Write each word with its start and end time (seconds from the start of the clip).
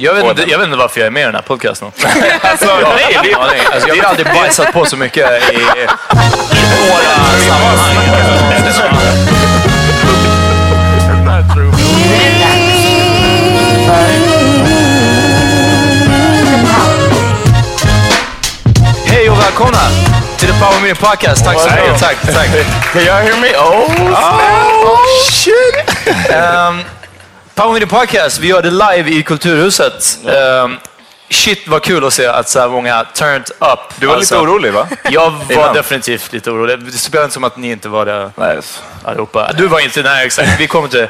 Jag 0.00 0.14
vet, 0.14 0.24
inte, 0.24 0.50
jag 0.50 0.58
vet 0.58 0.64
inte 0.66 0.78
varför 0.78 1.00
jag 1.00 1.06
är 1.06 1.10
med 1.10 1.22
i 1.22 1.24
den 1.24 1.34
här 1.34 1.42
podcasten. 1.42 1.92
alltså, 2.40 2.66
jag, 2.66 2.86
har 2.86 2.98
ingen 3.10 3.34
aning. 3.40 3.60
alltså, 3.72 3.88
jag 3.88 3.96
har 3.96 4.10
aldrig 4.10 4.26
bajsat 4.26 4.72
på 4.72 4.84
så 4.84 4.96
mycket 4.96 5.52
i, 5.52 5.56
i 5.56 5.60
några 6.88 7.38
sammanhang. 7.48 9.08
Hej 19.06 19.30
och 19.30 19.38
välkomna 19.38 19.78
till 20.38 20.48
The 20.48 20.54
Power 20.54 20.80
Meeting 20.82 21.04
Podcast. 21.08 21.44
Tack 21.44 21.60
så 21.60 21.70
mycket. 21.70 22.00
Tack, 22.00 22.16
tack. 22.34 22.48
Can 22.92 23.02
y'all 23.02 23.22
hear 23.22 23.40
me? 23.40 23.48
Oh, 23.56 24.12
Oh, 24.84 24.98
shit! 25.30 25.74
um, 26.34 26.84
Power 27.58 27.72
Meeting 27.72 27.88
Podcast, 27.88 28.38
vi 28.38 28.48
gör 28.48 28.62
det 28.62 28.70
live 28.70 29.10
i 29.10 29.22
Kulturhuset. 29.22 30.18
Um, 30.24 30.78
shit 31.30 31.68
vad 31.68 31.82
kul 31.82 32.04
att 32.04 32.12
se 32.12 32.26
att 32.26 32.48
så 32.48 32.60
här 32.60 32.68
många 32.68 33.04
turned 33.14 33.50
up. 33.50 33.58
Alltså, 33.62 33.94
Du 34.00 34.06
var 34.06 34.16
lite 34.18 34.36
orolig, 34.36 34.72
va? 34.72 34.88
Jag 35.10 35.30
var 35.30 35.52
Innan. 35.52 35.74
definitivt 35.74 36.32
lite 36.32 36.50
orolig. 36.50 36.78
Det 36.84 36.92
spelar 36.92 37.24
inte 37.24 37.34
som 37.34 37.44
att 37.44 37.56
ni 37.56 37.70
inte 37.70 37.88
var 37.88 38.06
det 38.06 38.30
Nej. 38.36 38.58
allihopa. 39.04 39.52
Du 39.52 39.66
var 39.66 39.80
inte, 39.80 40.02
nej 40.02 40.26
exakt. 40.26 40.60
Vi 40.60 40.66
kommer 40.66 40.88
till 40.88 41.06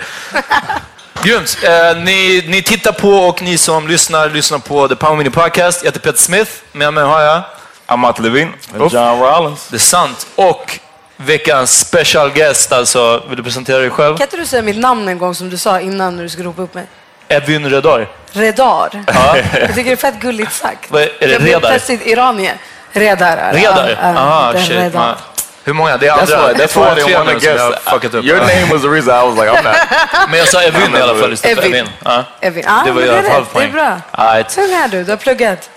Grymt. 1.23 1.59
Eh, 1.63 1.97
ni, 1.97 2.45
ni 2.49 2.63
tittar 2.63 2.93
på 2.93 3.11
och 3.11 3.43
ni 3.43 3.59
som 3.59 3.89
lyssnar, 3.89 4.31
lyssnar 4.31 4.59
på 4.59 4.89
The 4.89 4.97
Power 4.97 5.17
Meeting 5.17 5.33
Podcast. 5.33 5.81
Jag 5.83 5.89
heter 5.89 6.01
Peter 6.01 6.19
Smith. 6.23 6.51
Med 6.73 6.95
mig 6.95 7.05
har 7.05 7.21
jag 7.21 7.43
Amat 7.87 8.19
Levin. 8.19 8.53
John 8.79 9.21
Rollins. 9.21 9.69
Det 9.69 9.77
är 9.77 9.79
sant. 9.79 10.27
Och 10.35 10.79
veckans 11.21 11.79
special 11.81 12.31
guest 12.31 12.73
alltså. 12.73 13.23
Vill 13.29 13.37
du 13.37 13.43
presentera 13.43 13.79
dig 13.79 13.91
själv? 13.91 14.17
Kan 14.17 14.25
inte 14.27 14.37
du 14.37 14.47
säga 14.47 14.63
mitt 14.63 14.79
namn 14.79 15.09
en 15.09 15.19
gång 15.19 15.35
som 15.35 15.51
du 15.51 15.57
sa 15.59 15.81
innan 15.81 16.17
när 16.17 16.23
du 16.23 16.29
skulle 16.29 16.49
ropa 16.49 16.63
upp 16.63 16.75
mig? 16.75 16.87
Evin 17.29 17.71
Redar. 17.71 18.09
Redar. 18.33 18.91
Ja. 19.07 19.37
Jag 19.61 19.69
tycker 19.75 19.85
det 19.85 19.91
är 19.93 19.97
fett 19.97 20.21
gulligt 20.21 20.53
sagt. 20.53 20.91
Vad 20.91 21.03
är 21.03 21.09
det, 21.21 21.27
jag 21.31 21.43
blev 21.43 21.61
plötsligt 21.61 22.07
iranier. 22.07 22.55
Redar. 22.93 23.37
är 23.37 23.53
det. 23.53 23.59
Redar? 23.59 23.89
Ja, 23.89 24.13
ja, 24.13 24.19
Aha, 24.19 24.53
shit. 24.59 24.71
Redar. 24.71 25.01
Ja. 25.09 25.17
Hur 25.65 25.73
många? 25.73 25.97
Det 25.97 26.07
är 26.07 26.13
That's 26.13 26.21
andra. 26.21 26.49
why, 26.49 26.55
det 26.55 26.63
är 26.63 26.67
that's 26.67 26.73
två, 26.73 26.81
why 26.81 26.87
tre 26.87 26.95
nu 26.95 27.01
som 27.03 27.13
jag 27.13 27.19
har 27.25 27.41
guess. 27.71 27.79
fuckat 27.85 28.15
upp. 28.15 28.25
Your 28.25 28.39
name 28.39 28.73
was 28.73 28.83
the 28.83 28.89
reason 28.89 29.15
I 29.15 29.31
was 29.31 29.39
like, 29.39 29.51
I'm 29.51 29.65
not. 29.65 29.77
Men 30.31 30.39
jag 30.39 30.49
sa 30.49 30.63
Evin 30.63 30.97
i 30.97 31.01
alla 31.01 31.15
fall 31.15 31.33
istället 31.33 31.59
för 31.59 31.67
Evin. 31.67 31.87
Evin. 32.05 32.25
Evin. 32.41 32.65
Ja, 32.67 32.83
Det 32.85 32.93
var 32.93 33.01
det 33.03 33.09
är 33.09 33.23
fall 33.23 33.41
rätt. 33.41 33.53
Det 33.53 33.59
är 33.59 33.71
poäng. 33.71 33.73
bra. 33.73 34.01
Right. 34.35 34.49
Tung 34.49 34.73
är 34.73 34.89
du. 34.89 35.05
Du 35.05 35.13
har 35.13 35.17
pluggat. 35.17 35.71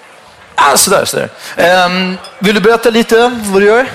Ah, 0.55 0.77
sådär, 0.77 1.05
sådär. 1.05 1.29
Um, 1.85 2.17
vill 2.39 2.55
du 2.55 2.61
berätta 2.61 2.89
lite 2.89 3.31
vad 3.43 3.61
du 3.61 3.65
gör? 3.67 3.85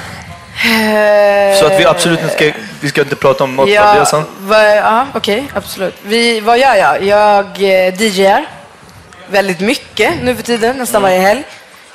Så 1.61 1.67
att 1.67 1.81
vi 1.81 1.85
absolut 1.85 2.20
inte 2.23 2.35
ska, 2.35 2.53
vi 2.81 2.88
ska 2.88 3.00
inte 3.00 3.17
prata 3.17 3.44
om 3.44 3.56
något 3.56 3.62
av 3.62 3.69
Ja, 3.75 3.94
det 3.94 4.06
sen. 4.06 4.25
va, 4.38 4.64
ja 4.64 5.06
okej, 5.14 5.44
absolut. 5.55 5.94
Vi, 6.03 6.41
vad 6.41 6.58
gör 6.58 6.75
jag? 6.75 7.03
Jag 7.03 7.47
eh, 7.47 7.94
DJar 8.03 8.47
väldigt 9.31 9.61
mycket 9.61 10.23
nu 10.23 10.37
för 10.37 10.43
tiden, 10.43 10.76
nästan 10.76 11.03
varje 11.03 11.19
helg. 11.19 11.44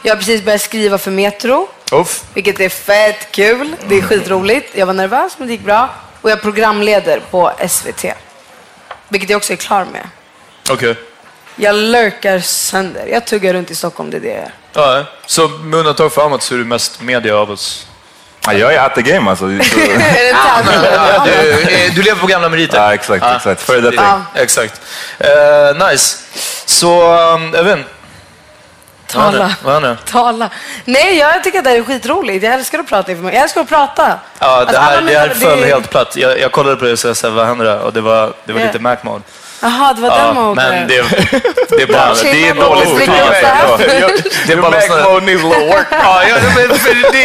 Jag 0.04 0.12
har 0.12 0.18
precis 0.18 0.44
börjat 0.44 0.62
skriva 0.62 0.98
för 0.98 1.12
Metro, 1.12 1.68
Uff. 1.92 2.24
vilket 2.34 2.60
är 2.60 2.70
fett 2.70 3.32
kul. 3.32 3.76
Det 3.88 3.96
är 3.98 4.02
skitroligt. 4.02 4.78
Jag 4.78 4.86
var 4.86 4.94
nervös, 4.94 5.36
men 5.38 5.48
det 5.48 5.54
gick 5.54 5.66
bra. 5.66 5.90
Och 6.22 6.30
jag 6.32 6.42
programleder 6.42 7.22
på 7.32 7.52
SVT, 7.70 8.06
vilket 9.10 9.30
jag 9.30 9.38
också 9.38 9.54
är 9.54 9.58
klar 9.58 9.86
med. 9.92 10.08
Okej. 10.70 10.96
Jag 11.56 11.76
lurkar 11.76 12.40
sönder. 12.40 13.06
Jag 13.08 13.26
tuggar 13.26 13.54
runt 13.54 13.72
i 13.72 13.76
Stockholm, 13.76 14.10
det 14.10 14.18
är 14.18 14.22
det 14.22 14.28
jag 14.28 14.38
gör. 14.38 14.52
Ja, 14.74 15.04
så 15.26 15.48
med 15.48 15.80
undantag 15.80 16.14
för 16.14 16.26
Amat 16.26 16.44
så 16.44 16.54
är 16.54 16.58
du 16.58 16.66
mest 16.66 17.02
media 17.02 17.36
av 17.38 17.52
oss. 17.52 17.88
Ja, 18.46 18.54
jag 18.54 18.74
är 18.74 18.80
at 18.80 18.96
the 18.96 19.02
game 19.02 19.30
alltså. 19.30 19.46
Ja, 19.52 21.26
du, 21.26 21.32
eh, 21.74 21.94
du 21.96 22.02
lever 22.02 22.20
på 22.22 22.28
gamla 22.28 22.50
meriter. 22.50 22.78
Ja, 22.78 22.94
exakt, 22.94 23.26
exakt. 23.36 23.62
Före 23.62 23.82
detta. 23.82 24.04
Ja. 24.36 24.42
Exakt. 24.42 24.82
Eh, 25.20 25.88
nice. 25.90 26.18
Så, 26.66 27.18
um, 27.34 27.56
Evin. 27.56 27.84
Tala. 29.08 29.56
Vad 29.64 29.76
är 29.76 29.82
det? 29.90 29.98
Tala. 30.06 30.50
Nej, 30.86 31.18
jag 31.18 31.44
tycker 31.44 31.58
att 31.58 31.64
det 31.64 31.70
här 31.70 31.78
är 31.78 31.84
skitroligt. 31.84 32.44
Jag 32.44 32.54
älskar 32.54 32.80
att 32.80 32.88
prata 32.88 33.12
inför 33.12 33.24
mig. 33.24 33.34
Jag 33.34 33.44
älskar 33.44 33.62
att 33.62 33.70
prata. 33.70 34.20
Ja, 34.40 34.48
Alltså, 34.48 34.74
det 34.74 34.80
här, 34.80 34.98
alla 34.98 35.12
det 35.12 35.20
här 35.20 35.30
föll 35.30 35.60
det- 35.62 35.66
helt 35.68 35.90
platt. 35.90 36.16
Jag, 36.16 36.40
jag 36.40 36.52
kollade 36.52 36.76
på 36.76 36.86
det 36.86 36.92
och 36.92 37.00
så 37.00 37.08
jag 37.08 37.18
sa, 37.18 37.30
vad 37.30 37.48
händer 37.48 37.66
där? 37.66 37.80
Och 37.80 37.94
det 37.94 38.02
var, 38.02 38.34
det 38.46 38.54
var 38.54 38.60
Ja. 38.60 38.66
lite 38.66 38.80
Mac 38.80 38.96
mode. 39.02 39.24
Jaha, 39.62 39.94
det 39.94 40.02
var 40.02 40.10
Ja, 40.10 40.26
den 40.26 40.36
moden. 40.36 40.56
men 40.70 40.88
det, 40.88 41.04
det 41.70 41.82
är 41.84 41.88
bara... 41.88 42.14
Det 42.14 42.48
är 42.48 42.54
dåligt 42.56 43.10
här? 43.10 43.78
Det 44.48 44.54
är 44.54 44.58
bara 44.58 44.82
sådana-. 44.82 45.04
Ja. 45.92 46.50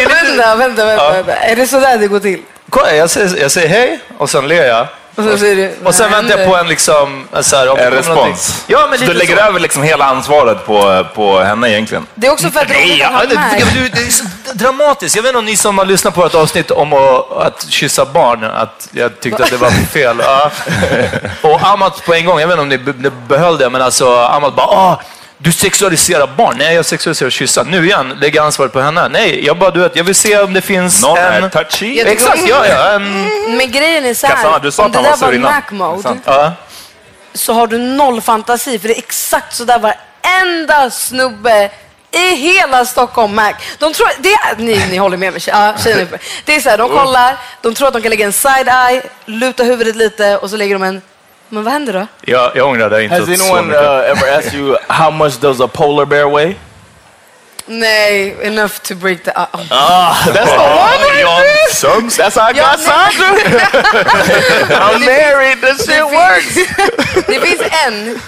Vänta, 0.09 0.55
vänta, 0.55 0.85
vänta, 0.85 1.11
vänta. 1.11 1.33
Är 1.35 1.55
det 1.55 1.67
så 1.67 1.79
där 1.79 1.97
det 1.97 2.07
går 2.07 2.19
till? 2.19 2.41
Jag 2.97 3.09
säger, 3.09 3.41
jag 3.41 3.51
säger 3.51 3.67
hej 3.67 3.99
och 4.17 4.29
sen 4.29 4.47
ler 4.47 4.65
jag. 4.67 4.87
Och 5.17 5.23
så 5.23 5.37
säger 5.37 5.55
du, 5.55 5.75
Och 5.87 5.95
sen 5.95 6.11
väntar 6.11 6.37
jag 6.37 6.47
på 6.49 6.55
en 6.57 6.67
liksom... 6.67 7.27
Så 7.41 7.55
här, 7.55 7.69
om 7.69 7.77
En 7.77 7.83
någonting. 7.83 7.97
respons. 8.15 8.63
Ja, 8.67 8.87
men 8.89 8.99
Så 8.99 9.05
du 9.05 9.13
lägger 9.13 9.35
så. 9.37 9.41
över 9.43 9.59
liksom 9.59 9.83
hela 9.83 10.05
ansvaret 10.05 10.65
på, 10.65 11.05
på 11.15 11.39
henne 11.39 11.69
egentligen? 11.71 12.05
Det 12.15 12.27
är 12.27 12.31
också 12.31 12.49
för 12.49 12.59
att 12.59 12.69
Nej, 12.69 12.97
ja, 12.99 13.21
det, 13.29 13.35
det, 13.35 13.89
det 13.95 14.01
är 14.07 14.11
så 14.11 14.23
dramatiskt. 14.53 15.15
Jag 15.15 15.23
vet 15.23 15.29
inte 15.29 15.39
om 15.39 15.45
ni 15.45 15.55
som 15.55 15.77
har 15.77 15.85
lyssnat 15.85 16.15
på 16.15 16.25
ett 16.25 16.35
avsnitt 16.35 16.71
om 16.71 16.93
att, 16.93 17.31
att 17.37 17.65
kyssa 17.69 18.05
barn, 18.05 18.43
att 18.43 18.87
jag 18.91 19.19
tyckte 19.19 19.43
att 19.43 19.49
det 19.49 19.57
var 19.57 19.69
fel. 19.91 20.17
Ja. 20.23 20.51
Och 21.41 21.61
Amat 21.67 22.05
på 22.05 22.13
en 22.13 22.25
gång, 22.25 22.39
jag 22.39 22.47
vet 22.47 22.53
inte 22.53 22.61
om 22.61 22.69
ni 22.69 22.77
be- 22.77 22.93
ni 22.97 23.09
behöll 23.27 23.57
det, 23.57 23.69
men 23.69 23.81
alltså 23.81 24.15
Amat 24.15 24.55
bara 24.55 24.67
ah, 24.67 25.01
du 25.37 25.51
sexualiserar 25.51 26.27
barn. 26.37 26.55
Nej, 26.57 26.75
jag 26.75 26.85
sexualiserar 26.85 27.29
kyssa. 27.29 27.63
Nu 27.63 27.85
igen, 27.85 28.17
lägger 28.21 28.41
ansvaret 28.41 28.73
på 28.73 28.81
henne. 28.81 29.09
Nej, 29.09 29.45
jag 29.45 29.57
bara, 29.57 29.71
du 29.71 29.79
vet, 29.79 29.95
jag 29.95 30.03
vill 30.03 30.15
se 30.15 30.39
om 30.39 30.53
det 30.53 30.61
finns 30.61 31.01
Någon 31.01 31.17
en... 31.17 31.43
är 31.43 31.49
touchy. 31.49 31.99
Exakt, 31.99 32.47
ja, 32.47 32.67
ja. 32.67 32.91
En, 32.91 33.23
Men 33.57 33.71
grejen 33.71 34.05
är 34.05 34.13
så 34.13 34.27
här, 34.27 34.35
Cassandra, 34.35 34.59
du 34.59 34.71
sa 34.71 34.85
om 34.85 34.91
det 34.91 34.97
där 34.97 35.09
var 35.09 35.17
sur 35.17 35.33
innan. 35.33 35.53
Mac 35.53 35.61
mode 35.71 36.03
Sant. 36.03 36.21
ja. 36.25 36.53
så 37.33 37.53
har 37.53 37.67
du 37.67 37.77
noll 37.77 38.21
fantasi 38.21 38.79
för 38.79 38.87
det 38.87 38.93
är 38.93 38.99
exakt 38.99 39.55
så 39.55 39.63
där 39.63 39.79
varenda 39.79 40.89
snubbe 40.89 41.69
i 42.11 42.35
hela 42.35 42.85
Stockholm 42.85 43.35
Mac. 43.35 43.53
De 43.79 43.93
tror, 43.93 44.07
det 44.19 44.33
är, 44.33 44.55
ni, 44.57 44.87
ni 44.91 44.97
håller 44.97 45.17
med 45.17 45.33
mig, 45.33 45.41
ja, 45.47 45.73
tjejerna. 45.83 46.17
Det 46.45 46.55
är 46.55 46.59
så 46.59 46.69
här, 46.69 46.77
de 46.77 46.89
kollar, 46.89 47.37
de 47.61 47.73
tror 47.73 47.87
att 47.87 47.93
de 47.93 48.01
kan 48.01 48.09
lägga 48.09 48.25
en 48.25 48.31
side-eye, 48.31 49.01
luta 49.25 49.63
huvudet 49.63 49.95
lite 49.95 50.37
och 50.37 50.49
så 50.49 50.57
lägger 50.57 50.75
de 50.75 50.83
en... 50.83 51.01
Men 51.49 51.63
vad 51.63 51.73
händer 51.73 51.93
då? 51.93 52.07
Jag, 52.21 52.51
jag 52.55 52.67
ångrar 52.67 52.89
det 52.89 53.03
inte 53.03 53.15
Has 53.15 53.25
så 53.25 53.31
anyone 53.55 53.67
mycket. 53.67 53.81
uh, 53.83 54.09
ever 54.11 54.37
asked 54.39 54.53
you 54.53 54.77
how 54.87 55.11
much 55.11 55.39
does 55.39 55.59
a 55.61 55.67
polar 55.67 56.05
bear 56.05 56.29
weigh? 56.35 56.55
Nej, 57.69 58.35
enough 58.41 58.73
to 58.83 58.95
break 58.95 59.23
the... 59.23 59.31
Uh, 59.31 59.45
That's 59.55 60.45
the 60.45 60.57
one. 60.57 61.19
Ja, 61.21 61.41
Some, 61.73 62.09
that's 62.09 62.35
how 62.35 62.49
I 62.49 62.53
got. 62.53 62.79
Sandra. 62.79 63.27
I'm 64.79 64.99
married. 65.05 65.61
This 65.61 65.85
shit 65.85 66.03
works. 66.03 66.55
det 67.27 67.39
finns 67.39 67.61
en, 67.87 68.19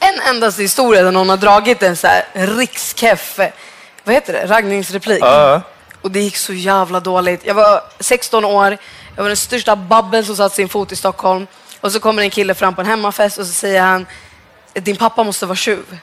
en 0.00 0.20
endaste 0.28 0.62
historia 0.62 1.02
där 1.02 1.12
någon 1.12 1.28
har 1.28 1.36
dragit 1.36 1.82
en 1.82 1.96
så 1.96 2.06
här 2.06 2.24
rikskeff, 2.34 3.38
vad 4.04 4.14
heter 4.14 4.32
det, 4.32 4.46
raggningsreplik. 4.46 5.22
Ja. 5.22 5.60
Och 6.02 6.10
det 6.10 6.20
gick 6.20 6.36
så 6.36 6.52
jävla 6.52 7.00
dåligt. 7.00 7.40
Jag 7.44 7.54
var 7.54 7.82
16 8.00 8.44
år, 8.44 8.78
jag 9.16 9.22
var 9.22 9.28
den 9.28 9.36
största 9.36 9.76
babben 9.76 10.24
som 10.24 10.36
satt 10.36 10.54
sin 10.54 10.68
fot 10.68 10.92
i 10.92 10.96
Stockholm. 10.96 11.46
Och 11.80 11.92
så 11.92 12.00
kommer 12.00 12.22
en 12.22 12.30
kille 12.30 12.54
fram 12.54 12.74
på 12.74 12.80
en 12.80 12.86
hemmafest 12.86 13.38
och 13.38 13.46
så 13.46 13.52
säger 13.52 13.80
han, 13.82 14.06
din 14.74 14.96
pappa 14.96 15.22
måste 15.24 15.46
vara 15.46 15.56
tjuv. 15.56 15.98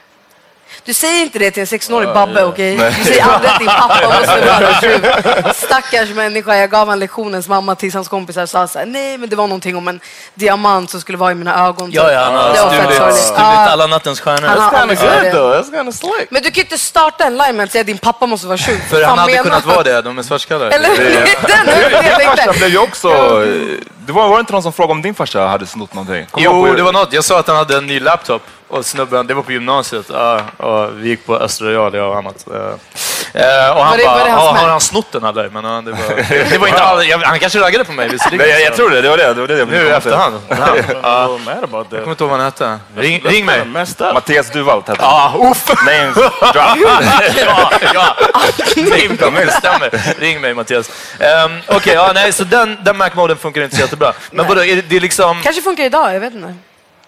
Du 0.84 0.94
säger 0.94 1.22
inte 1.22 1.38
det 1.38 1.50
till 1.50 1.60
en 1.60 1.66
16-årig 1.66 2.08
babbe, 2.14 2.44
okej? 2.44 2.76
Du 2.98 3.04
säger 3.04 3.22
aldrig 3.24 3.50
att 3.52 3.58
din 3.58 3.68
pappa 3.68 4.00
måste 4.18 4.40
vara 4.60 4.80
tjuv. 4.80 5.06
Stackars 5.54 6.08
människa. 6.10 6.56
Jag 6.56 6.70
gav 6.70 6.88
han 6.88 6.98
lektionens 6.98 7.48
mamma 7.48 7.74
tills 7.74 7.94
hans 7.94 8.08
kompisar 8.08 8.46
sa 8.46 8.66
så 8.68 8.78
här, 8.78 8.86
nej 8.86 9.18
men 9.18 9.28
det 9.28 9.36
var 9.36 9.46
någonting 9.46 9.76
om 9.76 9.88
en 9.88 10.00
diamant 10.34 10.90
som 10.90 11.00
skulle 11.00 11.18
vara 11.18 11.32
i 11.32 11.34
mina 11.34 11.66
ögon. 11.66 11.90
Ja, 11.92 12.12
ja, 12.12 12.20
han 12.24 12.34
har 12.34 12.52
Det 12.54 12.60
var 12.62 12.70
fett 12.70 12.94
stulit, 12.94 13.14
stulit 13.16 13.40
alla 13.42 13.86
nattens 13.86 14.20
stjärnor. 14.20 14.48
Han 14.48 14.58
har 14.60 14.70
Kind 14.70 14.80
aldrig 14.82 14.98
of 14.98 15.04
sagt 15.04 15.14
good 15.14 15.24
det. 15.24 15.30
though. 15.32 15.52
That's 15.60 15.76
kind 15.76 15.88
of 15.88 15.94
slick. 15.94 16.30
Men 16.30 16.42
du 16.42 16.50
kan 16.50 16.54
ju 16.54 16.62
inte 16.62 16.78
starta 16.78 17.24
en 17.24 17.36
line 17.36 17.56
med 17.56 17.64
att 17.64 17.72
säga 17.72 17.80
att 17.80 17.86
din 17.86 17.98
pappa 17.98 18.26
måste 18.26 18.46
vara 18.46 18.58
tjuv. 18.58 18.80
För 18.90 19.02
han 19.04 19.18
hade 19.18 19.32
menar 19.32 19.42
kunnat 19.44 19.64
han? 19.64 19.74
vara 19.74 19.82
det, 19.82 20.02
de 20.02 20.18
är 20.18 20.22
svartskallar. 20.22 20.66
Eller 20.70 20.88
hur? 20.88 20.96
Det 20.96 21.34
är 21.52 21.64
den 21.64 21.66
Din 21.90 21.92
jag 21.92 22.22
farsa 22.24 22.36
tänkte. 22.42 22.58
blev 22.58 22.70
ju 22.70 22.78
också... 22.78 23.08
Det 24.06 24.12
var, 24.12 24.28
var 24.28 24.36
det 24.36 24.40
inte 24.40 24.52
någon 24.52 24.62
som 24.62 24.72
frågade 24.72 24.92
om 24.92 25.02
din 25.02 25.14
farsa 25.14 25.46
hade 25.46 25.66
snott 25.66 25.94
någonting? 25.94 26.26
Kom 26.30 26.42
Jo, 26.42 26.74
det 26.76 26.82
var 26.82 26.92
något. 26.92 27.12
Jag 27.12 27.24
sa 27.24 27.40
att 27.40 27.46
han 27.46 27.56
hade 27.56 27.76
en 27.76 27.86
ny 27.86 28.00
laptop. 28.00 28.42
Och 28.68 28.86
snubben, 28.86 29.26
det 29.26 29.34
var 29.34 29.42
på 29.42 29.52
gymnasiet. 29.52 30.06
Ja, 30.12 30.40
och 30.56 30.90
vi 30.98 31.08
gick 31.08 31.26
på 31.26 31.36
Östra 31.36 31.68
Real, 31.70 31.94
jag 31.94 32.10
och 32.10 32.16
annat. 32.16 32.46
Eh, 33.34 33.70
och 33.70 33.84
han 33.84 33.90
Var 33.90 33.96
det- 33.96 34.04
bara, 34.04 34.24
det 34.24 34.30
"Ja, 34.30 34.52
med?" 34.52 34.62
har 34.62 34.68
han 34.68 34.80
snott 34.80 35.12
den 35.12 35.24
eller? 35.24 35.48
Men 35.48 35.64
ja, 35.64 35.80
det 35.84 35.90
var, 35.90 35.98
det, 36.28 36.50
det 36.50 36.58
var 36.58 36.68
inte 36.68 36.82
all, 36.82 37.06
jag, 37.08 37.18
Han 37.18 37.38
kanske 37.38 37.60
raggade 37.60 37.84
på 37.84 37.92
mig 37.92 38.08
visserligen. 38.08 38.46
Nej, 38.46 38.50
jag, 38.50 38.60
jag 38.70 38.76
tror 38.76 38.90
det. 38.90 39.00
Det 39.02 39.08
var 39.08 39.16
det. 39.16 39.34
det, 39.34 39.40
var 39.40 39.48
det 39.48 39.58
jag 39.58 39.68
Nu 39.68 39.86
i 39.86 39.90
efterhand. 39.90 40.40
Ja, 40.48 40.56
ja. 41.02 41.38
Jag 41.40 41.70
kommer 41.70 42.10
inte 42.10 42.24
ihåg 42.24 42.30
vad 42.30 42.30
han 42.30 42.40
hette. 42.40 42.78
Ring, 42.96 43.20
ring 43.24 43.44
mig. 43.44 43.64
Mattias 44.14 44.50
Duvalt 44.50 44.88
hette 44.88 45.02
Ja, 45.02 45.34
uff! 45.50 45.68
Names 45.86 46.14
drop. 46.14 46.32
ja, 46.54 46.76
ja. 47.94 48.16
Det 48.76 49.52
stämmer. 49.52 50.14
Ring 50.20 50.40
mig 50.40 50.54
Mattias. 50.54 50.90
Um, 51.46 51.58
Okej, 51.76 51.94
ja, 51.94 52.10
nej, 52.14 52.32
så 52.32 52.44
den, 52.44 52.78
den 52.84 52.96
Mac-moden 52.96 53.36
funkar 53.36 53.62
inte 53.62 53.76
så 53.76 53.82
jättebra. 53.82 54.12
Men 54.30 54.46
vadå, 54.46 54.64
är 54.64 54.76
det, 54.76 54.82
det 54.88 54.96
är 54.96 55.00
liksom... 55.00 55.40
Kanske 55.42 55.62
funkar 55.62 55.84
idag, 55.84 56.14
jag 56.14 56.20
vet 56.20 56.34
inte. 56.34 56.54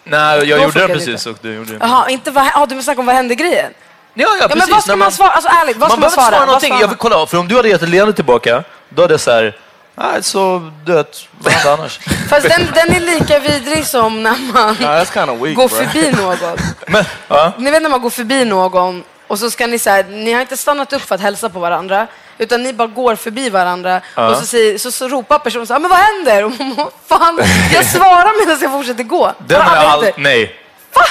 Nej, 0.08 0.48
jag 0.48 0.58
Då 0.58 0.64
gjorde 0.64 0.80
den 0.80 0.88
precis 0.88 1.08
inte. 1.26 1.30
och 1.30 1.36
du 1.42 1.54
gjorde 1.54 1.72
den. 1.72 1.78
Jaha, 1.80 2.08
inte 2.08 2.30
vad, 2.30 2.50
ah, 2.54 2.66
du 2.66 2.82
snackar 2.82 3.00
om 3.00 3.06
vad 3.06 3.14
hände 3.14 3.34
grejen? 3.34 3.72
Ja, 4.14 4.28
ja, 4.40 4.48
precis. 4.48 4.66
men 4.66 4.74
vad 4.74 4.82
ska 4.82 4.92
När 4.92 4.96
man 4.96 5.12
svara? 5.12 5.30
Alltså 5.30 5.50
ärligt, 5.50 5.76
vad 5.76 5.90
ska 5.90 6.00
man 6.00 6.00
man 6.00 6.10
behöver 6.10 6.14
svara? 6.14 6.26
inte 6.26 6.36
svara 6.36 6.46
någonting. 6.46 6.76
Jag 6.80 6.88
vill 6.88 6.96
kolla, 6.96 7.26
för 7.26 7.38
om 7.38 7.48
du 7.48 7.56
hade 7.56 7.68
gett 7.68 7.82
ett 7.82 7.88
leende 7.88 8.12
tillbaka, 8.12 8.64
då 8.88 9.02
hade 9.02 9.14
jag 9.14 9.20
så 9.20 9.30
här, 9.30 9.56
nej, 9.94 10.22
så 10.22 10.70
vet, 10.86 11.28
vad 11.38 11.52
hände 11.52 11.72
annars? 11.72 11.98
Fast 12.28 12.48
den, 12.48 12.66
den 12.74 12.96
är 12.96 13.00
lika 13.00 13.38
vidrig 13.38 13.86
som 13.86 14.22
när 14.22 14.52
man 14.52 14.76
Nah, 14.80 15.02
that's 15.02 15.12
kind 15.12 15.30
of 15.30 15.40
weak, 15.46 15.56
går 15.56 15.68
bro. 15.68 15.76
förbi 15.78 16.12
någon. 16.12 16.58
Men, 16.86 17.04
ja. 17.28 17.52
Ni 17.58 17.70
vet 17.70 17.82
när 17.82 17.90
man 17.90 18.00
går 18.00 18.10
förbi 18.10 18.44
någon 18.44 19.04
och 19.26 19.38
så 19.38 19.50
ska 19.50 19.66
ni 19.66 19.78
säga, 19.78 20.04
ni 20.08 20.32
har 20.32 20.40
inte 20.40 20.56
stannat 20.56 20.92
upp 20.92 21.02
för 21.02 21.14
att 21.14 21.20
hälsa 21.20 21.48
på 21.48 21.58
varandra, 21.58 22.06
utan 22.38 22.62
ni 22.62 22.72
bara 22.72 22.88
går 22.88 23.16
förbi 23.16 23.50
varandra 23.50 24.00
och 24.14 24.36
så, 24.36 24.46
säger, 24.46 24.78
så, 24.78 24.90
så 24.92 25.08
ropar 25.08 25.38
personen 25.38 25.66
så 25.66 25.72
här, 25.72 25.80
men 25.80 25.90
vad 25.90 25.98
händer? 25.98 26.44
Och 26.44 26.50
man 26.60 26.90
Fan, 27.08 27.40
jag 27.74 27.84
svarar 27.84 28.38
medan 28.46 28.58
jag 28.62 28.72
fortsätter 28.72 29.04
gå. 29.04 29.32
Den 29.38 29.60
Har 29.62 29.76
jag 29.76 29.84
all... 29.84 30.10
Nej. 30.16 30.54
Va? 30.94 31.02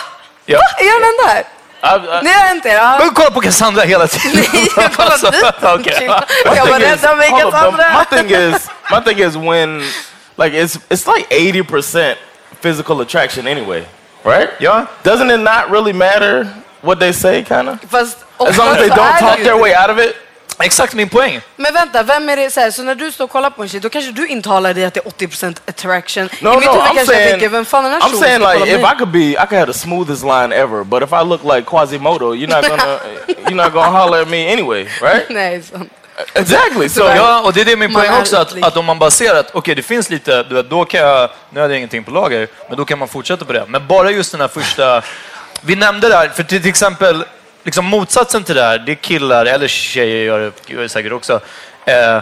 Ja. 0.45 0.57
Va? 0.57 0.83
Är 0.83 0.85
jag 0.85 1.01
den 1.01 1.09
enda 1.09 1.33
här? 1.33 1.43
I, 1.81 2.19
I, 2.19 2.23
Ni 2.23 2.29
har 2.33 2.39
hänt 2.47 2.65
er? 2.65 2.73
Ja. 2.75 2.95
Men 2.99 3.09
kolla 3.13 3.31
på 3.31 3.41
Cassandra 3.41 3.81
hela 3.83 4.07
tiden. 4.07 4.45
Nej, 4.53 4.67
jag 4.75 4.93
kollar 4.93 5.11
Alltså, 5.11 5.31
dit. 5.31 5.43
okej. 5.61 6.09
Jag 6.55 6.65
var 6.65 6.79
rädd 6.79 7.05
av 7.05 7.17
mig, 7.17 7.29
Cassandra. 7.29 7.85
my 8.11 8.17
thing 8.17 8.31
is, 8.31 8.69
my 8.91 9.01
thing 9.13 9.19
is 9.27 9.35
when, 9.35 9.79
like, 10.35 10.57
it's 10.63 10.79
it's 10.89 11.15
like 11.15 11.27
eighty 11.29 11.63
percent 11.63 12.17
physical 12.61 13.01
attraction 13.01 13.47
anyway, 13.47 13.83
right? 14.23 14.49
Ja. 14.59 14.85
Doesn't 15.03 15.31
it 15.33 15.39
not 15.39 15.71
really 15.71 15.93
matter 15.93 16.47
what 16.81 16.99
they 16.99 17.13
say, 17.13 17.43
kind 17.43 17.69
of? 17.69 17.93
As 17.93 18.15
long 18.57 18.69
as 18.69 18.77
they 18.77 18.89
don't 18.89 19.19
talk 19.19 19.37
their 19.37 19.57
way 19.57 19.75
out 19.75 19.89
of 19.89 19.99
it. 19.99 20.15
Exakt 20.59 20.93
min 20.93 21.09
poäng. 21.09 21.41
Men 21.55 21.73
vänta, 21.73 22.03
vem 22.03 22.29
är 22.29 22.37
det 22.37 22.51
så, 22.51 22.59
här, 22.59 22.71
så 22.71 22.83
när 22.83 22.95
du 22.95 23.11
står 23.11 23.23
och 23.25 23.31
kollar 23.31 23.49
på 23.49 23.63
en 23.63 23.69
tjej, 23.69 23.79
då 23.79 23.89
kanske 23.89 24.11
du 24.11 24.27
intalar 24.27 24.73
dig 24.73 24.85
att 24.85 24.93
det 24.93 25.05
är 25.05 25.27
80% 25.27 25.57
attraction. 25.65 26.29
No, 26.41 26.53
I 26.53 26.55
mitt 26.55 26.65
no, 26.65 26.71
huvud 26.71 26.83
kanske 26.83 26.99
jag 26.99 27.07
saying, 27.07 27.31
tänker, 27.31 27.49
vem 27.49 27.65
fan 27.65 27.85
är 27.85 27.89
den 27.89 28.01
här 28.01 28.09
I'm 28.09 28.19
saying 28.19 28.41
som 28.41 28.51
like 28.51 28.59
kollar 28.59 28.79
if? 28.79 28.93
I 28.93 28.97
could 28.97 29.11
be, 29.11 29.19
I 29.19 29.35
could 29.35 29.59
have 29.59 29.73
the 29.73 29.79
smoothest 29.79 30.23
line 30.23 30.53
ever, 30.53 30.83
but 30.83 31.03
if 31.03 31.09
I 31.11 31.23
look 31.23 31.43
like 31.43 31.61
Quasimodo, 31.61 32.33
you're 32.33 32.55
not 32.55 32.69
gonna, 32.69 32.99
you're 33.27 33.63
not 33.63 33.73
gonna 33.73 33.99
holler 33.99 34.21
at 34.21 34.29
me 34.29 34.53
anyway, 34.53 34.87
right? 35.01 35.25
Nej, 35.29 35.63
så. 35.63 35.85
Exactly. 36.33 36.89
So 36.89 37.03
Ja, 37.03 37.41
och 37.41 37.53
det 37.53 37.61
är 37.61 37.65
det 37.65 37.75
min 37.75 37.93
poäng 37.93 38.11
också, 38.19 38.37
att, 38.37 38.63
att 38.63 38.77
om 38.77 38.85
man 38.85 38.99
bara 38.99 39.11
ser 39.11 39.35
att 39.35 39.55
okej, 39.55 39.75
det 39.75 39.83
finns 39.83 40.09
lite, 40.09 40.43
du 40.43 40.55
vet, 40.55 40.69
då 40.69 40.85
kan 40.85 40.99
jag, 40.99 41.29
nu 41.49 41.59
hade 41.59 41.73
jag 41.73 41.77
ingenting 41.77 42.03
på 42.03 42.11
lager, 42.11 42.47
men 42.67 42.77
då 42.77 42.85
kan 42.85 42.99
man 42.99 43.07
fortsätta 43.07 43.45
på 43.45 43.53
det. 43.53 43.65
Men 43.67 43.87
bara 43.87 44.11
just 44.11 44.31
den 44.31 44.41
här 44.41 44.47
första, 44.47 45.01
vi 45.61 45.75
nämnde 45.75 46.09
det 46.09 46.15
här, 46.15 46.29
för 46.29 46.43
till, 46.43 46.61
till 46.61 46.69
exempel, 46.69 47.25
liksom 47.67 47.85
motsatsen 47.85 48.43
till 48.43 48.55
det 48.55 48.61
här, 48.63 48.79
det 48.79 48.91
är 48.91 48.95
killar, 48.95 49.45
eller 49.45 49.67
tjejer 49.67 50.25
gör 50.25 50.51
det, 50.67 50.89
säkert 50.89 51.11
också, 51.11 51.39
eh, 51.85 52.19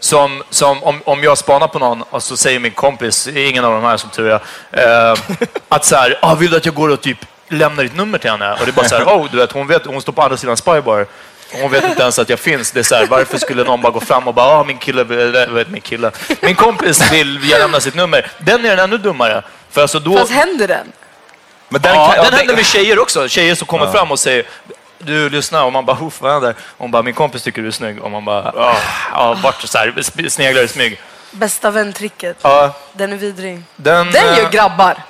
som, 0.00 0.42
som 0.50 0.82
om, 0.82 1.02
om 1.04 1.22
jag 1.22 1.38
spanar 1.38 1.68
på 1.68 1.78
någon 1.78 2.02
och 2.02 2.22
så 2.22 2.36
säger 2.36 2.58
min 2.58 2.72
kompis, 2.72 3.28
ingen 3.28 3.64
av 3.64 3.72
de 3.72 3.82
här 3.82 3.96
som 3.96 4.10
tur 4.10 4.40
är, 4.72 5.10
eh, 5.10 5.18
att 5.68 5.84
så 5.84 5.96
här, 5.96 6.18
ah, 6.22 6.34
vill 6.34 6.50
du 6.50 6.56
att 6.56 6.64
jag 6.64 6.74
går 6.74 6.88
och 6.88 7.00
typ 7.00 7.18
lämnar 7.48 7.82
ditt 7.82 7.96
nummer 7.96 8.18
till 8.18 8.30
henne? 8.30 8.52
Och 8.52 8.58
det 8.64 8.70
är 8.70 8.72
bara 8.72 8.88
så 8.88 8.96
här, 8.96 9.04
oh, 9.04 9.30
du 9.30 9.36
vet, 9.36 9.52
hon, 9.52 9.66
vet, 9.66 9.86
hon 9.86 10.02
står 10.02 10.12
på 10.12 10.22
andra 10.22 10.36
sidan 10.36 10.56
Spybar. 10.56 11.06
Hon 11.52 11.70
vet 11.70 11.84
inte 11.84 12.02
ens 12.02 12.18
att 12.18 12.28
jag 12.28 12.38
finns. 12.38 12.70
Det 12.70 12.78
är 12.78 12.84
så 12.84 12.94
här, 12.94 13.06
varför 13.06 13.38
skulle 13.38 13.64
någon 13.64 13.82
bara 13.82 13.92
gå 13.92 14.00
fram 14.00 14.28
och 14.28 14.34
bara, 14.34 14.46
ah, 14.46 14.64
min 14.64 14.78
kille, 14.78 15.04
vet, 15.04 15.68
min 15.68 15.80
kille, 15.80 16.10
min 16.40 16.54
kompis 16.54 17.12
vill 17.12 17.50
jag 17.50 17.58
lämna 17.58 17.80
sitt 17.80 17.94
nummer. 17.94 18.30
Den 18.38 18.64
är 18.64 18.68
den 18.68 18.78
ännu 18.78 18.98
dummare. 18.98 19.42
För 19.70 19.82
alltså 19.82 19.98
då, 19.98 20.18
Fast 20.18 20.32
händer 20.32 20.68
den? 20.68 20.92
Men 21.68 21.82
den, 21.82 21.94
ja, 21.94 22.12
kan, 22.12 22.24
den 22.24 22.34
händer 22.34 22.56
med 22.56 22.66
tjejer 22.66 22.98
också. 22.98 23.28
Tjejer 23.28 23.54
som 23.54 23.66
kommer 23.66 23.92
fram 23.92 24.10
och 24.12 24.18
säger, 24.18 24.46
du 24.98 25.30
lyssnar 25.30 25.64
och 25.64 25.72
man 25.72 25.84
bara, 25.86 26.10
vad 26.20 26.32
händer? 26.32 26.54
Hon 26.78 26.90
bara, 26.90 27.02
min 27.02 27.14
kompis 27.14 27.42
tycker 27.42 27.62
du 27.62 27.68
är 27.68 27.72
snygg. 27.72 28.02
Och 28.02 28.10
man 28.10 28.24
bara, 28.24 28.52
ja, 28.56 28.76
ja 29.12 29.36
vart 29.42 29.62
så 29.62 29.78
här, 29.78 30.28
sneglar 30.28 30.62
i 30.62 30.68
smyg. 30.68 31.00
Bästa 31.30 31.70
väntricket. 31.70 32.36
Ja, 32.42 32.74
Den 32.92 33.12
är 33.12 33.16
vidrig. 33.16 33.62
den, 33.76 34.10
Den 34.10 34.28
eh, 34.32 34.38
gör 34.38 34.50
grabbar. 34.50 35.02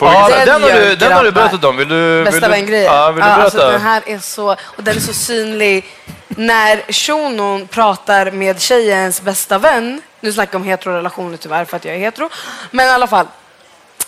ja, 0.00 0.28
Den 0.28 0.46
den, 0.46 0.62
har 0.62 0.70
du, 0.70 0.96
den 0.96 1.12
har 1.12 1.24
du 1.24 1.30
berättat 1.32 1.64
om. 1.64 1.76
Vill 1.76 1.88
du, 1.88 2.16
vill 2.16 2.24
Bästa 2.24 2.40
du, 2.40 2.48
vän-grejen. 2.54 2.84
Ja, 2.94 3.10
vill 3.10 3.24
du 3.24 3.28
Ja, 3.30 3.36
berätta? 3.36 3.44
alltså, 3.44 3.70
den 3.70 3.80
här 3.80 4.02
är 4.06 4.18
så, 4.18 4.50
och 4.52 4.82
den 4.84 4.96
är 4.96 5.00
så 5.00 5.12
synlig. 5.14 5.84
När 6.28 6.92
shunon 6.92 7.66
pratar 7.68 8.30
med 8.30 8.60
tjejens 8.60 9.22
bästa 9.22 9.58
vän, 9.58 10.02
nu 10.20 10.32
snackar 10.32 10.52
jag 10.54 10.60
om 10.62 10.68
heterorelationer 10.68 11.36
tyvärr 11.36 11.64
för 11.64 11.76
att 11.76 11.84
jag 11.84 11.94
är 11.94 11.98
hetero, 11.98 12.30
men 12.70 12.86
i 12.86 12.90
alla 12.90 13.06
fall. 13.06 13.26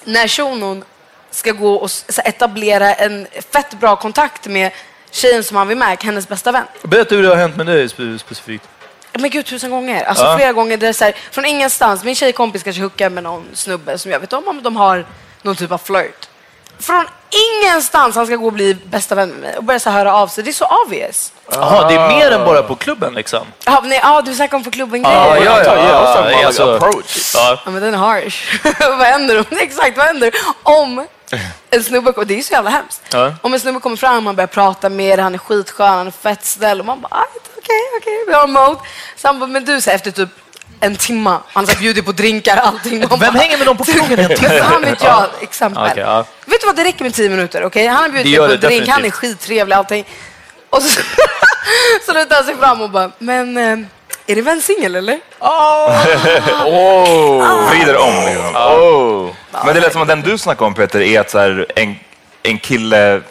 När 0.05 0.29
shunon 0.29 0.85
ska 1.31 1.53
gå 1.53 1.75
och 1.75 1.91
etablera 2.25 2.95
en 2.95 3.27
fett 3.53 3.75
bra 3.75 3.97
kontakt 3.97 4.47
med 4.47 4.71
tjejen 5.13 5.45
som 5.45 5.57
han 5.57 5.69
vill 5.69 5.79
med, 5.79 6.03
hennes 6.03 6.29
bästa 6.29 6.53
vän. 6.53 6.65
Berätta 6.83 7.15
hur 7.15 7.23
det 7.23 7.29
har 7.29 7.37
hänt 7.37 7.57
med 7.57 7.67
dig 7.67 7.87
spe- 7.87 8.19
specifikt. 8.19 8.69
Men 9.19 9.31
gud, 9.31 9.47
tusen 9.47 9.71
gånger. 9.71 10.05
Alltså 10.05 10.25
Ja. 10.25 10.37
flera 10.37 10.53
gånger. 10.53 10.77
Det 10.77 10.89
är 10.89 10.93
så 10.93 11.05
här, 11.05 11.15
från 11.31 11.45
ingenstans. 11.45 12.05
Min 12.05 12.15
tjejkompis 12.15 12.63
kanske 12.63 12.83
hookar 12.83 13.11
med 13.11 13.23
någon 13.23 13.45
snubbe 13.55 13.99
som 13.99 14.11
jag 14.11 14.21
vet 14.21 14.33
om, 14.33 14.49
om 14.49 14.63
de 14.63 14.77
har 14.77 15.07
någon 15.43 15.57
typ 15.57 15.73
av 15.73 15.79
flirt. 15.79 16.29
Från 16.83 17.07
ingenstans 17.31 18.17
han 18.17 18.27
ska 18.27 18.37
gå 18.37 18.47
och 18.47 18.53
bli 18.53 18.75
bästa 18.75 19.15
vän 19.15 19.29
med 19.31 19.39
mig 19.41 19.57
och 19.57 19.65
börja 19.65 19.81
så 19.81 19.91
höra 19.91 20.15
av 20.15 20.29
sig. 20.29 20.45
Det 20.45 20.51
är 20.51 20.53
så 20.53 20.69
obvious. 20.87 21.33
Jaha, 21.53 21.89
det 21.89 21.95
är 21.95 22.09
mer 22.09 22.31
än 22.31 22.45
bara 22.45 22.63
på 22.63 22.75
klubben 22.77 23.15
liksom? 23.15 23.47
Ja, 23.65 23.81
nej, 23.85 24.01
ja 24.03 24.23
du 24.23 24.35
snackar 24.35 24.57
om 24.57 24.65
för 24.65 24.71
klubben 24.71 25.03
grejer. 25.03 25.17
Ja, 25.19 25.37
ja, 25.45 25.59
ja. 25.59 25.65
Talking 25.65 25.91
about 25.91 26.27
like 26.31 26.47
alltså- 26.47 26.75
approach. 26.77 27.35
Ja. 27.35 27.59
Ja, 27.65 27.71
men 27.71 27.83
den 27.83 27.95
är 27.95 27.99
harsh. 27.99 28.59
vad 28.81 29.07
händer 29.07 29.39
om, 29.39 29.45
exakt, 29.59 29.97
vad 29.97 30.07
händer 30.07 30.31
om 30.63 31.07
en 31.71 31.85
snubbe, 31.85 32.11
och 32.11 32.27
det 32.27 32.39
är 32.39 32.43
så 32.43 32.53
jävla 32.53 32.71
hemskt. 32.71 33.03
Ja. 33.13 33.35
Om 33.43 33.55
en 33.55 33.61
snubbe 33.61 33.81
kommer 33.81 33.97
fram, 33.97 34.25
man 34.25 34.37
börjar 34.37 34.47
prata 34.49 34.89
med 34.89 35.19
han 35.19 35.35
är 35.35 35.39
skitskön, 35.39 35.89
han 35.89 36.07
är 36.07 36.11
fett 36.11 36.45
snäll 36.45 36.81
och 36.81 36.87
man 36.87 37.01
bara, 37.01 37.09
"Ah, 37.11 37.25
okej, 37.59 37.81
okej, 38.01 38.25
vi 38.27 38.33
har 38.35 38.47
mode. 38.47 38.81
Så 39.17 39.29
han 39.29 39.39
bara, 39.41 39.47
men 39.47 39.65
du, 39.65 39.81
så 39.81 39.91
här, 39.91 39.95
efter 39.97 40.11
typ 40.11 40.29
en 40.81 40.97
timma, 40.97 41.41
han 41.53 41.69
har 41.69 41.75
bjudit 41.75 42.05
på 42.05 42.13
drinkar, 42.13 42.57
allting. 42.57 43.01
Man 43.01 43.09
Vem 43.09 43.19
bara, 43.19 43.31
hänger 43.31 43.59
med 43.59 43.67
dem 43.67 43.77
på 43.77 43.85
krogen 43.85 44.19
en 44.19 44.37
timme? 44.37 44.59
Fan 44.61 44.83
vet 44.83 45.03
jag, 45.03 45.27
exempel. 45.41 45.83
Okej, 45.91 46.03
ja. 46.03 46.25
Vet 46.45 46.61
du 46.61 46.67
vad, 46.67 46.77
det 46.77 46.85
räcker 46.85 47.05
med 47.05 47.15
tio 47.15 47.29
minuter, 47.29 47.65
okej? 47.65 47.87
Han 47.87 47.97
har 47.97 48.09
Det 48.09 48.13
bjudit 48.13 48.33
gör 48.33 48.49
dig 48.49 48.57
på 48.57 48.61
det 48.61 48.67
en 48.67 48.71
drink, 48.71 48.89
han 48.89 49.01
är 49.01 49.03
definitivt. 49.11 49.39
skittrevlig, 49.41 49.75
allting. 49.77 50.05
Och 50.71 50.83
så, 50.83 51.01
så 52.07 52.13
lutar 52.13 52.37
han 52.37 52.45
sig 52.45 52.57
fram 52.57 52.81
och 52.81 52.91
bara, 52.91 53.11
men 53.19 53.57
eh, 53.57 53.79
är 54.27 54.35
din 54.35 54.45
vän 54.45 54.61
singel 54.63 54.95
eller? 54.97 55.19
Oh, 56.67 57.71
vrider 57.71 57.97
om 57.97 58.15
liksom. 58.27 58.57
Oh. 58.57 59.31
Men 59.65 59.75
det 59.75 59.81
lät 59.81 59.93
som 59.93 60.03
att 60.03 60.09
den 60.09 60.21
du 60.23 60.39
snackade 60.39 60.65
om 60.67 60.75
Peter 60.75 61.01
är 61.01 61.21
att 61.21 61.31
så 61.31 61.39
här, 61.39 61.67
en, 61.77 61.97
en 62.43 62.59
kille, 62.59 63.23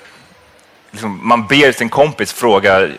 liksom, 0.92 1.20
man 1.28 1.48
ber 1.48 1.72
sin 1.72 1.90
kompis 1.90 2.34
fråga 2.34 2.90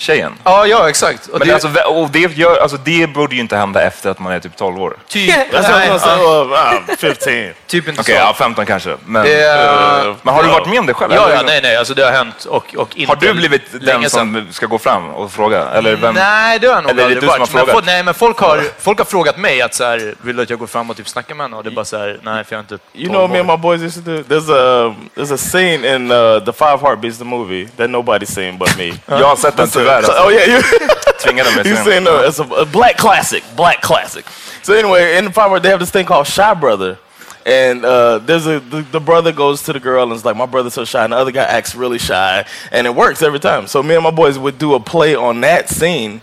tjejen. 0.00 0.32
Ja, 0.44 0.66
ja, 0.66 0.88
exakt. 0.88 1.26
Och 1.26 1.38
Men 1.38 1.48
det, 1.48 1.54
alltså, 1.54 1.68
och 1.86 2.10
det, 2.10 2.18
gör, 2.36 2.56
alltså, 2.62 2.76
det 2.84 3.06
borde 3.06 3.34
ju 3.34 3.40
inte 3.40 3.56
hända 3.56 3.82
efter 3.82 4.10
att 4.10 4.18
man 4.18 4.32
är 4.32 4.40
typ 4.40 4.56
12 4.56 4.80
år. 4.82 4.96
typ, 5.08 5.28
I 5.28 5.34
nej, 5.52 5.90
Well, 5.90 6.46
uh, 6.50 6.96
15. 6.98 7.32
typ 7.66 7.88
inte 7.88 8.00
Okej, 8.00 8.14
så. 8.14 8.20
ja, 8.20 8.34
15 8.38 8.66
kanske. 8.66 8.96
Men, 9.06 9.22
Det 9.24 9.42
är- 9.42 10.08
eh, 10.08 10.14
men 10.22 10.34
har 10.34 10.42
du 10.42 10.48
varit 10.48 10.66
med 10.68 10.78
om 10.78 10.86
det 10.86 10.94
själv? 10.94 11.12
Ja, 11.14 11.30
ja, 11.34 11.42
nej, 11.46 11.60
nej, 11.62 11.76
alltså 11.76 11.94
det 11.94 12.04
har 12.04 12.12
hänt 12.12 12.44
och, 12.44 12.74
och 12.76 12.96
inte 12.96 13.10
Har 13.10 13.16
du 13.16 13.34
blivit 13.34 13.62
den 13.72 14.00
sedan. 14.02 14.10
som 14.10 14.46
ska 14.50 14.66
gå 14.66 14.78
fram 14.78 15.08
och 15.10 15.32
fråga? 15.32 15.64
Eller 15.68 15.96
vem? 15.96 16.14
Nej, 16.14 16.58
det 16.58 16.66
har 16.66 16.74
jag 16.74 16.82
nog 16.82 16.90
Eller 16.90 17.04
aldrig 17.04 17.22
varit. 17.22 17.38
Men 17.38 17.46
frågat? 17.46 17.70
folk, 17.70 17.86
nej, 17.86 18.02
men 18.02 18.14
folk 18.14 18.38
har, 18.38 18.62
folk 18.78 18.98
har 18.98 19.04
frågat 19.04 19.36
mig 19.38 19.62
att 19.62 19.74
så 19.74 19.84
här, 19.84 20.14
vill 20.22 20.36
du 20.36 20.42
att 20.42 20.50
jag 20.50 20.58
går 20.58 20.66
fram 20.66 20.90
och 20.90 20.96
typ 20.96 21.08
snackar 21.08 21.34
med 21.34 21.44
henne? 21.44 21.56
Och 21.56 21.64
det 21.64 21.70
är 21.70 21.74
bara 21.74 21.84
så 21.84 21.98
här, 21.98 22.18
nej, 22.22 22.44
för 22.44 22.54
jag 22.56 22.58
är 22.58 22.74
inte 22.74 22.78
You 22.94 23.08
know 23.08 23.30
me 23.30 23.38
and 23.38 23.48
my 23.48 23.56
boys 23.56 23.82
used 23.82 24.04
to 24.04 24.10
do? 24.10 24.22
There's 24.22 24.50
a 24.90 24.94
there's 25.16 25.34
a 25.34 25.38
scene 25.38 25.94
in 25.96 26.10
uh, 26.10 26.44
the 26.44 26.52
Five 26.52 26.78
Heartbeats, 26.82 27.18
the 27.18 27.24
movie, 27.24 27.68
that 27.76 27.90
nobody's 27.90 28.24
seen 28.34 28.58
but 28.58 28.78
me. 28.78 28.92
Jag 29.06 29.26
har 29.28 29.36
sett 29.36 29.56
den 29.56 29.68
So- 30.04 30.14
oh 30.16 30.28
yeah, 30.28 30.44
you 30.46 30.62
Tvingade 31.20 31.46
mig 31.56 31.66
you 31.66 31.76
sen. 31.76 31.84
seen 31.84 32.06
uh, 32.06 32.24
it's 32.26 32.38
a, 32.38 32.44
a 32.44 32.66
black 32.66 32.96
classic, 32.96 33.42
black 33.56 33.80
classic. 33.82 34.24
So 34.62 34.74
anyway, 34.74 35.16
in 35.16 35.24
the 35.26 35.32
Five 35.32 35.62
they 35.62 35.68
have 35.70 35.80
this 35.80 35.90
thing 35.90 36.06
called 36.06 36.26
Shy 36.26 36.54
Brother. 36.54 36.98
And 37.46 37.84
uh, 37.86 38.18
there's 38.18 38.46
a 38.46 38.60
the, 38.60 38.82
the 38.82 39.00
brother 39.00 39.32
goes 39.32 39.62
to 39.62 39.72
the 39.72 39.80
girl 39.80 40.02
and 40.04 40.12
is 40.12 40.24
like, 40.26 40.36
my 40.36 40.44
brother's 40.46 40.74
so 40.74 40.84
shy, 40.84 41.02
and 41.04 41.12
the 41.12 41.16
other 41.16 41.32
guy 41.32 41.44
acts 41.44 41.74
really 41.74 41.98
shy, 41.98 42.44
and 42.70 42.86
it 42.86 42.94
works 42.94 43.22
every 43.22 43.40
time. 43.40 43.66
So 43.66 43.82
me 43.82 43.94
and 43.94 44.04
my 44.04 44.10
boys 44.10 44.38
would 44.38 44.58
do 44.58 44.74
a 44.74 44.80
play 44.80 45.14
on 45.14 45.40
that 45.40 45.70
scene 45.70 46.20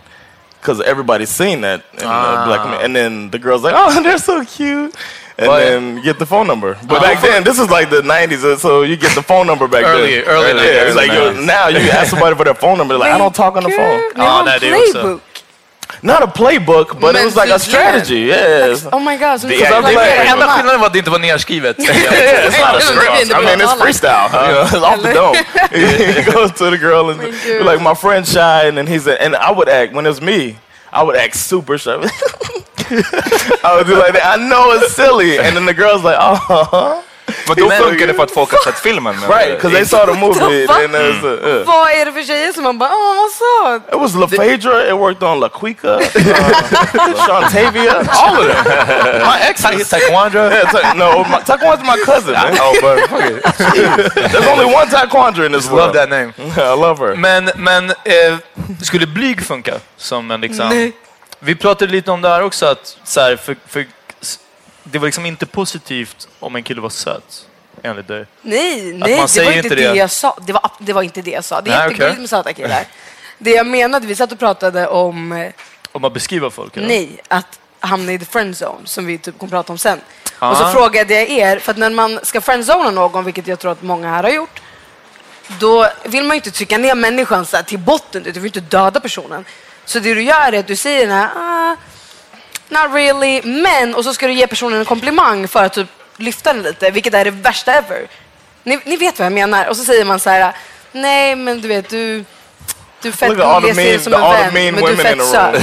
because 0.60 0.80
everybody's 0.80 1.28
seen 1.30 1.62
that 1.62 1.84
uh, 1.98 2.46
Black 2.46 2.82
And 2.84 2.94
then 2.94 3.30
the 3.30 3.38
girl's 3.38 3.62
like, 3.62 3.74
oh, 3.76 4.02
they're 4.02 4.18
so 4.18 4.44
cute. 4.44 4.94
And 5.40 5.46
But- 5.46 5.60
then 5.60 6.02
get 6.02 6.18
the 6.18 6.26
phone 6.26 6.46
number. 6.48 6.76
But 6.82 7.00
back 7.00 7.20
then, 7.22 7.44
this 7.44 7.58
is 7.60 7.70
like 7.70 7.90
the 7.90 8.02
90s, 8.02 8.42
uh, 8.44 8.56
so 8.58 8.82
you 8.82 8.96
get 8.96 9.14
the 9.14 9.22
phone 9.22 9.46
number 9.46 9.68
back 9.68 9.84
Early- 9.84 10.16
then. 10.16 10.24
early 10.34 10.48
yeah, 10.50 10.82
it's 10.88 10.96
like 10.96 11.12
you, 11.12 11.32
now 11.46 11.68
you 11.68 11.90
ask 11.90 12.10
somebody 12.10 12.34
for 12.34 12.44
their 12.44 12.54
phone 12.56 12.76
number, 12.78 12.94
they're 12.94 13.04
like, 13.06 13.14
I 13.14 13.18
don't 13.18 13.34
talk 13.34 13.56
on 13.56 13.62
the 13.62 13.70
phone. 13.70 14.00
Ni 14.16 14.20
har 14.20 14.28
Ja, 14.28 14.38
en 14.40 14.44
nej, 14.44 14.58
det 14.60 14.66
är 14.68 14.74
också- 14.74 14.92
playbook. 14.92 15.20
Not 16.02 16.22
a 16.22 16.26
playbook, 16.26 16.88
but 17.00 17.12
Men 17.14 17.16
it 17.16 17.24
was 17.24 17.36
like 17.36 17.50
a 17.54 17.58
tydligen. 17.58 17.60
strategy. 17.60 18.26
Yes. 18.28 18.86
Oh 18.92 19.00
my 19.00 19.16
gosh. 19.16 19.40
så 19.40 19.46
ni 19.46 19.56
Det 19.56 19.62
är- 19.62 19.70
ska 19.70 19.80
det 19.80 19.94
är- 19.94 20.32
Enda 20.32 20.46
skillnaden 20.48 20.80
var 20.80 20.86
att 20.86 20.92
det 20.92 20.98
inte 20.98 21.10
var 21.10 21.18
nerskrivet. 21.18 21.76
Yeah, 21.78 21.96
it's 21.96 22.58
not 22.60 22.76
a 22.76 22.80
script. 22.80 23.30
I 23.30 23.44
mean, 23.44 23.60
it's 23.60 23.76
freestyle. 23.78 24.28
You 24.32 24.54
know, 24.54 24.64
it's 24.64 24.94
off 24.94 25.02
the 25.02 25.12
dome. 25.12 25.36
you 26.16 26.32
go 26.32 26.48
to 26.48 26.70
the 26.70 26.76
girl 26.76 27.10
and 27.10 27.20
Thank 27.20 27.42
be 27.44 27.48
you. 27.52 27.64
like, 27.72 27.80
my 27.82 27.94
friend 27.94 28.26
shy, 28.28 28.68
and 28.68 28.76
then 28.76 28.86
he's 28.86 29.06
a, 29.06 29.14
and 29.24 29.34
I 29.36 29.50
would 29.52 29.68
act 29.68 29.92
when 29.94 30.04
it 30.06 30.10
was 30.10 30.20
me. 30.20 30.56
I 30.92 31.02
would 31.04 31.16
act 31.16 31.36
super 31.36 31.78
shy. 31.78 31.96
I 32.90 33.74
would 33.76 33.86
do 33.86 33.96
like 33.96 34.12
that. 34.12 34.38
I 34.38 34.48
know 34.48 34.72
it's 34.74 34.94
silly, 34.94 35.38
and 35.38 35.54
then 35.56 35.66
the 35.66 35.74
girl's 35.74 36.02
like, 36.04 36.18
oh, 36.18 37.02
Men 37.48 37.56
då 37.56 37.70
funkar 37.70 38.06
det 38.06 38.14
för 38.14 38.22
att 38.22 38.30
folk 38.30 38.50
har 38.52 38.58
sett 38.64 38.78
filmen. 38.80 39.16
men- 39.20 39.30
right, 39.30 39.50
because 39.56 39.74
they 39.76 39.84
saw 39.86 40.06
the 40.12 40.18
movie. 40.26 40.66
And 40.66 40.94
uh, 40.94 41.66
Vad 41.66 41.90
är 41.90 42.04
det 42.04 42.12
för 42.12 42.22
tjejer 42.22 42.52
som 42.52 42.62
man 42.64 42.78
bara, 42.78 42.90
åh 42.92 43.16
vad 43.16 43.30
söt. 43.30 43.94
it 43.94 44.00
was 44.00 44.14
La 44.14 44.26
Phaedra. 44.26 44.86
It 44.88 44.92
worked 44.96 45.22
on 45.22 45.40
La 45.40 45.48
Quica, 45.48 45.94
uh, 45.96 46.00
Shantavia, 47.26 47.92
all 48.12 48.36
of 48.40 48.46
them. 48.46 48.64
My 49.26 49.38
ex, 49.48 49.62
Taekwondo. 49.62 50.50
yeah, 50.50 50.70
ta- 50.72 50.94
no, 50.94 51.24
my, 51.24 51.38
Taekwondo's 51.46 51.82
my 51.86 52.04
cousin. 52.04 52.32
Man. 52.32 52.54
Ja, 52.54 52.72
but, 52.80 53.08
fuck 53.08 53.24
it. 53.24 54.32
There's 54.32 54.46
only 54.46 54.66
one 54.74 54.86
Taekwondo 54.88 55.44
in 55.46 55.52
this 55.52 55.66
Love 55.70 55.76
world. 55.76 55.94
that 55.94 56.08
name. 56.10 56.32
I 56.56 56.74
love 56.74 56.98
her. 56.98 57.14
Men, 57.16 57.50
men 57.56 57.90
eh, 58.04 58.36
skulle 58.82 59.06
blyg 59.06 59.42
funka 59.46 59.74
som 59.96 60.30
en 60.30 60.40
liksom... 60.40 60.68
Nej. 60.68 60.92
Vi 61.40 61.54
pratade 61.54 61.92
lite 61.92 62.10
om 62.10 62.20
det 62.22 62.28
här 62.28 62.42
också, 62.42 62.66
att 62.66 62.98
så 63.04 63.20
här, 63.20 63.36
för, 63.36 63.56
för, 63.66 63.86
det 64.84 64.98
var 64.98 65.06
liksom 65.06 65.26
inte 65.26 65.46
positivt 65.46 66.28
om 66.40 66.56
en 66.56 66.62
kille 66.62 66.80
var 66.80 66.90
söt, 66.90 67.46
enligt 67.82 68.08
dig. 68.08 68.26
Nej, 68.42 68.92
nej, 68.92 69.24
det 69.34 69.44
var 69.44 69.52
inte 69.52 69.74
det. 69.74 69.82
jag 69.82 70.10
sa. 70.10 70.38
Det 70.46 70.52
var, 70.52 70.70
det 70.78 70.92
var 70.92 71.02
inte 71.02 71.22
det 71.22 71.30
jag 71.30 71.44
sa. 71.44 71.60
Det 71.60 71.70
är 71.70 71.78
Nej, 71.78 71.84
jättegulligt 71.84 72.10
okej. 72.12 72.20
med 72.20 72.30
söta 72.30 72.52
killar. 72.52 72.84
Det 73.38 73.50
jag 73.50 73.66
menade, 73.66 74.06
vi 74.06 74.14
satt 74.14 74.32
och 74.32 74.38
pratade 74.38 74.86
om, 74.88 75.32
eh, 75.32 75.52
Om 75.92 76.02
man 76.02 76.12
beskriver 76.12 76.50
folk? 76.50 76.76
Eller? 76.76 76.88
nej, 76.88 77.20
att 77.28 77.58
hamna 77.80 78.12
i 78.12 78.18
the 78.18 78.24
friend 78.24 78.54
zone 78.62 78.86
som 78.86 79.06
vi 79.06 79.18
typ 79.18 79.38
kommer 79.38 79.50
prata 79.50 79.72
om 79.72 79.78
sen. 79.78 80.00
Och 80.38 80.56
så 80.56 80.64
Ah. 80.64 80.72
frågade 80.72 81.14
jag 81.14 81.28
er, 81.30 81.58
för 81.58 81.70
att 81.72 81.78
när 81.78 81.90
man 81.90 82.20
ska 82.22 82.40
friendzona 82.40 82.90
någon, 82.90 83.24
vilket 83.24 83.46
jag 83.46 83.58
tror 83.58 83.72
att 83.72 83.82
många 83.82 84.10
här 84.10 84.22
har 84.22 84.30
gjort, 84.30 84.60
då 85.60 85.88
vill 86.04 86.24
man 86.24 86.30
ju 86.30 86.36
inte 86.36 86.50
trycka 86.50 86.78
ner 86.78 86.94
människan 86.94 87.46
så 87.46 87.56
till 87.62 87.78
botten, 87.78 88.22
du 88.22 88.32
vill 88.32 88.44
inte 88.46 88.60
döda 88.60 89.00
personen. 89.00 89.44
Så 89.88 89.98
det 89.98 90.14
du 90.14 90.22
gör 90.22 90.52
är 90.52 90.58
att 90.58 90.66
du 90.66 90.76
säger 90.76 91.06
den 91.06 91.16
här, 91.16 91.28
ah, 91.36 91.76
not 92.68 92.94
really, 92.94 93.42
men, 93.42 93.94
och 93.94 94.04
så 94.04 94.14
ska 94.14 94.26
du 94.26 94.32
ge 94.32 94.46
personen 94.46 94.78
en 94.78 94.84
komplimang 94.84 95.48
för 95.48 95.64
att 95.64 95.72
typ 95.72 95.88
lyfta 96.16 96.52
den 96.52 96.62
lite, 96.62 96.90
vilket 96.90 97.14
är 97.14 97.24
det 97.24 97.30
värsta 97.30 97.72
ever. 97.72 98.08
Ni, 98.62 98.80
ni 98.84 98.96
vet 98.96 99.18
vad 99.18 99.26
jag 99.26 99.32
menar. 99.32 99.66
Och 99.66 99.76
så 99.76 99.84
säger 99.84 100.04
man 100.04 100.20
så 100.20 100.30
här, 100.30 100.52
nej 100.92 101.36
men 101.36 101.60
du 101.60 101.68
vet, 101.68 101.88
du, 101.88 102.24
du 103.02 103.08
är 103.08 103.12
fett 103.12 103.28
gullig, 103.28 103.74
ser 103.74 103.98
som 103.98 104.14
en 104.14 104.20
vän, 104.20 104.74
men 104.74 104.84
du 104.84 104.90
är 104.90 104.96
fett 104.96 105.24
söt. 105.26 105.62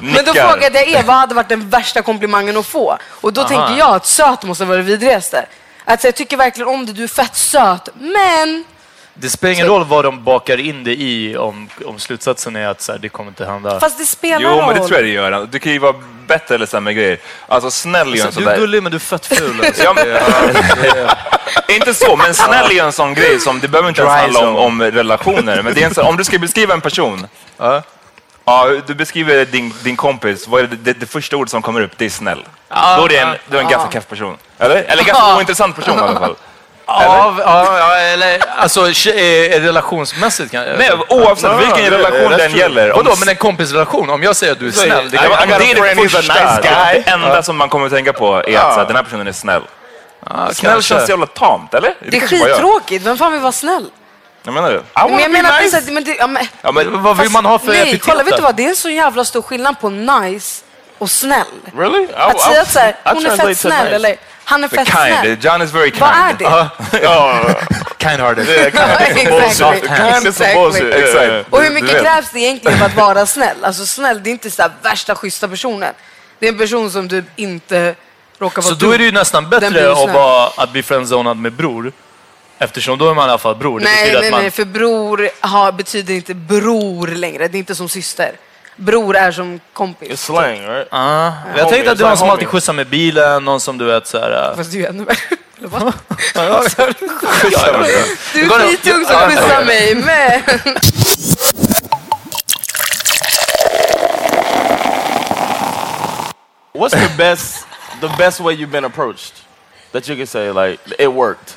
Men 0.00 0.24
då 0.24 0.34
frågade 0.34 0.78
jag 0.78 0.88
er, 0.88 1.02
vad 1.02 1.16
hade 1.16 1.34
varit 1.34 1.48
den 1.48 1.70
värsta 1.70 2.02
komplimangen 2.02 2.56
att 2.56 2.66
få? 2.66 2.98
Och 3.04 3.32
då 3.32 3.44
tänker 3.44 3.76
jag 3.78 3.94
att 3.94 4.06
söt 4.06 4.42
måste 4.42 4.64
vara 4.64 4.76
det 4.76 4.82
vidrigaste. 4.82 5.46
Säga, 5.86 5.98
jag 6.02 6.14
tycker 6.14 6.36
verkligen 6.36 6.68
om 6.68 6.86
dig, 6.86 6.94
du 6.94 7.04
är 7.04 7.08
fett 7.08 7.36
söt, 7.36 7.88
men... 7.94 8.64
Det 9.18 9.28
spelar 9.30 9.54
ingen 9.54 9.66
roll 9.66 9.84
vad 9.84 10.04
de 10.04 10.24
bakar 10.24 10.60
in 10.60 10.84
det 10.84 10.94
i 10.94 11.36
om, 11.36 11.68
om 11.84 11.98
slutsatsen 11.98 12.56
är 12.56 12.68
att 12.68 12.80
så 12.82 12.92
här, 12.92 12.98
det 12.98 13.08
kommer 13.08 13.28
inte 13.30 13.46
hända. 13.46 13.80
Fast 13.80 13.98
det 13.98 14.04
spelar 14.06 14.40
Jo, 14.40 14.48
roll. 14.48 14.66
men 14.66 14.74
det 14.74 14.86
tror 14.86 14.92
jag 14.94 15.04
det 15.04 15.08
gör. 15.10 15.48
Du 15.50 15.58
kan 15.58 15.72
ju 15.72 15.78
vara 15.78 15.94
bättre 16.26 16.54
eller 16.54 16.66
sämre 16.66 16.94
grejer. 16.94 17.18
Alltså 17.48 17.70
snäll 17.70 18.08
är 18.12 18.14
ju 18.16 18.20
en 18.20 18.26
Alltså, 18.26 18.40
sån 18.40 18.44
du 18.44 18.50
är 18.50 18.54
där... 18.54 18.60
gullig 18.60 18.82
men 18.82 18.92
du 18.92 18.96
är 18.96 19.00
fett 19.00 19.26
ful. 19.26 19.60
Alltså. 19.66 19.82
Ja, 19.82 19.92
men, 19.94 20.06
inte 21.76 21.94
så, 21.94 22.16
men 22.16 22.34
snäll 22.34 22.70
är 22.78 22.82
en 22.84 22.92
sån 22.92 23.14
grej 23.14 23.40
som 23.40 23.60
det 23.60 23.68
behöver 23.68 23.88
inte 23.88 24.00
ens 24.02 24.14
handla 24.14 24.48
om, 24.48 24.56
om 24.56 24.82
relationer. 24.82 25.62
Men 25.62 25.74
det 25.74 25.82
är 25.82 25.86
en 25.86 25.94
sån, 25.94 26.06
om 26.06 26.16
du 26.16 26.24
ska 26.24 26.38
beskriva 26.38 26.74
en 26.74 26.80
person. 26.80 27.26
Ja. 27.58 27.82
Ja, 28.44 28.70
du 28.86 28.94
beskriver 28.94 29.44
din, 29.44 29.74
din 29.82 29.96
kompis, 29.96 30.48
vad 30.48 30.60
är 30.62 30.66
det, 30.66 30.76
det, 30.76 30.92
det 30.92 31.06
första 31.06 31.36
ord 31.36 31.50
som 31.50 31.62
kommer 31.62 31.80
upp? 31.80 31.92
Det 31.96 32.04
är 32.04 32.10
snäll. 32.10 32.44
Ja, 32.68 32.96
Då 32.98 33.04
är 33.04 33.08
det 33.08 33.18
en, 33.18 33.34
då 33.48 33.56
är 33.56 33.62
en 33.62 33.68
ganska 33.68 33.92
keff 33.92 34.08
person. 34.08 34.36
Eller? 34.58 34.76
Eller 34.82 35.04
ganska 35.04 35.36
ointressant 35.36 35.76
person 35.76 35.98
i 35.98 36.02
alla 36.02 36.20
fall. 36.20 36.36
Ja, 36.88 37.34
ja, 37.38 37.78
ja, 37.78 37.96
eller 37.96 38.38
alltså 38.56 38.84
tje- 38.86 39.16
eh, 39.54 39.60
relationsmässigt 39.60 40.50
kan 40.52 40.64
Nej, 40.78 40.90
oavsett 41.08 41.50
No, 41.50 41.56
vilken 41.56 41.78
yeah, 41.78 41.90
relation 41.92 42.30
den 42.30 42.50
true. 42.50 42.60
gäller. 42.60 42.92
Vadå, 42.92 43.14
men 43.18 43.28
en 43.28 43.36
kompisrelation? 43.36 44.10
Om 44.10 44.22
jag 44.22 44.36
säger 44.36 44.52
att 44.52 44.58
du 44.58 44.68
är 44.68 44.72
Så- 44.72 44.80
snäll, 44.80 45.10
det 45.10 45.16
kan 45.16 45.26
I 45.26 45.28
det 45.58 45.70
är 45.70 45.94
det 45.94 46.08
första. 46.08 46.34
nice 46.34 46.60
guy. 46.62 47.02
det 47.04 47.10
enda 47.10 47.42
som 47.42 47.56
man 47.56 47.68
kommer 47.68 47.86
att 47.86 47.92
tänka 47.92 48.12
på 48.12 48.34
är 48.46 48.58
att 48.58 48.72
så 48.74 48.78
här, 48.80 48.86
den 48.86 48.96
här 48.96 49.02
personen 49.02 49.26
är 49.26 49.32
snäll. 49.32 49.62
Ja, 50.30 50.48
Snäll 50.52 50.72
kanske. 50.72 50.88
känns 50.88 51.04
så 51.06 51.10
jävla 51.12 51.26
tamt, 51.26 51.74
eller? 51.74 51.94
Det 52.00 52.16
är 52.16 52.20
kanske 52.20 52.38
skittråkigt, 52.38 53.06
vem 53.06 53.16
fan 53.18 53.32
vill 53.32 53.40
vara 53.40 53.52
snäll? 53.52 53.86
Jag 54.42 54.54
menar 54.54 54.70
det. 54.70 54.82
Men 54.94 55.18
jag 55.18 55.30
menar 55.30 55.50
att 55.50 55.72
här, 55.72 55.92
men 55.92 56.04
det, 56.04 56.14
ja, 56.18 56.26
men, 56.26 56.46
Ja, 56.62 56.72
men 56.72 57.02
vad 57.02 57.16
vill 57.18 57.30
man 57.30 57.44
ha 57.44 57.58
för 57.58 57.66
nej, 57.66 57.80
epitet 57.82 58.02
kolla, 58.02 58.22
vet 58.22 58.36
du 58.36 58.42
vad? 58.42 58.56
Det 58.56 58.64
är 58.64 58.68
en 58.68 58.76
så 58.76 58.90
jävla 58.90 59.24
stor 59.24 59.42
skillnad 59.42 59.80
på 59.80 59.88
nice 59.88 60.62
och 60.98 61.10
snäll. 61.10 61.46
Really? 61.76 62.02
I, 62.02 62.14
Att 62.14 62.40
säga 62.40 62.62
att 62.62 62.72
så 62.72 62.78
här, 62.78 62.96
hon 63.04 63.26
är 63.26 63.36
fett 63.36 63.58
snäll 63.58 63.84
nice. 63.84 63.94
eller 63.94 64.16
han 64.44 64.64
är 64.64 64.68
The 64.68 64.76
fett 64.76 64.86
kind. 64.86 65.18
snäll. 65.20 65.38
John 65.40 65.62
is 65.62 65.74
very 65.74 65.90
kind. 65.90 66.00
Vad 66.00 66.10
är 66.10 66.34
det? 66.38 66.44
Oh, 67.06 67.54
Kind-hearted. 67.98 68.48
yeah, 68.48 68.70
kind 69.14 69.32
of. 69.32 69.76
Kind 69.86 70.26
Exactly. 70.26 71.26
yeah. 71.26 71.44
Och 71.50 71.62
hur 71.62 71.70
mycket 71.70 72.02
krävs 72.02 72.30
det 72.32 72.40
egentligen 72.40 72.78
för 72.78 72.86
att 72.86 72.96
vara 72.96 73.26
snäll? 73.26 73.64
Alltså 73.64 73.86
snäll, 73.86 74.22
det 74.22 74.30
är 74.30 74.32
inte 74.32 74.50
så 74.50 74.62
här 74.62 74.70
värsta 74.82 75.14
schyssta 75.14 75.48
personen. 75.48 75.94
Det 76.38 76.46
är 76.48 76.52
en 76.52 76.58
person 76.58 76.90
som 76.90 77.08
du 77.08 77.24
inte 77.36 77.94
råkar 78.38 78.62
vara 78.62 78.74
Så 78.74 78.86
då 78.86 78.92
är 78.92 78.98
det 78.98 79.04
ju 79.04 79.12
nästan 79.12 79.48
bättre 79.48 79.92
att, 79.92 80.10
vara, 80.12 80.50
att 80.56 80.72
bli 80.72 80.82
friendzonad 80.82 81.36
med 81.36 81.52
bror 81.52 81.92
Eftersom 82.58 82.98
då 82.98 83.10
är 83.10 83.14
man 83.14 83.28
i 83.28 83.30
alla 83.30 83.38
fall 83.38 83.56
bror. 83.56 83.78
Det 83.78 83.84
Nej, 83.84 84.12
nej, 84.12 84.24
att 84.26 84.30
man... 84.30 84.40
nej, 84.40 84.50
för 84.50 84.64
bror 84.64 85.30
har, 85.40 85.72
betyder 85.72 86.14
inte 86.14 86.34
bror 86.34 87.06
längre. 87.06 87.48
Det 87.48 87.56
är 87.56 87.58
inte 87.58 87.74
som 87.74 87.88
syster. 87.88 88.32
Bror 88.76 89.16
är 89.16 89.32
som 89.32 89.60
kompis. 89.72 90.08
It's 90.08 90.16
slang, 90.16 90.60
right? 90.68 90.88
Ah, 90.90 91.32
jag 91.56 91.64
Homie, 91.64 91.70
tänkte 91.70 91.90
att 91.90 91.98
du 91.98 92.02
var 92.02 92.10
någon 92.10 92.18
som 92.18 92.30
alltid 92.30 92.48
skjutsar 92.48 92.72
med 92.72 92.86
bilen, 92.86 93.44
någon 93.44 93.60
som 93.60 93.78
du 93.78 93.84
vet 93.84 94.06
så 94.06 94.18
här... 94.18 94.50
äh, 94.50 94.56
Fast 94.56 94.72
du 94.72 94.84
är 94.84 94.88
ännu 94.88 95.04
värre. 95.04 95.16
Eller 95.58 95.68
vad? 95.68 95.82
bilen. 97.84 98.04
Du 98.34 98.40
är 98.42 98.48
skitung 98.70 99.04
som 99.06 99.16
skjutsar 99.16 99.64
mig 99.64 99.94
med. 99.94 100.42
What's 106.74 106.92
the 106.92 107.14
best 107.16 107.64
the 108.00 108.08
best 108.18 108.40
way 108.40 108.52
you've 108.54 108.70
been 108.70 108.84
approached 108.84 109.32
that 109.92 110.08
you 110.08 110.16
can 110.16 110.26
say 110.26 110.50
like 110.52 110.78
it 110.98 111.08
worked? 111.08 111.56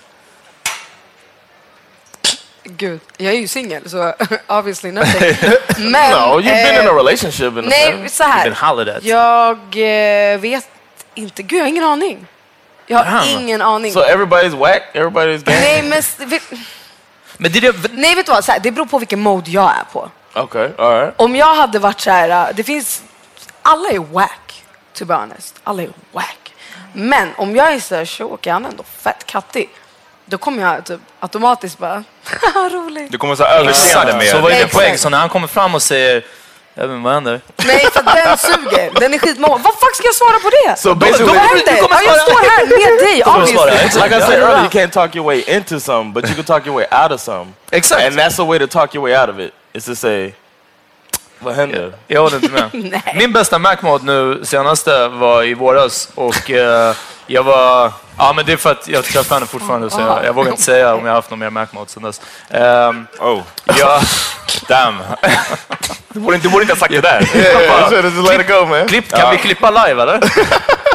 Gud, 2.78 3.00
jag 3.18 3.34
är 3.34 3.38
ju 3.38 3.48
singel 3.48 3.90
så 3.90 4.14
obviously 4.48 4.92
nothing. 4.92 5.36
Men... 5.92 6.12
No, 6.12 6.40
you've 6.40 6.44
been 6.44 6.82
in 6.82 6.88
a 6.88 6.92
eh, 6.92 6.96
relationship 6.96 7.58
in 7.58 7.66
Nej, 7.66 8.10
så 8.10 8.24
här. 8.24 9.00
Jag 9.02 9.58
eh, 10.34 10.40
vet 10.40 10.70
inte. 11.16 11.44
Gud, 11.44 11.60
jag 11.60 11.64
har 11.64 11.70
ingen 11.70 11.84
aning. 11.84 12.28
Jag 12.88 12.98
har 12.98 13.20
Fan. 13.20 13.28
ingen 13.28 13.62
aning. 13.62 13.94
So 13.94 14.00
everybody's 14.00 14.58
whack, 14.58 14.82
everybody's 14.94 15.44
gay. 15.44 15.56
Nej, 15.62 15.82
men... 15.84 16.30
vet- 16.30 16.44
Men 17.38 17.52
det. 17.52 17.74
Nej, 17.92 18.16
vet 18.16 18.26
du 18.26 18.32
vad? 18.32 18.46
Så 18.46 18.52
här, 18.52 18.60
det 18.60 18.72
beror 18.72 18.86
på 18.86 19.00
vilken 19.00 19.20
mode 19.20 19.52
jag 19.52 19.70
är 19.72 19.84
på. 19.94 20.10
Okay, 20.36 20.70
all 20.78 21.00
right. 21.00 21.14
Om 21.18 21.36
jag 21.36 21.56
hade 21.56 21.80
varit 21.80 22.00
så 22.02 22.12
här, 22.12 22.30
äh, 22.50 22.56
det 22.56 22.64
finns, 22.64 23.04
alla 23.62 23.90
är 23.90 24.00
whack, 24.00 24.64
to 24.94 25.06
be 25.06 25.14
honest. 25.14 25.56
Alla 25.64 25.82
är 25.84 25.90
whack. 26.12 26.54
Men 26.94 27.30
om 27.38 27.56
jag 27.56 27.74
är 27.74 27.80
så 27.80 27.96
här, 27.96 28.06
tjock, 28.06 28.48
han 28.48 28.66
är 28.66 28.70
ändå 28.70 28.84
fett 28.84 29.26
kattig. 29.26 29.70
Då 30.30 30.38
kommer 30.38 30.64
jag 30.64 30.86
typ 30.86 31.00
automatiskt 31.20 31.78
bara, 31.78 32.04
haha 32.54 32.70
roligt. 32.70 33.12
Du 33.12 33.18
kommer 33.18 33.36
så 33.36 33.44
överseende 33.44 34.14
med... 34.16 34.28
Så 34.28 34.38
var 34.42 34.50
det 34.50 34.56
min 34.56 34.64
Exakt. 34.66 34.74
poäng. 34.74 34.98
Så 34.98 35.10
när 35.10 35.18
han 35.18 35.30
kommer 35.30 35.48
fram 35.48 35.76
och 35.76 35.82
säger... 35.82 36.26
Jag 36.74 36.88
vet 36.88 36.94
inte, 36.96 37.04
vad 37.04 37.14
händer? 37.14 37.42
Nej, 37.66 37.88
för 37.94 38.04
den 38.04 38.38
suger. 38.48 39.00
Den 39.00 39.14
är 39.14 39.20
skitmånga. 39.20 39.54
Vad 39.58 39.74
fuck 39.74 39.96
ska 39.96 40.06
jag 40.06 40.16
svara 40.16 40.40
på 40.40 40.50
det? 40.50 40.76
So 40.80 40.90
Vad 40.90 40.98
basically- 41.04 41.38
händer? 41.38 41.74
Du 41.76 41.82
kommer 41.82 41.96
Ja, 41.96 42.02
jag 42.06 42.22
står 42.22 42.50
här 42.50 42.66
med 42.68 43.00
dig, 43.08 43.24
obviously. 43.24 43.86
exakt. 43.86 44.04
Like 44.06 44.18
I 44.18 44.22
said 44.22 44.40
earlier, 44.40 44.60
you 44.60 44.70
can't 44.70 44.92
talk 44.92 45.16
your 45.16 45.26
way 45.26 45.44
into 45.48 45.80
some, 45.80 46.12
but 46.14 46.26
you 46.26 46.36
can 46.36 46.44
talk 46.44 46.66
your 46.68 46.76
way 46.76 46.86
out 47.04 47.12
of 47.12 47.22
some. 47.22 47.46
Exakt. 47.72 48.02
And 48.08 48.16
that's 48.20 48.36
the 48.36 48.44
way 48.46 48.60
to 48.60 48.68
talk 48.68 48.96
your 48.96 49.04
way 49.10 49.22
out 49.22 49.30
of 49.30 49.40
it, 49.40 49.52
is 49.74 49.86
to 49.86 49.96
say, 49.96 50.34
vad 51.40 51.56
händer? 51.56 51.94
Jag 52.08 52.22
håller 52.22 52.36
inte 52.36 52.52
med. 52.52 52.70
Nej. 52.74 53.14
Min 53.16 53.34
bästa 53.34 53.60
Mac-mod 53.60 54.04
nu 54.04 54.42
senaste 54.46 55.08
var 55.08 55.44
i 55.44 55.54
våras 55.54 56.10
och 56.16 56.52
eh, 56.52 56.96
jag 57.30 57.44
var... 57.44 57.92
Ja, 58.18 58.34
men 58.36 58.46
det 58.46 58.54
är 58.54 58.58
för 58.58 58.72
att 58.72 58.88
jag 58.88 59.06
träffar 59.06 59.36
henne 59.36 59.46
fortfarande 59.46 59.90
så 59.90 60.02
jag, 60.02 60.26
jag 60.26 60.34
vågar 60.34 60.52
inte 60.52 60.64
säga 60.64 60.96
om 60.96 61.06
jag 61.06 61.12
har 61.12 61.16
haft 61.16 61.30
någon 61.30 61.40
mer 61.40 61.86
sen 61.88 62.04
dess. 62.04 62.22
Um, 62.50 63.08
Oh, 63.20 63.42
jag, 63.66 64.02
damn. 64.68 64.98
Du 66.14 66.20
borde 66.20 66.36
inte, 66.36 66.48
du 66.48 66.52
borde 66.52 66.64
inte 66.64 66.74
ha 66.74 66.80
sagt 66.80 66.92
det 66.92 67.02
där. 67.02 67.26
Should 67.90 68.06
just 68.06 68.32
let 68.32 68.42
it 68.42 68.48
go, 68.48 68.66
man. 68.66 68.88
klipp, 68.88 69.12
kan 69.12 69.32
vi 69.32 69.38
klippa 69.38 69.70
live 69.70 70.02
eller? 70.02 70.14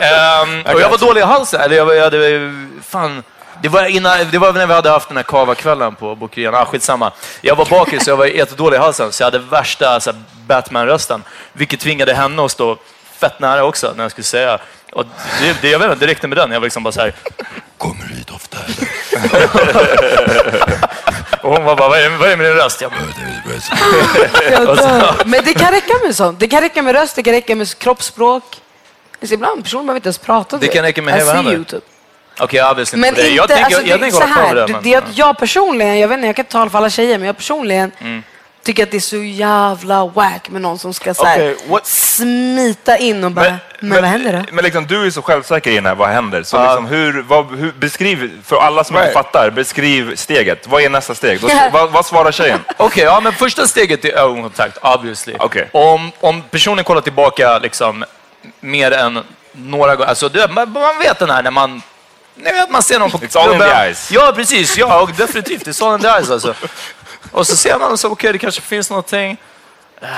Ehm, 0.01 0.75
och 0.75 0.81
jag 0.81 0.91
var 0.91 0.99
dålig 0.99 1.21
i 1.21 1.25
halsen. 1.25 1.61
Eller 1.61 1.77
jag, 1.77 1.97
jag 1.97 2.03
hade, 2.03 2.53
fan, 2.83 3.23
det, 3.63 3.69
var 3.69 3.85
innan, 3.85 4.19
det 4.31 4.39
var 4.39 4.53
när 4.53 4.67
vi 4.67 4.75
hade 4.75 4.91
haft 4.91 5.09
den 5.09 5.17
här 5.17 5.25
kava-kvällen 5.25 5.95
på 5.95 6.15
Bokerian. 6.15 6.55
Ah, 6.55 6.65
skitsamma. 6.65 7.13
Jag 7.41 7.57
var 7.57 7.65
bakis 7.65 8.05
så 8.05 8.11
jag 8.11 8.17
var 8.17 8.27
jättedålig 8.27 8.77
i 8.77 8.81
halsen. 8.81 9.13
Så 9.13 9.23
jag 9.23 9.27
hade 9.27 9.39
värsta 9.39 10.01
Batman-rösten. 10.47 11.23
Vilket 11.53 11.81
tvingade 11.81 12.15
henne 12.15 12.45
att 12.45 12.51
stå 12.51 12.77
fett 13.19 13.41
nära 13.41 13.65
också 13.65 13.93
när 13.97 14.05
jag 14.05 14.11
skulle 14.11 14.25
säga. 14.25 14.59
Och 14.93 15.05
det, 15.41 15.57
det, 15.63 15.69
jag 15.71 15.79
vet 15.79 15.93
inte, 15.93 16.07
det 16.07 16.11
räckte 16.11 16.29
med 16.29 16.39
den. 16.39 16.51
Jag 16.53 16.61
var 16.61 16.67
liksom 16.67 16.83
bara 16.83 16.93
så 16.93 17.01
här. 17.01 17.15
Kommer 17.79 18.05
hit 18.05 18.31
ofta 18.31 18.59
Och 21.43 21.51
hon 21.57 21.65
var 21.65 21.77
bara, 21.77 21.89
vad 21.89 21.99
är, 21.99 22.11
vad 22.11 22.31
är 22.31 22.37
med 22.37 22.47
din 22.47 22.55
röst? 22.55 22.81
Jag 22.81 22.91
bara, 22.91 23.01
dör. 24.75 25.15
Men 25.25 25.45
det 25.45 25.55
kan 25.55 25.73
räcka 25.73 25.93
med 26.05 26.17
sånt. 26.17 26.41
Det 26.41 26.49
kan 26.49 26.61
räcka 26.61 26.83
med 26.83 26.95
röst, 26.95 27.17
det 27.17 27.23
kan 27.23 27.33
räcka 27.33 27.57
med 27.57 27.79
kroppsspråk. 27.79 28.43
Så 29.23 29.35
ibland 29.35 29.63
personer 29.65 29.83
behöver 29.83 29.97
inte 29.99 30.07
ens 30.07 30.19
prata. 30.19 30.57
Det 30.57 30.69
kan 30.69 30.83
räcka 30.83 31.03
med 31.03 31.15
hela 31.15 31.43
you, 31.43 31.65
typ. 31.65 31.85
Okej, 32.41 32.65
obviously 32.71 32.99
Men 33.01 33.09
inte 33.09 33.23
det. 33.23 33.29
Jag 33.29 33.49
tänker, 33.49 33.65
alltså, 33.65 33.81
jag, 33.81 33.89
jag 33.89 34.01
tänker 34.01 34.17
så 34.19 34.23
hålla 34.23 34.35
kvar 34.35 34.45
här, 34.45 34.55
vid 34.55 34.67
det. 34.67 34.73
men- 34.73 34.83
det 34.83 35.19
jag 35.19 35.39
personligen, 35.39 35.99
jag 35.99 36.09
vet 36.09 36.17
inte, 36.17 36.27
jag 36.27 36.37
kan 36.37 36.43
inte 36.43 36.53
tala 36.53 36.71
för 36.71 36.79
alla 36.79 36.91
tjejer, 36.91 37.19
men 37.19 37.27
jag 37.27 37.37
personligen 37.37 37.93
Mm. 38.01 38.23
Tycker 38.65 38.83
att 38.83 38.91
det 38.91 38.97
är 38.97 39.01
så 39.01 39.17
jävla 39.17 40.07
wack 40.07 40.49
med 40.49 40.63
någon 40.63 40.79
som 40.79 40.95
ska 40.95 41.15
så 41.15 41.25
här, 41.25 41.57
what- 41.69 41.85
smita 41.85 42.97
in 42.97 43.25
och 43.25 43.31
bara, 43.31 43.57
men, 43.81 44.03
vad 44.03 44.11
händer 44.11 44.33
då? 44.33 44.43
Men 44.53 44.65
liksom, 44.65 44.87
du 44.87 45.07
är 45.07 45.11
så 45.11 45.23
självsäker 45.23 45.71
i 45.71 45.75
den 45.75 45.87
här, 45.87 45.95
vad 45.95 46.09
händer? 46.09 46.43
Så 46.43 46.57
Ja. 46.57 46.63
liksom, 46.65 46.87
hur, 46.87 47.23
vad, 47.23 47.59
hur, 47.59 47.73
beskriv, 47.73 48.43
för 48.45 48.57
alla 48.57 48.85
som 48.85 48.97
inte 48.97 49.05
Right. 49.07 49.15
fattar, 49.15 49.51
beskriv 49.51 50.17
steget. 50.17 50.67
Vad 50.67 50.83
är 50.83 50.89
nästa 50.89 51.15
steg? 51.15 51.41
Då, 51.41 51.49
vad, 51.73 51.91
vad 51.91 52.07
svarar 52.07 52.33
tjejen? 52.33 52.61
Okej, 52.77 53.05
ja 53.05 53.21
men 53.21 53.33
första 53.33 53.67
steget 53.67 54.05
är 54.05 54.13
ögonkontakt, 54.19 54.79
obviously. 54.83 55.35
Okej. 55.39 55.69
Om, 55.73 56.13
om 56.21 56.43
personen 56.43 56.85
kollar 56.85 57.01
tillbaka 57.01 57.59
liksom 57.59 58.05
mer 58.61 58.91
än 58.91 59.21
några 59.53 59.97
gånger, 59.97 60.09
alltså 60.09 60.31
man, 60.51 60.71
man 60.73 60.99
vet 60.99 61.19
den 61.19 61.31
här 61.31 61.43
när 61.43 61.51
man 61.51 61.83
ni 62.37 62.53
vet, 62.53 62.71
man 62.71 62.83
ser 62.83 62.99
någon 62.99 63.11
på 63.11 63.19
It's 63.19 63.39
all 63.39 63.53
in 63.53 63.59
the 63.59 63.65
eyes. 63.65 64.11
Ja, 64.13 64.33
precis. 64.37 64.77
Ja, 64.79 65.01
och 65.01 65.11
definitivt. 65.17 65.67
It's 65.67 65.87
all 65.87 65.95
in 65.95 66.01
the 66.01 66.09
eyes 66.09 66.31
alltså. 66.31 66.55
Och 67.35 67.47
så 67.47 67.57
ser 67.57 67.79
man 67.79 67.99
så, 67.99 68.09
okej, 68.09 68.33
det 68.33 68.39
kanske 68.39 68.61
finns 68.61 68.91
någonting. 68.91 69.37
Uh, 70.03 70.09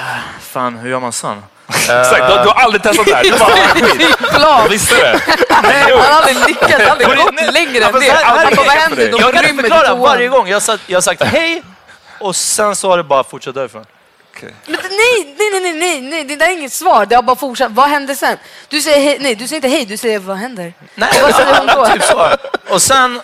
fan, 0.40 0.78
hur 0.78 0.90
gör 0.90 1.00
man 1.00 1.12
sen? 1.12 1.42
Exakt, 1.68 2.28
du, 2.28 2.42
du 2.42 2.48
har 2.48 2.54
aldit 2.64 2.82
testat 2.82 3.06
det 3.06 3.14
här. 3.14 3.24
Du 3.24 4.38
bara, 4.40 4.68
visste 4.68 4.94
det. 4.96 5.20
Han 5.50 5.64
har 5.92 6.20
aldrig 6.20 6.36
lyckats, 6.46 6.90
aldrig 6.90 7.08
gått 7.08 7.52
längre 7.52 7.84
än 7.84 7.92
det. 7.92 7.92
bara, 7.92 8.50
vad 8.56 8.66
händer? 8.66 9.12
De 9.12 9.18
Jag 9.20 9.34
kan 9.34 9.44
till 9.44 9.56
förklara 9.60 9.94
varje 9.94 10.28
gång. 10.28 10.48
Jag 10.48 10.54
har 10.54 10.60
sagt, 10.60 10.82
jag 10.86 10.96
har 10.96 11.02
sagt 11.02 11.22
hej 11.22 11.62
och 12.18 12.36
sen 12.36 12.76
så 12.76 12.90
har 12.90 12.96
det 12.96 13.04
bara 13.04 13.24
fortsatt 13.24 13.54
därifrån. 13.54 13.84
Men 14.42 14.52
nej, 14.66 15.34
nej, 15.38 15.50
nej, 15.52 15.60
nej, 15.60 15.72
nej, 15.72 16.00
nej, 16.00 16.24
det 16.24 16.36
där 16.36 16.46
är 16.46 16.52
inget 16.52 16.72
svar. 16.72 17.06
Det 17.06 17.14
har 17.16 17.22
bara 17.22 17.36
fortsatt. 17.36 17.72
Vad 17.72 17.88
händer 17.88 18.14
sen? 18.14 18.36
Du 18.68 18.80
säger 18.80 19.00
hej, 19.00 19.16
nej, 19.20 19.34
du 19.34 19.48
säger 19.48 19.56
inte 19.56 19.68
hej, 19.68 19.84
du 19.84 19.96
säger 19.96 20.18
vad 20.18 20.36
händer? 20.36 20.72
Nej, 20.94 21.08
Och 21.16 21.22
vad 21.22 21.34
säger 21.34 21.54
hon 21.58 21.66
då? 21.66 21.86
typ 21.86 22.02
så. 22.02 22.30
Och 22.68 22.82
sen, 22.82 23.20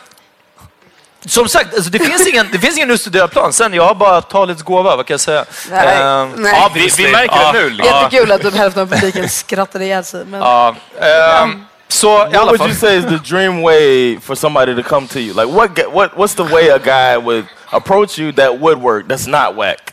som 1.27 1.49
sagt, 1.49 1.75
alltså 1.75 1.91
det, 1.91 1.99
finns 1.99 2.27
ingen, 2.27 2.49
det 2.53 2.59
finns 2.59 2.77
ingen 2.77 2.91
utstuderad 2.91 3.31
plan. 3.31 3.53
Sen, 3.53 3.75
jag 3.75 3.83
har 3.83 3.95
bara 3.95 4.23
talets 4.23 4.63
gåva, 4.63 4.97
vad 4.97 5.07
kan 5.07 5.15
jag 5.15 5.21
säga? 5.21 5.45
Nej, 5.71 5.97
Ehm, 5.97 6.31
nej. 6.37 6.53
ja, 6.57 6.71
Vi, 6.75 6.89
vi 6.97 7.13
märker 7.13 7.53
det 7.53 7.59
nu. 7.63 7.71
Liksom. 7.71 7.97
Jättekul 7.97 8.33
att 8.33 8.43
typ 8.43 8.55
hälften 8.55 8.83
av 8.83 8.87
publiken 8.87 9.29
skrattade 9.29 9.85
ihjäl 9.85 10.05
sig. 10.05 10.25
Men... 10.25 10.41
Ja, 10.41 10.75
ehm, 11.01 11.65
så 11.89 12.27
i 12.27 12.31
What 12.37 12.47
would 12.47 12.61
you 12.61 12.75
say 12.75 12.97
is 12.97 13.05
the 13.05 13.35
dream 13.35 13.63
way 13.63 14.19
for 14.21 14.35
somebody 14.35 14.83
to 14.83 14.89
come 14.89 15.07
to 15.09 15.19
you? 15.19 15.35
Like, 15.35 15.53
what, 15.59 15.71
what, 15.93 16.11
what's 16.13 16.37
the 16.37 16.55
way 16.55 16.71
a 16.71 16.79
guy 16.79 17.17
would 17.25 17.45
approach 17.71 18.19
you 18.19 18.33
that 18.33 18.61
would 18.61 18.79
work, 18.79 19.07
that's 19.07 19.29
not 19.31 19.57
whack? 19.57 19.93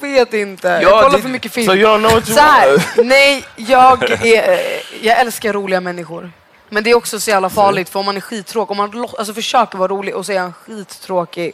Jag 0.02 0.10
vet 0.10 0.34
inte. 0.34 0.68
Ja, 0.68 0.82
jag 0.82 0.92
kollar 1.04 1.18
det- 1.18 1.22
för 1.22 1.30
mycket 1.30 1.54
film. 1.54 1.66
So 1.68 1.76
you 1.76 1.88
don't 1.88 2.00
know 2.00 2.12
what 2.12 2.30
you 2.30 2.36
Så 2.38 2.42
här, 2.44 2.84
nej, 3.04 3.44
jag, 3.56 4.04
är, 4.26 4.60
jag 5.02 5.20
älskar 5.20 5.54
roliga 5.54 5.82
människor. 5.82 6.32
Men 6.70 6.84
det 6.84 6.90
är 6.90 6.96
också 6.96 7.20
så 7.20 7.30
jävla 7.30 7.50
farligt 7.50 7.90
för 7.90 8.00
om 8.00 8.06
man 8.06 8.18
är 8.18 8.22
skittråkig, 8.22 8.72
om 8.72 8.78
man 8.78 9.08
alltså, 9.18 9.34
försöker 9.34 9.78
vara 9.78 9.88
rolig 9.88 10.16
och 10.16 10.26
så 10.26 10.32
är 10.32 10.40
han 10.40 10.54
skittråkig. 10.54 11.54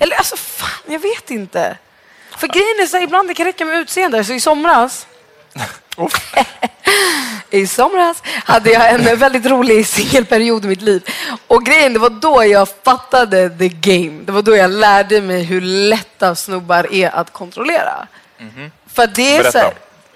Eller 0.00 0.16
alltså 0.16 0.36
fan, 0.36 0.92
jag 0.92 0.98
vet 0.98 1.30
inte. 1.30 1.76
För 2.36 2.46
grejen 2.46 2.80
är 2.82 2.86
så 2.86 2.96
här, 2.96 3.04
ibland 3.04 3.28
det 3.28 3.34
kan 3.34 3.46
räcka 3.46 3.64
med 3.64 3.78
utseende. 3.78 4.24
Så 4.24 4.32
i 4.32 4.40
somras 4.40 5.06
I 7.50 7.66
somras 7.66 8.22
hade 8.44 8.70
jag 8.70 8.94
en 8.94 9.18
väldigt 9.18 9.46
rolig 9.46 9.86
singelperiod 9.86 10.64
i 10.64 10.68
mitt 10.68 10.82
liv. 10.82 11.02
Och 11.46 11.66
grejen, 11.66 11.92
det 11.92 11.98
var 11.98 12.10
då 12.10 12.44
jag 12.44 12.68
fattade 12.84 13.50
the 13.50 13.68
game. 13.68 14.22
Det 14.24 14.32
var 14.32 14.42
då 14.42 14.56
jag 14.56 14.70
lärde 14.70 15.20
mig 15.20 15.42
hur 15.42 15.60
lätta 15.60 16.34
snubbar 16.34 16.94
är 16.94 17.10
att 17.10 17.32
kontrollera. 17.32 18.06
För 18.92 19.02
att 19.02 19.14
det 19.14 19.36
är 19.36 19.38
Berätta. 19.38 19.52
så 19.52 19.58
här, 19.58 19.74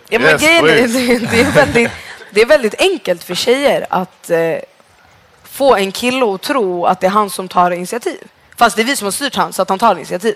ja, 0.08 0.18
men 0.18 0.30
Yes, 0.30 0.42
grejen 0.42 0.68
är, 0.68 0.76
det, 0.76 1.18
det, 1.30 1.40
är 1.40 1.50
väldigt, 1.50 1.90
det 2.34 2.40
är 2.40 2.46
väldigt 2.46 2.74
enkelt 2.80 3.24
för 3.24 3.34
tjejer 3.34 3.86
att 3.90 4.30
eh, 4.30 4.38
få 5.44 5.76
en 5.76 5.92
kille 5.92 6.26
att 6.26 6.42
tro 6.42 6.86
att 6.86 7.00
det 7.00 7.06
är 7.06 7.10
han 7.10 7.30
som 7.30 7.48
tar 7.48 7.70
initiativ. 7.70 8.18
Fast 8.56 8.76
det 8.76 8.82
är 8.82 8.84
vi 8.84 8.96
som 8.96 9.04
har 9.06 9.12
styrt 9.12 9.36
han 9.36 9.52
så 9.52 9.62
att 9.62 9.68
han 9.68 9.78
tar 9.78 9.96
initiativ. 9.96 10.34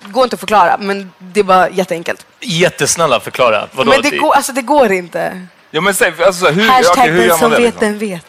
Det 0.00 0.12
går 0.12 0.24
inte 0.24 0.34
att 0.34 0.40
förklara, 0.40 0.76
men 0.78 1.12
det 1.18 1.40
är 1.40 1.44
bara 1.44 1.70
jätteenkelt. 1.70 2.26
Jättesnälla 2.40 3.20
förklara. 3.20 3.68
Vadå? 3.72 3.90
men 3.90 4.02
det 4.02 4.18
går, 4.18 4.32
alltså, 4.32 4.52
det 4.52 4.62
går 4.62 4.92
inte. 4.92 5.46
Ja, 5.70 5.80
men 5.80 5.94
säg, 5.94 6.12
alltså, 6.26 6.46
hur, 6.46 6.68
Hashtag 6.68 6.98
okej, 6.98 7.10
hur 7.10 7.28
den 7.28 7.38
som 7.38 7.50
vet 7.50 7.60
Liksom? 7.60 7.80
den 7.80 7.98
vet. 7.98 8.26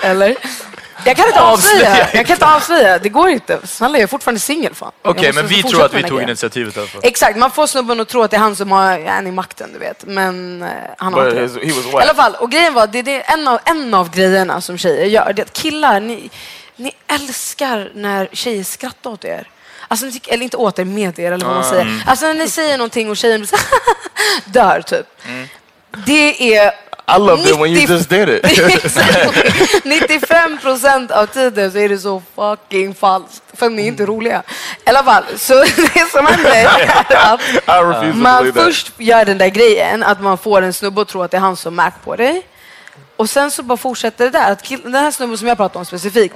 Eller? 0.04 0.36
Jag 1.04 1.16
kan 1.16 1.26
inte 1.26 1.40
avslöja. 1.40 2.08
Jag 2.14 2.26
kan 2.26 2.34
inte 2.34 2.46
avslöja. 2.46 2.98
Det 2.98 3.08
går 3.08 3.28
inte. 3.28 3.58
Snälla, 3.64 3.98
jag 3.98 4.02
är 4.02 4.06
fortfarande 4.06 4.40
singel. 4.40 4.72
Okej, 4.80 5.26
måste 5.26 5.32
men 5.32 5.46
vi 5.46 5.62
tror 5.62 5.84
att 5.84 5.94
vi 5.94 6.02
tog 6.02 6.22
initiativet 6.22 6.76
i 6.76 6.80
alla 6.80 6.88
fall. 6.88 7.00
Exakt, 7.04 7.36
man 7.36 7.50
får 7.50 7.66
snubben 7.66 8.00
att 8.00 8.08
tro 8.08 8.22
att 8.22 8.30
det 8.30 8.36
är 8.36 8.40
han 8.40 8.56
som 8.56 8.72
har 8.72 9.06
han 9.06 9.26
är 9.26 9.32
makten, 9.32 9.70
du 9.72 9.78
vet. 9.78 10.04
Men 10.06 10.62
eh, 10.62 10.68
han 10.96 11.14
har 11.14 11.24
But 11.24 11.34
inte 11.38 11.58
det. 11.66 11.90
I 11.92 12.02
alla 12.02 12.14
fall, 12.14 12.34
och 12.34 12.50
grejen 12.50 12.74
var, 12.74 12.86
det, 12.86 13.02
det 13.02 13.14
är 13.22 13.34
en 13.34 13.48
av, 13.48 13.58
en 13.64 13.94
av 13.94 14.10
grejerna 14.10 14.60
som 14.60 14.78
tjejer 14.78 15.06
gör, 15.06 15.32
det 15.32 15.42
är 15.42 15.46
att 15.46 15.52
killar, 15.52 16.00
ni, 16.00 16.30
ni 16.76 16.92
älskar 17.06 17.90
när 17.94 18.28
tjejer 18.32 18.64
skrattar 18.64 19.10
åt 19.10 19.24
er. 19.24 19.48
Alltså, 19.88 20.06
eller 20.28 20.44
inte 20.44 20.56
åt 20.56 20.78
er, 20.78 20.84
med 20.84 21.18
er, 21.18 21.32
eller 21.32 21.46
vad 21.46 21.54
man 21.54 21.64
säger. 21.64 22.02
Alltså 22.06 22.26
när 22.26 22.34
ni 22.34 22.48
säger 22.48 22.78
någonting 22.78 23.10
och 23.10 23.16
tjejen 23.16 23.40
blir 23.40 23.48
så 23.48 23.56
dör, 24.44 24.82
typ. 24.82 25.06
Det 26.06 26.56
är 26.56 26.72
I 27.16 27.18
loved 27.18 27.46
it 27.46 27.56
when 27.56 27.70
you 27.70 27.86
just 27.86 28.08
did 28.10 28.28
it. 28.28 28.44
Exakt. 28.44 29.84
95 29.84 30.58
procent 30.58 31.10
av 31.10 31.26
tiden 31.26 31.72
så 31.72 31.78
är 31.78 31.88
det 31.88 31.98
så 31.98 32.22
fucking 32.34 32.94
falskt. 32.94 33.42
För 33.54 33.70
ni 33.70 33.82
är 33.82 33.86
inte 33.86 34.06
roliga. 34.06 34.42
I 34.86 34.88
alla 34.88 35.04
fall, 35.04 35.24
så 35.36 35.54
det 35.94 36.10
som 36.12 36.26
händer 36.26 36.50
är 36.50 36.66
att 37.16 38.16
man 38.16 38.52
först 38.52 38.92
gör 38.98 39.24
den 39.24 39.38
där 39.38 39.48
grejen, 39.48 40.02
att 40.02 40.20
man 40.20 40.38
får 40.38 40.62
en 40.62 40.72
snubbe 40.72 41.00
att 41.00 41.08
tro 41.08 41.22
att 41.22 41.30
det 41.30 41.36
är 41.36 41.40
han 41.40 41.56
som 41.56 41.76
Mac 41.76 41.92
på 42.04 42.16
dig. 42.16 42.46
Och 43.16 43.30
sen 43.30 43.50
så 43.50 43.62
bara 43.62 43.76
fortsätter 43.76 44.24
det 44.24 44.30
där. 44.30 44.52
Att 44.52 44.68
den 44.82 44.94
här 44.94 45.10
snubben 45.10 45.38
som 45.38 45.48
jag 45.48 45.56
pratar 45.56 45.80
om 45.80 45.86
specifikt. 45.86 46.34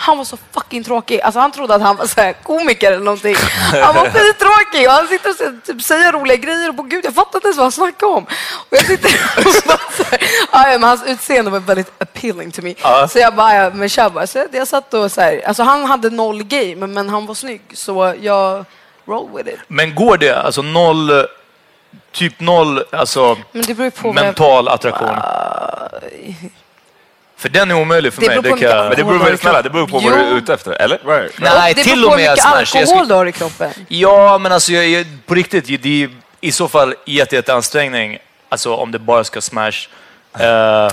Han 0.00 0.18
var 0.18 0.24
så 0.24 0.38
fucking 0.52 0.84
tråkig. 0.84 1.20
Alltså 1.20 1.40
han 1.40 1.52
trodde 1.52 1.74
att 1.74 1.82
han 1.82 1.96
var 1.96 2.06
så 2.06 2.20
här 2.20 2.32
komiker 2.32 2.92
eller 2.92 3.04
någonting. 3.04 3.36
Han 3.82 3.94
var 3.94 4.04
skittråkig 4.10 4.86
och 4.88 4.92
han 4.92 5.06
sitter 5.08 5.30
och 5.30 5.64
typ, 5.66 5.82
säger 5.82 6.12
roliga 6.12 6.36
grejer 6.36 6.68
och 6.68 6.76
på 6.76 6.82
gud 6.82 7.04
jag 7.04 7.14
fattar 7.14 7.38
inte 7.38 7.46
ens 7.46 7.56
vad 7.56 7.64
han 7.64 7.72
snackar 7.72 8.06
om. 8.06 8.24
Och 8.52 8.66
jag 8.76 8.86
sitter 8.86 9.10
och 9.36 9.44
bara 9.66 9.78
så 9.96 10.02
här, 10.10 10.20
"Ah, 10.50 10.70
ja, 10.70 10.78
men 10.78 10.82
hans 10.88 11.06
utseende 11.06 11.50
var 11.50 11.60
väldigt 11.60 12.02
appealing 12.02 12.50
to 12.50 12.62
me. 12.62 12.74
Så 13.08 13.18
jag 13.18 13.34
bara, 13.34 13.54
ja, 13.54 13.70
men 13.74 13.88
kör 13.88 14.10
bara. 14.10 14.26
Så 14.26 14.46
jag, 14.52 14.68
satt 14.68 14.94
och 14.94 15.12
så 15.12 15.20
här, 15.20 15.42
alltså 15.46 15.62
han 15.62 15.84
hade 15.84 16.10
noll 16.10 16.42
game 16.44 16.86
men 16.86 17.08
han 17.08 17.26
var 17.26 17.34
snygg 17.34 17.62
så 17.74 18.14
jag 18.20 18.64
roll 19.06 19.28
with 19.36 19.48
it. 19.48 19.58
Men 19.68 19.94
går 19.94 20.16
det? 20.16 20.36
Alltså 20.42 20.62
noll, 20.62 21.26
typ 22.12 22.40
noll, 22.40 22.84
alltså 22.92 23.36
mental 24.14 24.68
attraktion. 24.68 25.16
För 27.38 27.48
den 27.48 27.70
är 27.70 27.74
omöjlig 27.74 28.12
för 28.12 28.20
Det 28.20 28.26
mig. 28.28 28.42
Det 28.42 28.48
kan... 28.48 28.60
Men 28.88 28.96
det 28.96 29.04
beror 29.04 29.18
väl 29.24 29.38
snälla, 29.38 29.62
det 29.62 29.70
beror 29.70 29.86
på 29.86 29.92
vad 29.98 30.02
Jo. 30.02 30.10
du 30.10 30.16
är 30.16 30.36
ute 30.36 30.54
efter, 30.54 30.70
eller? 30.72 30.98
Right. 31.06 31.32
Nej, 31.38 31.74
det 31.74 31.82
till 31.82 32.00
beror 32.00 32.04
och 32.06 32.10
på 32.12 32.16
med 32.16 32.24
hur 32.24 32.30
mycket 32.30 32.42
smash. 32.44 32.64
Skulle- 32.64 32.80
alkohol 32.82 33.08
du 33.08 33.14
har 33.14 33.26
i 33.26 33.32
kroppen. 33.32 33.70
Ja, 33.88 34.38
men 34.38 34.52
alltså 34.52 34.72
jag, 34.72 34.88
jag, 34.88 35.06
på 35.26 35.34
riktigt, 35.34 35.82
det 35.82 36.02
är 36.04 36.10
i 36.40 36.52
så 36.52 36.68
fall 36.68 36.94
jätte, 37.06 37.36
jätte 37.36 37.54
ansträngning. 37.54 38.18
Alltså 38.48 38.74
om 38.74 38.92
det 38.92 38.98
bara 38.98 39.24
ska 39.24 39.40
smash. 39.40 39.88
Eh, 40.38 40.88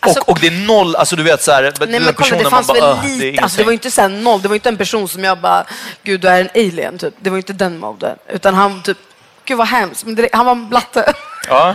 Alltså- 0.00 0.20
och, 0.20 0.28
och 0.28 0.38
det 0.40 0.46
är 0.46 0.66
noll, 0.66 0.96
alltså 0.96 1.16
du 1.16 1.22
vet 1.22 1.42
så 1.42 1.52
här, 1.52 1.62
Nej 1.62 1.72
den 1.78 2.02
men 2.02 2.14
kolla, 2.14 2.36
det 2.36 2.42
man 2.42 2.50
fanns 2.50 2.66
bara, 2.66 2.80
väl 2.80 2.90
"Ugh, 3.04 3.18
det 3.18 3.24
lite, 3.24 3.42
alltså 3.42 3.56
det 3.58 3.64
var 3.64 3.70
ju 3.72 3.74
ingenting." 3.74 3.88
inte 3.88 3.90
så 3.90 4.08
noll, 4.30 4.42
det 4.42 4.48
var 4.48 4.54
inte 4.54 4.68
en 4.68 4.76
person 4.76 5.08
som 5.08 5.24
jag 5.24 5.38
bara, 5.38 5.64
gud 6.02 6.20
du 6.20 6.28
är 6.28 6.40
en 6.40 6.48
alien 6.54 6.98
typ. 6.98 7.14
Det 7.20 7.30
var 7.30 7.36
inte 7.36 7.52
den 7.52 7.78
moden. 7.78 8.16
Utan 8.28 8.54
han 8.54 8.82
typ, 8.82 8.98
gud 9.44 9.58
vad 9.58 9.66
hemskt, 9.66 10.04
men 10.06 10.14
direkt, 10.14 10.34
han 10.34 10.46
var 10.46 10.52
en 10.52 10.68
blatte. 10.68 11.12
Ja. 11.48 11.74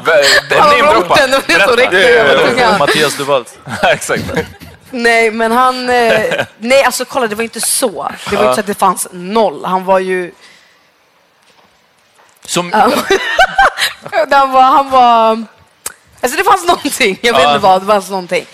Den 0.50 0.60
Han 0.60 0.72
roten, 0.96 1.32
det 1.48 1.58
var 1.58 1.68
så 1.68 2.48
tunga. 2.48 2.78
Mattias 2.78 3.16
Duvalt. 3.18 3.60
Exakt. 3.84 4.24
Nej 4.92 5.32
men 5.32 5.52
han, 5.52 5.90
eh, 5.90 6.46
nej 6.58 6.84
alltså 6.84 7.06
kolla 7.06 7.28
det 7.28 7.36
var 7.36 7.44
inte 7.44 7.62
så. 7.62 8.12
Det 8.30 8.36
var 8.36 8.44
inte 8.44 8.56
så 8.56 8.60
att 8.60 8.68
det 8.68 8.74
fanns 8.80 9.08
noll. 9.12 9.66
Han 9.66 9.86
var 9.86 10.00
ju, 10.00 10.32
Som, 12.46 12.72
han 14.32 14.52
var, 14.52 14.62
han 14.62 14.90
var, 14.90 15.44
alltså 16.22 16.38
det 16.38 16.44
fanns 16.44 16.68
någonting, 16.68 17.20
jag 17.22 17.34
vet 17.34 17.44
Ja. 17.44 17.50
inte 17.50 17.64
vad, 17.64 17.82
det 17.82 17.86
fanns 17.88 18.10
någonting. 18.10 18.46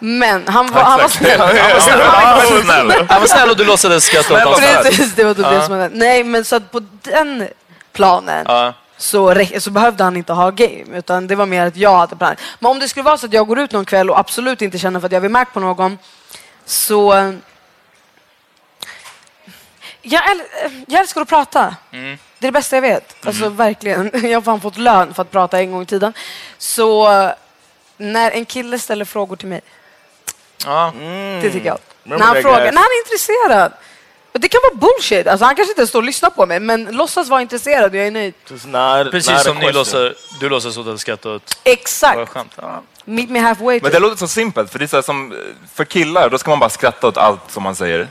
Men 0.00 0.48
han 0.48 0.72
var, 0.72 0.82
han 0.82 1.00
var 1.00 1.08
snäll. 1.08 1.40
Han 1.40 1.48
var 1.48 1.80
snäll. 1.80 2.00
Han 2.00 2.36
var 2.36 2.62
snäll. 2.62 3.06
han 3.08 3.20
var 3.20 3.28
snäll 3.28 3.50
och 3.50 3.56
du 3.56 3.64
låtsades 3.64 4.04
skratta 4.04 4.34
åt 4.34 4.40
honom. 4.42 4.60
Precis, 4.82 5.14
det 5.14 5.24
var 5.24 5.34
typ 5.34 5.44
det 5.50 5.62
som 5.62 5.72
hände. 5.74 5.90
Nej 5.92 6.24
men 6.24 6.44
så 6.44 6.56
att 6.56 6.70
på 6.72 6.80
den 7.02 7.48
planen 7.92 8.44
Ja. 8.48 8.72
Så, 9.04 9.44
så 9.58 9.70
behövde 9.70 10.04
han 10.04 10.16
inte 10.16 10.32
ha 10.32 10.50
game, 10.50 10.98
utan 10.98 11.26
det 11.26 11.34
var 11.36 11.46
mer 11.46 11.66
att 11.66 11.76
jag 11.76 11.96
hade 11.96 12.16
planer. 12.16 12.38
Men 12.58 12.70
om 12.70 12.78
det 12.78 12.88
skulle 12.88 13.02
vara 13.02 13.16
så 13.18 13.26
att 13.26 13.32
jag 13.32 13.46
går 13.46 13.58
ut 13.58 13.72
någon 13.72 13.84
kväll 13.84 14.10
och 14.10 14.18
absolut 14.18 14.62
inte 14.62 14.78
känner 14.78 15.00
för 15.00 15.06
att 15.06 15.12
jag 15.12 15.20
vill 15.20 15.30
märka 15.30 15.50
på 15.52 15.60
någon, 15.60 15.98
så... 16.64 17.12
eh, 17.14 17.32
Jag, 20.02 20.22
äl- 20.22 20.84
jag 20.86 21.00
älskar 21.00 21.20
att 21.20 21.28
prata. 21.28 21.76
Mm. 21.92 22.18
Det 22.38 22.46
är 22.46 22.48
det 22.48 22.52
bästa 22.52 22.76
jag 22.76 22.82
vet. 22.82 23.26
Alltså 23.26 23.48
verkligen. 23.48 24.10
Jag 24.30 24.36
har 24.36 24.40
fan 24.42 24.60
fått 24.60 24.76
lön 24.76 25.14
för 25.14 25.22
att 25.22 25.30
prata 25.30 25.58
en 25.60 25.72
gång 25.72 25.82
i 25.82 25.86
tiden. 25.86 26.12
Så 26.58 27.12
eh, 27.12 27.30
när 27.96 28.30
en 28.30 28.44
kille 28.44 28.78
ställer 28.78 29.04
frågor 29.04 29.36
till 29.36 29.48
mig, 29.48 29.60
Ja. 30.66 30.92
det 31.42 31.50
tycker 31.50 31.66
jag. 31.66 31.78
När 32.02 32.18
han 32.18 32.34
frågar, 32.42 32.58
när 32.58 32.66
han 32.66 32.74
är 32.76 33.04
intresserad. 33.04 33.72
Det 34.38 34.48
kan 34.48 34.60
vara 34.62 34.74
bullshit. 34.74 35.26
Alltså, 35.26 35.44
han 35.44 35.56
kanske 35.56 35.72
inte 35.72 35.86
står 35.86 35.98
och 35.98 36.04
lyssnar 36.04 36.30
på 36.30 36.46
mig, 36.46 36.60
men 36.60 36.84
låtsas 36.84 37.28
vara 37.28 37.42
intresserad 37.42 37.94
jag 37.94 38.06
är 38.06 38.10
nöjd. 38.10 38.34
Not, 38.50 39.10
Precis 39.10 39.30
not 39.30 39.40
som 39.40 39.58
ni 39.58 39.72
låtsas, 39.72 40.12
du 40.40 40.48
låtsas 40.48 40.76
åt 40.76 40.86
att 40.86 41.00
skratta 41.00 41.30
åt 41.30 41.58
Exakt. 41.64 42.36
Ja. 42.56 42.82
Meet 43.04 43.30
me 43.30 43.38
halfway. 43.38 43.74
Men 43.74 43.80
typ. 43.80 43.92
det 43.92 43.98
låter 43.98 44.16
så 44.16 44.28
simpelt, 44.28 44.70
för 44.70 44.78
det 44.78 44.84
är 44.84 44.86
så 44.86 44.96
här 44.96 45.02
som, 45.02 45.34
för 45.74 45.84
killar, 45.84 46.30
då 46.30 46.38
ska 46.38 46.50
man 46.50 46.58
bara 46.58 46.70
skratta 46.70 47.06
åt 47.06 47.16
allt 47.16 47.50
som 47.50 47.62
man 47.62 47.74
säger. 47.76 48.08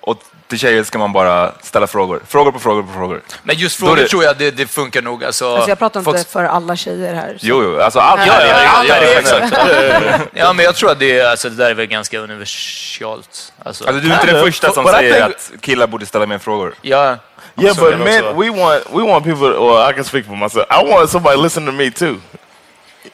Och 0.00 0.22
till 0.48 0.58
tjejer 0.58 0.84
ska 0.84 0.98
man 0.98 1.12
bara 1.12 1.52
ställa 1.62 1.86
frågor. 1.86 2.20
Frågor 2.28 2.52
på 2.52 2.58
frågor 2.58 2.82
på 2.82 2.92
frågor. 2.92 3.22
Men 3.42 3.56
just 3.56 3.78
frågor 3.78 3.96
det- 3.96 4.08
tror 4.08 4.24
jag 4.24 4.36
det, 4.38 4.50
det 4.50 4.66
funkar 4.66 5.02
nog. 5.02 5.24
Alltså, 5.24 5.54
Alltså, 5.54 5.68
jag 5.68 5.78
pratar 5.78 6.00
inte 6.00 6.12
folk- 6.12 6.28
för 6.28 6.44
alla 6.44 6.76
tjejer 6.76 7.14
här. 7.14 7.28
så- 7.32 7.46
Jo, 7.46 7.62
jo, 7.62 7.80
alltså 7.80 7.98
allt 7.98 8.20
Ja, 8.26 8.26
ja, 8.26 8.68
allt 8.68 8.88
ja, 8.88 8.94
här 8.94 9.02
är 9.02 10.28
ja, 10.34 10.52
men 10.52 10.64
jag 10.64 10.74
tror 10.76 10.90
att 10.90 10.98
det, 10.98 11.18
är, 11.20 11.30
alltså, 11.30 11.48
det 11.50 11.56
där 11.56 11.70
är 11.70 11.74
väl 11.74 11.86
ganska 11.86 12.18
universalt. 12.18 13.52
Alltså, 13.64 13.84
Alltså, 13.84 14.02
du 14.02 14.10
är 14.10 14.14
inte 14.14 14.26
den 14.32 14.44
första 14.44 14.72
som 14.72 14.84
säger 14.86 15.14
think- 15.14 15.34
att 15.56 15.60
killar 15.60 15.86
borde 15.86 16.06
ställa 16.06 16.26
mer 16.26 16.38
frågor. 16.38 16.74
ja, 16.82 17.16
Yeah, 17.60 17.76
but 17.76 17.98
men 17.98 18.22
we 18.38 18.50
want 18.50 18.84
we 18.92 19.02
want 19.12 19.24
people. 19.24 19.46
Or 19.46 19.90
I 19.90 19.94
can 19.94 20.04
speak 20.04 20.26
for 20.26 20.36
myself. 20.36 20.66
I 20.70 20.90
want 20.92 21.10
somebody 21.10 21.36
to 21.36 21.42
listen 21.42 21.66
to 21.66 21.72
me 21.72 21.90
too. 21.90 22.14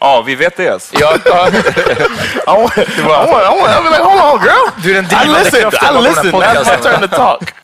Ja, 0.00 0.22
vi 0.22 0.34
vet 0.34 0.56
det. 0.56 0.68
Alltså. 0.68 0.94
ja, 0.98 1.16
ja. 1.24 1.48
I'm 2.46 2.62
like, 3.90 4.02
hold 4.02 4.20
on, 4.20 4.40
girl. 4.42 4.70
du 4.82 4.90
är 4.90 4.94
den 4.94 5.04
I 5.04 5.08
drivande 5.08 5.44
listen. 5.44 5.60
kraften 5.60 5.88
I 5.88 5.92
bakom 5.92 6.04
den 6.04 6.12
listen. 6.12 6.42
här 6.42 6.54
That's 6.54 6.76
my 6.76 6.82
turn 6.82 7.08
to 7.08 7.16
talk. 7.16 7.54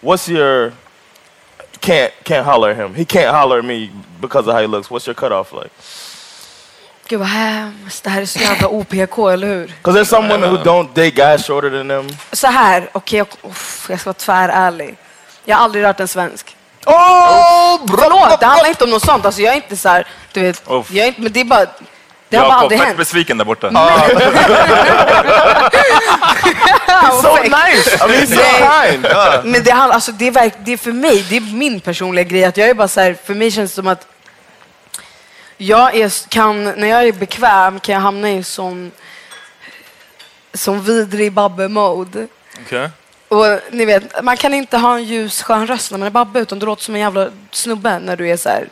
What's 0.00 0.28
your 0.28 0.72
can't 1.80 2.12
can't 2.24 2.44
holler 2.44 2.70
at 2.70 2.76
him? 2.76 2.94
He 2.94 3.04
can't 3.04 3.34
holler 3.34 3.58
at 3.58 3.64
me 3.64 3.90
because 4.20 4.48
of 4.48 4.54
how 4.54 4.60
he 4.60 4.66
looks. 4.66 4.88
What's 4.88 5.06
your 5.06 5.14
cutoff 5.14 5.52
like? 5.52 5.70
Gud 7.08 7.18
vad 7.18 7.28
hemskt. 7.28 8.04
Det 8.04 8.10
här 8.10 8.22
är 8.22 8.26
så 8.26 8.38
jävla 8.38 8.68
OPK, 8.68 9.18
eller 9.32 9.46
hur? 9.46 9.66
Because 9.66 9.98
there's 9.98 10.08
some 10.08 10.28
women 10.28 10.50
who 10.50 10.56
don't 10.56 10.88
date 10.94 11.10
guys 11.10 11.46
shorter 11.46 11.70
than 11.70 11.88
them. 11.88 12.08
Så 12.32 12.46
här, 12.46 12.90
okej, 12.92 13.18
jag, 13.18 13.26
uff, 13.50 13.86
jag 13.90 14.00
ska 14.00 14.08
vara 14.08 14.14
tvärärlig. 14.14 14.96
Jag 15.48 15.56
har 15.56 15.64
aldrig 15.64 15.84
rört 15.84 16.00
en 16.00 16.08
svensk. 16.08 16.56
Oh, 16.86 17.80
Förlåt, 17.88 18.40
det 18.40 18.46
handlar 18.46 18.68
inte 18.68 18.84
om 18.84 18.90
något 18.90 19.04
sånt. 19.04 19.26
Alltså, 19.26 19.40
jag 19.42 19.52
är 19.52 19.56
inte 19.56 19.76
så 19.76 19.88
här, 19.88 20.06
du 20.32 20.40
vet, 20.42 20.62
Uff. 20.66 20.90
jag 20.90 21.04
är 21.04 21.08
inte, 21.08 21.20
men 21.20 21.32
det 21.32 21.40
är 21.40 21.44
bara, 21.44 21.66
det 22.28 22.36
har 22.36 22.48
bara 22.48 22.58
aldrig 22.58 22.80
hänt. 22.80 22.96
besviken 22.98 23.38
där 23.38 23.44
borta. 23.44 23.70
so 27.22 27.36
nice. 27.42 28.04
I 28.04 28.08
mean, 28.08 28.26
so. 28.26 29.42
Men 29.48 29.62
det, 29.64 29.70
handlar- 29.70 29.94
alltså, 29.94 30.12
det, 30.12 30.26
är 30.26 30.30
verk, 30.30 30.54
det 30.64 30.72
är 30.72 30.76
för 30.76 30.92
mig, 30.92 31.26
det 31.30 31.36
är 31.36 31.40
min 31.40 31.80
personliga 31.80 32.24
grej. 32.24 32.44
Att 32.44 32.56
jag 32.56 32.68
är 32.68 32.74
bara 32.74 32.88
så 32.88 33.00
här, 33.00 33.16
för 33.24 33.34
mig 33.34 33.50
känns 33.50 33.70
det 33.70 33.74
som 33.74 33.86
att 33.86 34.06
jag 35.56 35.94
är, 35.96 36.28
kan, 36.28 36.64
när 36.64 36.88
jag 36.88 37.08
är 37.08 37.12
bekväm 37.12 37.80
kan 37.80 37.92
jag 37.94 38.02
hamna 38.02 38.30
i 38.30 38.42
sån, 38.42 38.92
sån 40.54 40.82
vidrig 40.82 41.32
babbe-mode. 41.32 42.26
Okej. 42.66 42.90
Och 43.28 43.44
ni 43.70 43.84
vet, 43.84 44.24
man 44.24 44.36
kan 44.36 44.54
inte 44.54 44.76
ha 44.78 44.94
en 44.96 45.04
ljus 45.04 45.42
skön 45.42 45.66
röst 45.66 45.90
när 45.90 45.98
man 45.98 46.06
är 46.06 46.10
babbe 46.10 46.40
utan 46.40 46.58
du 46.58 46.66
låter 46.66 46.82
som 46.82 46.94
en 46.94 47.00
jävla 47.00 47.28
snubbe 47.50 47.98
när 47.98 48.16
du 48.16 48.28
är 48.28 48.36
så 48.36 48.48
här. 48.48 48.68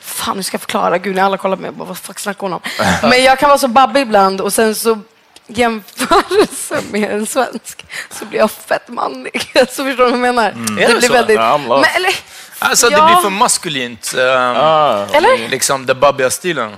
Fan, 0.00 0.36
nu 0.36 0.42
ska 0.42 0.54
jag 0.54 0.60
förklara. 0.60 0.98
Gud, 0.98 1.16
när 1.16 1.22
alla 1.22 1.36
kollar 1.36 1.56
på 1.56 1.62
mig, 1.62 1.70
bara, 1.70 1.84
vad 1.88 1.98
fuck 1.98 2.18
snackar 2.18 2.40
hon 2.40 2.52
om? 2.52 2.60
Men 3.02 3.24
jag 3.24 3.38
kan 3.38 3.48
vara 3.48 3.58
så 3.58 3.68
babbig 3.68 4.00
ibland 4.00 4.40
och 4.40 4.52
sen 4.52 4.74
så 4.74 4.98
jämförelse 5.46 6.80
med 6.90 7.10
en 7.12 7.26
svensk 7.26 7.84
så 8.10 8.24
blir 8.24 8.38
jag 8.38 8.50
fett 8.50 8.88
manlig. 8.88 9.50
Så 9.54 9.64
förstår 9.84 9.86
du 9.90 9.94
vad 9.96 10.12
jag 10.12 10.18
menar? 10.18 10.44
Är 10.44 10.88
det 10.88 10.94
blir 10.94 11.00
så? 11.00 11.12
väldigt... 11.12 11.36
Lost. 11.38 11.68
Men, 11.68 11.84
eller, 11.96 12.14
Alltså 12.58 12.88
det 12.88 12.96
Ja. 12.96 13.06
blir 13.06 13.16
för 13.16 13.30
maskulint. 13.30 14.14
ehm, 14.18 14.56
Ah. 14.56 15.06
eller? 15.12 15.48
Liksom 15.48 15.86
den 15.86 16.00
babbiga 16.00 16.30
stilen. 16.30 16.76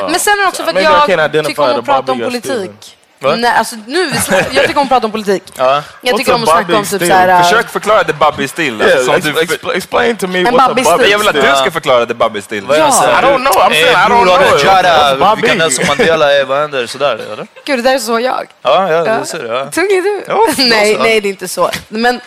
Men 0.00 0.20
sen 0.20 0.32
är 0.32 0.42
det 0.42 0.48
också 0.48 0.62
för 0.64 0.70
att 0.70 0.82
jag 0.82 1.46
tycker 1.46 1.62
om 1.72 1.78
att 1.78 1.84
prata 1.84 2.12
om 2.12 2.18
politik. 2.20 2.96
Va? 3.22 3.36
Nej, 3.36 3.50
alltså 3.56 3.76
nu, 3.86 4.12
jag 4.52 4.66
tycker 4.66 4.76
om 4.76 4.82
att 4.82 4.88
prata 4.88 5.06
om 5.06 5.12
politik. 5.12 5.42
Ja. 5.56 5.82
Jag 6.00 6.16
tycker 6.16 6.34
om 6.34 6.42
att 6.42 6.48
snacka 6.48 6.76
om 6.76 6.84
typ 6.84 7.00
så 7.00 7.12
här... 7.12 7.28
äh, 7.28 7.42
Försök 7.42 7.68
förklara 7.68 8.02
det 8.02 8.12
Babby-stil. 8.12 8.80
Yeah, 8.82 9.04
Som 9.04 9.14
ex- 9.14 9.26
du, 9.26 9.32
expl- 9.32 9.72
explain 9.74 10.16
to 10.16 10.26
me 10.26 10.44
what's 10.44 10.92
a 10.92 10.98
stil. 10.98 11.10
jag 11.10 11.18
vill 11.18 11.28
att 11.28 11.34
du 11.34 11.42
ska 11.42 11.70
förklara 11.70 12.06
det 12.06 12.14
Babby-stil. 12.14 12.64
Vad 12.66 12.76
är 12.76 12.80
det? 12.80 12.86
I 12.88 12.90
don't 12.90 13.36
know. 13.38 13.52
I'm 13.54 13.70
saying 13.70 13.86
I 13.86 13.94
don't 13.94 14.22
know. 14.24 14.64
Jara, 14.64 15.16
What's 15.16 15.36
vilka? 15.40 15.54
Nelson 15.54 15.84
Mandela 15.88 16.32
är, 16.32 16.44
vad 16.44 16.60
händer? 16.60 16.86
Sådär, 16.86 17.16
eller? 17.32 17.46
Gud, 17.64 17.78
det 17.78 17.82
där 17.82 17.94
är 17.94 17.98
så 17.98 18.20
jag. 18.20 18.46
Ja, 18.62 18.90
ja, 18.90 19.06
Ja. 19.06 19.18
det 19.18 19.26
ser 19.26 19.38
du. 19.38 19.46
Ja. 19.48 19.70
Tung 19.70 19.84
är 19.84 20.02
du. 20.02 20.24
Ja, 20.28 20.46
nej, 20.58 20.92
ja. 20.92 21.02
nej, 21.02 21.20
det 21.20 21.28
är 21.28 21.30
inte 21.30 21.48
så. 21.48 21.70
Men... 21.88 22.20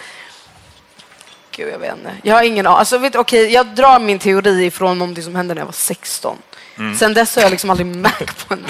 Gud, 1.55 1.73
jag 1.73 1.79
vet 1.79 1.91
inte. 1.97 2.11
Jag 2.23 2.35
har 2.35 2.43
ingen 2.43 2.67
aning. 2.67 2.79
Alltså, 2.79 2.97
vet, 2.97 3.15
okej, 3.15 3.53
jag 3.53 3.65
drar 3.67 3.99
min 3.99 4.19
teori 4.19 4.65
ifrån 4.65 4.99
någonting 4.99 5.23
som 5.23 5.35
hände 5.35 5.53
när 5.53 5.61
jag 5.61 5.65
var 5.65 5.73
16. 5.73 6.37
Mm. 6.77 6.97
Sen 6.97 7.13
dess 7.13 7.35
har 7.35 7.43
jag 7.43 7.51
liksom 7.51 7.69
aldrig 7.69 7.85
märkt 7.87 8.47
på 8.47 8.53
en 8.53 8.65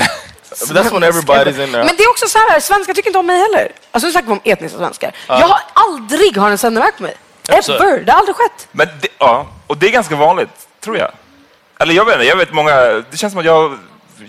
But 0.60 0.78
that's 0.78 0.91
when 0.94 1.04
everybody's 1.04 1.65
in 1.65 1.72
there. 1.72 1.84
Men 1.86 1.96
det 1.98 2.04
är 2.04 2.10
också 2.10 2.28
så 2.28 2.38
här, 2.39 2.60
svenskar 2.60 2.94
tycker 2.94 3.10
inte 3.10 3.20
om 3.20 3.26
mig 3.26 3.38
heller. 3.41 3.72
Alltså 3.91 4.08
nu 4.08 4.12
snackar 4.12 4.28
vi 4.28 4.34
om 4.34 4.41
etniska 4.44 4.78
svenskar. 4.78 5.12
Jag 5.28 5.48
har 5.48 5.60
aldrig 5.74 6.38
har 6.38 6.52
en 6.52 6.58
svenne 6.58 6.80
märkt 6.80 6.98
på 6.98 7.04
mig. 7.04 7.18
Ever. 7.50 8.00
Det 8.06 8.12
har 8.12 8.20
aldrig 8.20 8.36
skett. 8.36 8.68
Men 8.72 8.88
det, 9.02 9.08
ja, 9.20 9.48
och 9.68 9.78
det 9.78 9.88
är 9.88 9.91
ganska 9.91 10.15
vanligt, 10.15 10.68
tror 10.82 10.98
jag. 10.98 11.12
Eller 11.80 11.94
jag 11.94 12.06
vet 12.06 12.13
inte, 12.15 12.26
jag 12.28 12.36
vet 12.36 12.54
många, 12.54 12.76
det 13.12 13.18
känns 13.18 13.34
som 13.34 13.39
att 13.39 13.46
jag, 13.46 13.78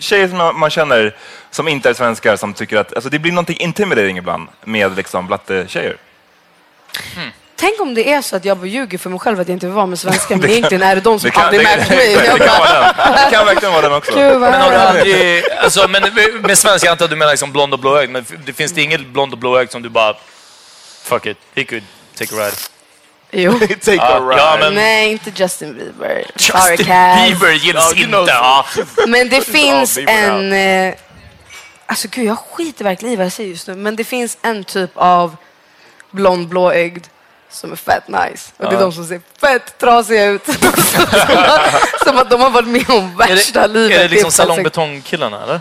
tjejer 0.01 0.29
som 0.29 0.61
man- 0.61 0.71
känner 0.71 1.17
som 1.51 1.69
inte 1.69 1.91
är 1.91 1.95
svenskar 1.95 2.37
som 2.37 2.55
tycker 2.55 2.77
att, 2.77 2.95
alltså 2.95 3.11
det 3.11 3.19
blir 3.19 3.33
någonting 3.33 3.57
intimidating 3.61 4.19
ibland 4.19 4.49
med 4.65 4.97
liksom 4.97 5.27
blatte-tjejer. 5.27 5.97
Tänk 7.57 7.81
om 7.81 7.95
det 7.95 8.13
är 8.13 8.23
så 8.23 8.37
att 8.37 8.45
jag 8.45 8.57
bara 8.59 8.67
ljuger 8.67 8.99
för 8.99 9.11
mig 9.11 9.19
själv 9.19 9.41
att 9.41 9.49
jag 9.49 9.55
inte 9.57 9.67
vill 9.67 9.75
vara 9.75 9.87
med 9.87 9.99
svenskar, 9.99 10.37
men 10.37 10.51
egentligen 10.51 10.83
är 10.83 10.95
det 10.95 11.01
de 11.01 11.21
som 11.21 11.27
det 11.29 11.35
kan- 11.35 11.45
aldrig 11.45 11.61
det- 11.67 11.77
märkt 11.77 11.91
mig. 11.91 12.15
det 12.17 12.39
kan 12.39 12.59
vara 12.59 12.73
den. 12.83 13.15
Det 13.25 13.31
kan 13.31 13.47
verkligen 13.47 13.73
vara 13.73 13.83
den 13.83 13.93
också. 13.93 14.13
Gud, 14.15 14.33
vad 14.33 14.41
Men 14.51 14.61
har 14.61 14.71
du 14.71 14.77
aldrig, 14.77 15.45
alltså, 15.59 15.89
men 15.89 16.03
med 16.43 16.59
svensk, 16.59 16.85
jag 16.87 16.91
antar 16.93 17.05
att 17.05 17.11
du 17.11 17.17
menar 17.17 17.33
liksom 17.33 17.53
blond 17.53 17.73
och 17.73 17.79
blåögd, 17.81 18.11
men 18.11 18.27
det 18.47 18.53
finns 18.53 18.73
det 18.73 18.83
inget 18.83 19.07
blond 19.07 19.33
och 19.33 19.39
blåögd 19.39 19.71
som 19.73 19.83
du 19.83 19.89
bara, 19.89 20.15
fuck 21.03 21.27
it, 21.27 21.37
he 21.55 21.65
could 21.65 21.83
take 22.19 22.35
a 22.35 22.39
ride. 22.39 22.57
Jo. 23.31 23.53
Take 23.81 24.01
a 24.03 24.21
ride. 24.21 24.41
ja, 24.43 24.57
men- 24.61 24.75
Nej, 24.75 25.11
inte 25.13 25.33
Justin 25.37 25.75
Bieber. 25.75 26.25
Sorry, 26.37 26.71
Justin 26.71 26.87
Cass. 26.87 27.29
Bieber 27.29 27.51
gills 27.53 27.93
know 27.93 28.21
inte. 28.21 28.33
Ja. 28.33 28.67
Men 29.07 29.29
det 29.29 29.41
finns 29.41 29.99
en... 30.07 30.53
Eh, 30.53 30.95
alltså 31.87 32.09
gud, 32.11 32.25
jag 32.27 32.39
skiter 32.39 32.85
verkligen 32.85 33.13
i 33.13 33.17
vad 33.17 33.27
jag 33.27 33.33
säger 33.33 33.51
just 33.51 33.67
nu. 33.69 33.75
Men 33.75 33.97
det 33.97 34.05
finns 34.05 34.39
en 34.43 34.65
typ 34.65 34.91
av 34.95 35.37
blond 36.11 36.49
blåögd 36.49 37.05
som 37.57 37.73
är 37.73 37.77
fett 37.77 38.09
nice. 38.09 38.53
Och 38.57 38.71
det 38.71 38.77
är 38.77 38.81
de 38.81 38.93
som 38.93 39.05
ser 39.05 39.21
fett 39.41 39.79
trasiga 39.79 40.25
ut. 40.25 40.45
som, 42.05 42.19
att, 42.19 42.31
de 42.31 42.41
har 42.41 42.51
varit 42.51 42.69
med 42.69 42.91
om 42.91 43.21
Är 43.21 43.29
värsta 43.29 43.61
det, 43.61 43.75
livet. 43.75 43.99
är 43.99 44.03
det 44.03 44.09
liksom 44.09 44.27
är 44.27 44.31
salongbetongkillarna 44.31 45.43
eller? 45.43 45.61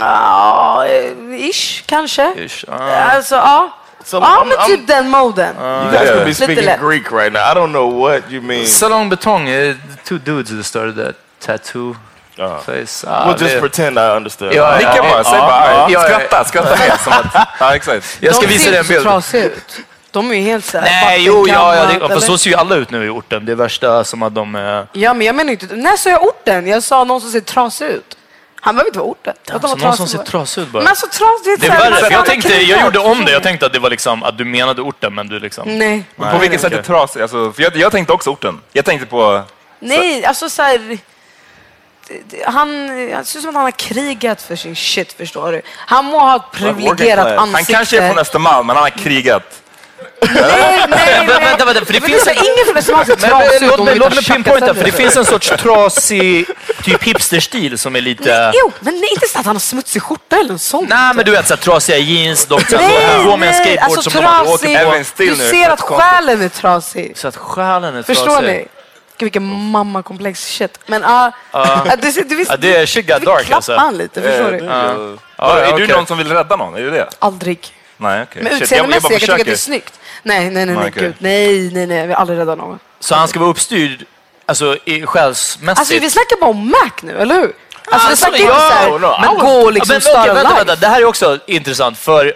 Ja, 0.00 0.86
eh, 0.86 1.48
ish 1.50 1.82
kanske. 1.86 2.34
Ish, 2.36 2.64
ah. 2.68 2.74
Alltså 2.94 3.34
ja. 3.34 3.70
So 4.04 4.16
Ja, 4.16 4.44
men 4.48 4.58
I'm- 4.58 4.66
typ 4.66 4.86
den 4.86 5.10
moden. 5.10 5.56
You 5.56 5.90
guys 5.90 6.08
could 6.10 6.18
be 6.18 6.24
Lite 6.24 6.34
speaking 6.44 6.64
lätt. 6.64 6.80
Greek 6.80 7.12
right 7.12 7.32
now. 7.32 7.42
I 7.42 7.54
don't 7.54 7.70
know 7.70 8.00
what 8.00 8.22
you 8.30 8.42
mean. 8.42 8.66
Salongbetong, 8.66 9.48
är 9.48 9.72
the 9.72 10.02
two 10.08 10.18
dudes 10.18 10.50
that 10.50 10.66
started 10.66 10.96
that 11.06 11.14
tattoo 11.46 11.96
Uh, 12.38 12.58
place. 12.64 13.06
Ah, 13.10 13.24
we'll 13.28 13.40
just 13.42 13.54
det- 13.54 13.60
pretend 13.60 13.98
I 13.98 14.00
understood. 14.16 14.52
Ja, 14.54 14.76
Nicka 14.76 15.02
bara, 15.02 15.24
säg 15.24 15.32
ja, 15.34 15.46
bara, 15.46 15.70
ja, 15.70 15.86
ja. 15.90 16.00
skratta, 16.02 16.44
skratta 16.44 16.76
med. 16.76 17.00
Som 17.00 17.12
att, 17.12 17.48
ja, 17.60 17.74
exakt. 17.74 18.16
Jag 18.20 18.34
ska 18.34 18.46
de 18.46 18.52
visa 18.52 18.70
dig 18.70 18.78
en 18.78 18.86
bild. 18.86 19.02
trasiga 19.02 19.44
ut. 19.44 19.80
De 20.16 20.30
är 20.30 20.34
ju 20.34 20.42
helt 20.42 20.64
såhär 20.64 20.84
Nej, 20.84 21.24
jo, 21.24 21.48
ja, 21.48 21.54
ja 21.54 21.80
det, 21.80 21.86
vattengammalt, 21.86 22.12
fast 22.14 22.26
så 22.26 22.38
ser 22.38 22.50
ju 22.50 22.56
alla 22.56 22.74
ut 22.76 22.90
nu 22.90 23.06
i 23.06 23.08
orten. 23.08 23.44
Det 23.46 23.52
är 23.52 23.56
värsta 23.56 24.04
som 24.04 24.22
att 24.22 24.34
de 24.34 24.54
är... 24.54 24.86
Ja, 24.92 25.14
men 25.14 25.26
jag 25.26 25.34
menar 25.36 25.52
inte... 25.52 25.66
När 25.76 25.96
sa 25.96 26.10
jag 26.10 26.22
orten? 26.22 26.66
Jag 26.66 26.82
sa 26.82 27.04
någon 27.04 27.20
som 27.20 27.30
ser 27.30 27.40
trasig 27.40 27.86
ut. 27.86 28.16
Han 28.60 28.74
behöver 28.74 28.88
inte 28.88 28.98
vara 28.98 29.08
orten. 29.08 29.34
Att 29.36 29.46
de 29.46 29.52
var 29.62 29.70
Alltså, 29.70 29.86
någon 29.86 29.96
som 29.96 30.06
ser 30.08 30.18
trasig 30.18 30.62
ut 30.62 30.68
bara. 30.68 30.78
Men 30.82 30.88
alltså 30.88 31.06
trasigt, 31.06 31.60
Det 31.60 31.66
är 31.66 31.70
så 31.70 31.76
här, 31.84 31.90
värre, 31.90 32.00
jag 32.10 32.12
får 32.20 32.26
tänkte, 32.26 32.62
jag 32.62 32.84
gjorde 32.84 32.98
om 32.98 33.24
det. 33.24 33.32
Jag 33.32 33.42
tänkte 33.42 33.66
att 33.66 33.72
det 33.72 33.78
var 33.78 33.90
liksom, 33.90 34.22
att 34.22 34.38
du 34.38 34.44
menade 34.44 34.82
orten, 34.82 35.14
men 35.14 35.28
du 35.28 35.38
liksom... 35.40 35.78
Nej. 35.78 36.04
Men 36.16 36.32
på 36.32 36.38
vilket 36.38 36.60
sätt 36.60 36.72
är 36.72 36.82
trasig? 36.82 37.22
Alltså, 37.22 37.52
för 37.52 37.62
jag, 37.62 37.76
jag 37.76 37.92
tänkte 37.92 38.12
också 38.12 38.30
orten. 38.30 38.60
Jag 38.72 38.84
tänkte 38.84 39.06
på... 39.06 39.42
Nej, 39.78 40.24
alltså 40.24 40.50
så 40.50 40.62
här, 40.62 40.78
det- 40.78 40.98
det- 42.30 42.44
Han, 42.46 42.86
det 42.86 43.24
ser 43.24 43.38
ut 43.38 43.42
som 43.42 43.48
att 43.48 43.54
han 43.54 43.64
har 43.64 43.70
krigat 43.70 44.42
för 44.42 44.56
sin 44.56 44.76
shit, 44.76 45.12
förstår 45.12 45.52
du. 45.52 45.62
Han 45.76 46.04
må 46.04 46.18
ha 46.18 46.36
ett 46.36 46.42
privilegierat 46.52 47.26
Han 47.28 47.38
ansikte. 47.38 47.72
kanske 47.72 47.98
är 48.02 48.08
från 48.08 48.18
Östermalm, 48.18 48.66
men 48.66 48.76
han 48.76 48.82
har 48.82 48.90
krigat. 48.90 49.62
Nej, 50.20 50.86
nej, 50.88 51.26
nej. 51.26 51.26
vänta, 51.26 51.64
vänta, 51.64 51.84
för 51.84 51.92
det 51.92 52.00
finns 52.00 52.26
ingen 52.26 52.64
från 52.66 52.76
Östermalm 52.76 53.06
ser 53.06 53.16
trasig 53.16 53.66
ut 53.66 53.76
låt 53.76 53.84
mig, 53.84 53.94
låt 53.94 54.26
pinpointa, 54.26 54.74
för 54.74 54.84
det 54.84 54.92
finns 54.92 55.16
en 55.16 55.24
sorts 55.24 55.48
trasig, 55.58 56.46
typ 56.82 57.02
hipsterstil 57.02 57.78
som 57.78 57.96
är 57.96 58.00
lite... 58.00 58.52
Jo, 58.54 58.72
men 58.80 59.00
det 59.00 59.06
är 59.06 59.12
inte 59.12 59.28
så 59.28 59.38
att 59.38 59.46
han 59.46 59.54
har 59.56 59.60
smutsig 59.60 60.02
skjorta 60.02 60.36
eller 60.36 60.52
något 60.52 60.60
sånt. 60.60 60.88
Nej, 60.88 61.14
men 61.14 61.24
du 61.24 61.30
vet 61.30 61.46
såhär 61.48 61.60
trasiga 61.60 61.98
jeans, 61.98 62.40
som 62.42 62.60
Nej, 62.70 63.24
går 63.24 63.36
med 63.36 63.48
en 63.48 63.54
nej, 63.54 63.54
skateboard 63.54 63.98
alltså 63.98 64.10
som 64.10 64.22
de 64.22 64.28
aldrig 64.28 64.76
åker 64.76 64.84
trasig. 64.84 65.16
på. 65.16 65.22
Du 65.22 65.36
ser 65.36 65.70
att 65.70 65.80
själen 65.80 66.42
är 66.42 66.48
trasig. 66.48 67.18
Så 67.18 67.28
att 67.28 67.36
själen 67.36 67.96
är 67.96 68.02
Förstår 68.02 68.24
trasig. 68.26 68.46
ni? 68.46 68.68
Gud, 69.18 69.26
vilken 69.26 69.70
mammakomplex 69.70 70.46
shit. 70.46 70.78
Men 70.86 71.02
ja, 71.02 71.32
uh, 71.54 71.92
du, 71.98 72.10
du, 72.22 72.36
visst, 72.36 72.50
Ja, 72.50 72.56
det 72.56 72.76
är 72.76 72.86
shit 72.86 73.06
got 73.06 73.20
du 73.20 73.26
dark, 73.26 73.46
klappar 73.46 73.76
han 73.76 73.98
lite, 73.98 74.22
förstår 74.22 74.50
du? 74.50 74.56
Är 75.38 75.76
du 75.78 75.86
någon 75.86 76.06
som 76.06 76.18
vill 76.18 76.32
rädda 76.32 76.56
någon? 76.56 76.74
Är 76.74 76.80
du 76.80 76.90
det? 76.90 77.08
Aldrig. 77.18 77.75
Nej, 77.96 78.22
okej. 78.22 78.42
Men 78.42 78.52
utseendemässigt, 78.52 79.02
jag, 79.02 79.02
bara 79.02 79.10
kan 79.10 79.20
tycka 79.20 79.34
att 79.34 79.46
det 79.46 79.52
är 79.52 79.56
snyggt. 79.56 80.00
Nej, 80.22 80.50
nej, 80.50 80.66
nej, 80.66 80.76
nej, 80.76 80.88
okej. 80.88 81.02
gud. 81.02 81.14
Nej, 81.18 81.70
nej, 81.72 81.86
nej, 81.86 81.98
jag 81.98 82.06
vill 82.06 82.16
aldrig 82.16 82.38
rädda 82.38 82.54
någon. 82.54 82.78
Så 83.00 83.14
han 83.14 83.28
ska 83.28 83.38
vara 83.40 83.50
uppstyrd, 83.50 84.04
alltså 84.46 84.76
i 84.84 85.06
själsmässigt? 85.06 85.78
Alltså 85.78 85.94
vi 85.94 86.10
snackar 86.10 86.40
bara 86.40 86.50
om 86.50 86.70
Mac 86.70 86.90
nu, 87.02 87.18
eller 87.18 87.34
hur? 87.34 87.52
Alltså 87.90 88.10
vi 88.10 88.16
snackar 88.16 88.36
inte 88.36 88.52
ja, 88.52 88.70
såhär, 88.70 88.98
no, 88.98 89.16
men 89.20 89.46
gå 89.46 89.66
och 89.66 89.72
liksom 89.72 90.00
Ja, 90.04 90.12
men, 90.14 90.22
okej, 90.22 90.34
vänta, 90.34 90.54
vänta, 90.54 90.76
Det 90.76 90.86
här 90.86 91.00
är 91.00 91.04
också 91.04 91.38
intressant 91.46 91.98
för 91.98 92.34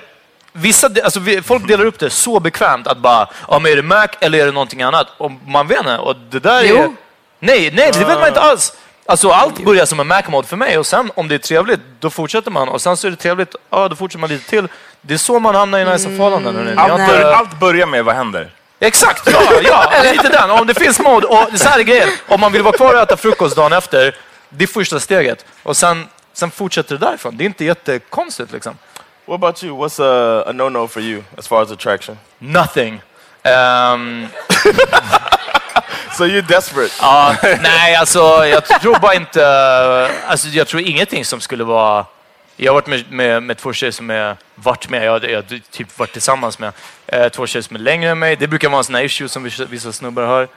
vissa, 0.52 0.90
alltså, 1.04 1.20
folk 1.44 1.68
delar 1.68 1.84
upp 1.84 1.98
det 1.98 2.10
så 2.10 2.40
bekvämt 2.40 2.86
att 2.86 2.98
bara, 2.98 3.28
ja 3.48 3.58
men 3.58 3.72
är 3.72 3.76
det 3.76 3.82
Mac 3.82 4.08
eller 4.20 4.38
är 4.38 4.46
det 4.46 4.52
någonting 4.52 4.82
annat? 4.82 5.06
Och 5.18 5.30
man 5.46 5.66
vet 5.66 5.78
inte. 5.78 5.98
Och 5.98 6.16
det 6.30 6.38
där 6.38 6.64
är... 6.64 6.68
Jo. 6.68 6.96
Nej, 7.38 7.70
nej, 7.70 7.90
det 7.92 8.04
vet 8.04 8.18
man 8.18 8.28
inte 8.28 8.40
alls. 8.40 8.72
Alltså 9.06 9.30
allt 9.30 9.64
börjar 9.64 9.86
som 9.86 10.00
en 10.00 10.06
Mac-mod 10.06 10.46
för 10.46 10.56
mig 10.56 10.78
och 10.78 10.86
sen 10.86 11.10
om 11.14 11.28
det 11.28 11.34
är 11.34 11.38
trevligt, 11.38 11.80
då 12.00 12.10
fortsätter 12.10 12.50
man. 12.50 12.68
Och 12.68 12.80
sen 12.82 12.96
så 12.96 13.06
är 13.06 13.10
det 13.10 13.16
trevligt, 13.16 13.54
ja 13.70 13.88
då 13.88 13.96
fortsätter 13.96 14.20
man 14.20 14.30
lite 14.30 14.50
till. 14.50 14.68
Det 15.00 15.14
är 15.14 15.18
så 15.18 15.38
man 15.38 15.54
hamnar 15.54 15.78
i 15.78 15.84
nice 15.84 16.08
förhållanden. 16.08 16.54
hörni. 16.56 16.70
Ni 16.70 16.76
har 16.76 16.88
Allt, 16.88 17.00
inte- 17.02 17.36
allt 17.36 17.60
börjar 17.60 17.86
med 17.86 18.04
vad 18.04 18.14
händer? 18.14 18.50
Exakt, 18.80 19.28
ja, 19.32 19.40
ja, 19.62 19.92
lite 20.12 20.28
den. 20.28 20.50
Om 20.50 20.66
det 20.66 20.74
finns 20.74 21.00
mod, 21.00 21.24
och 21.24 21.48
så 21.54 21.68
här 21.68 21.78
är 21.78 21.82
grejen. 21.82 22.08
Om 22.28 22.40
man 22.40 22.52
vill 22.52 22.62
vara 22.62 22.76
kvar 22.76 22.94
och 22.94 23.00
äta 23.00 23.16
frukost 23.16 23.56
dagen 23.56 23.72
efter, 23.72 24.16
det 24.48 24.64
är 24.64 24.68
första 24.68 25.00
steget. 25.00 25.44
Och 25.62 25.76
sen, 25.76 26.06
sen 26.32 26.50
fortsätter 26.50 26.96
det 26.98 27.06
därifrån. 27.06 27.36
Det 27.36 27.44
är 27.44 27.46
inte 27.46 27.64
jättekonstigt 27.64 28.52
liksom. 28.52 28.78
What 29.26 29.34
about 29.34 29.64
you? 29.64 29.76
What's 29.78 30.02
a, 30.02 30.44
a 30.48 30.52
no-no 30.52 30.88
for 30.88 31.02
you 31.02 31.22
as 31.38 31.48
far 31.48 31.62
as 31.62 31.70
attraction? 31.72 32.18
Nothing. 32.38 33.02
Ehm, 33.42 34.26
So 36.20 36.26
you're 36.26 36.42
desperate. 36.42 36.92
ja, 37.00 37.37
nej, 37.62 37.94
alltså 37.94 38.46
jag 38.46 38.64
tror 38.64 38.98
bara 38.98 39.14
inte... 39.14 39.46
Alltså 40.26 40.48
jag 40.48 40.68
tror 40.68 40.83
ingenting 40.83 41.24
som 41.24 41.40
skulle 41.40 41.64
vara... 41.64 42.06
Jag 42.56 42.72
har 42.72 42.74
varit 42.74 42.87
med, 42.87 43.12
med, 43.12 43.42
med 43.42 43.59
två 43.59 43.72
tjejer 43.72 43.92
som 43.92 44.11
är 44.11 44.37
varit 44.54 44.88
med, 44.88 45.04
jag 45.04 45.12
har 45.12 45.61
typ 45.70 45.98
varit 45.98 46.12
tillsammans 46.12 46.59
med 46.59 46.72
eh, 47.06 47.28
två 47.28 47.46
tjejer 47.46 47.62
som 47.62 47.76
är 47.76 47.80
längre 47.80 48.11
än 48.11 48.18
mig. 48.18 48.37
Det 48.37 48.46
brukar 48.46 48.68
vara 48.68 48.78
en 48.78 48.85
sån 48.85 48.94
här 48.94 49.02
issue 49.02 49.28
som 49.28 49.42
vissa, 49.42 49.64
vissa 49.64 49.92
snubbar 49.92 50.22
har. 50.22 50.48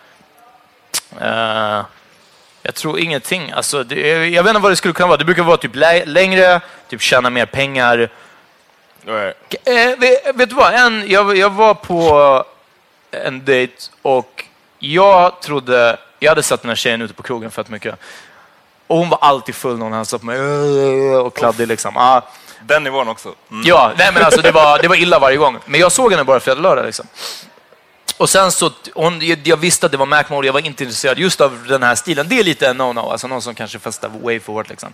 Eh, 1.22 1.86
jag 2.62 2.76
tror 2.76 3.00
ingenting. 3.00 3.52
Alltså, 3.52 3.84
det, 3.84 4.28
jag 4.28 4.44
vet 4.44 4.50
inte 4.50 4.62
vad 4.62 4.72
det 4.72 4.76
skulle 4.76 4.94
kunna 4.94 5.08
vara. 5.08 5.18
Det 5.18 5.26
brukar 5.26 5.44
vara 5.44 5.58
typ 5.58 5.76
lä- 5.76 6.06
längre, 6.06 6.62
typ 6.90 7.02
tjäna 7.02 7.30
mer 7.30 7.46
pengar. 7.46 8.10
Right. 9.06 9.56
Eh, 9.66 10.00
vet, 10.00 10.36
vet 10.36 10.50
du 10.50 10.56
vad? 10.56 10.74
En, 10.74 11.04
jag, 11.08 11.38
jag 11.38 11.50
var 11.50 11.74
på 11.74 12.46
en 13.12 13.46
dejt 13.46 13.74
och 14.02 14.43
jag 14.92 15.42
trodde... 15.42 15.98
Jag 16.20 16.32
hade 16.32 16.44
sett 16.44 16.62
den 16.62 16.70
här 16.70 16.76
tjejen 16.76 17.02
ute 17.02 17.14
på 17.14 17.24
krogen 17.24 17.52
fett 17.52 17.70
mycket. 17.70 17.96
Och 18.88 18.98
hon 18.98 19.10
var 19.10 19.18
alltid 19.22 19.56
full 19.56 19.78
när 19.78 19.84
hon 19.84 19.94
hälsade 19.94 20.20
på 20.20 20.26
mig. 20.26 20.40
Och 21.16 21.36
kladdig 21.36 21.68
liksom. 21.68 21.98
Ah, 21.98 22.22
Den 22.62 22.84
nivån 22.84 23.08
också. 23.08 23.34
Mm. 23.52 23.64
Ja, 23.66 23.92
nej 23.98 24.12
men 24.14 24.24
alltså 24.24 24.42
det 24.42 24.52
var, 24.52 24.80
det 24.82 24.88
var 24.88 24.96
illa 24.96 25.20
varje 25.20 25.38
gång. 25.38 25.58
Men 25.66 25.80
jag 25.80 25.92
såg 25.92 26.12
henne 26.12 26.24
bara 26.24 26.40
fredag 26.40 26.62
lördag 26.62 26.86
liksom. 26.86 27.06
Och 28.18 28.30
sen 28.30 28.52
så, 28.52 28.72
hon, 28.94 29.22
jag 29.44 29.58
visste 29.58 29.86
att 29.86 29.92
det 29.92 29.98
var 29.98 30.06
Mac 30.06 30.24
Mode, 30.30 30.48
jag 30.48 30.54
var 30.54 30.60
inte 30.60 30.84
intresserad 30.84 31.20
just 31.20 31.42
av 31.42 31.66
den 31.68 31.84
här 31.84 31.96
stilen. 31.96 32.28
Det 32.30 32.40
är 32.40 32.44
lite 32.44 32.68
en 32.68 32.82
no-no, 32.82 33.12
alltså 33.12 33.28
någon 33.28 33.42
som 33.42 33.56
kanske 33.56 33.80
festar 33.80 34.12
way 34.24 34.40
for 34.40 34.54
hårt 34.54 34.70
liksom. 34.70 34.94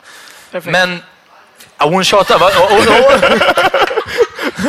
Men 0.63 1.04
ja, 1.78 1.86
hon 1.86 2.04
tjatar, 2.04 2.39
va? 2.39 2.49
Hon, 2.56 2.69
hon, 2.69 3.39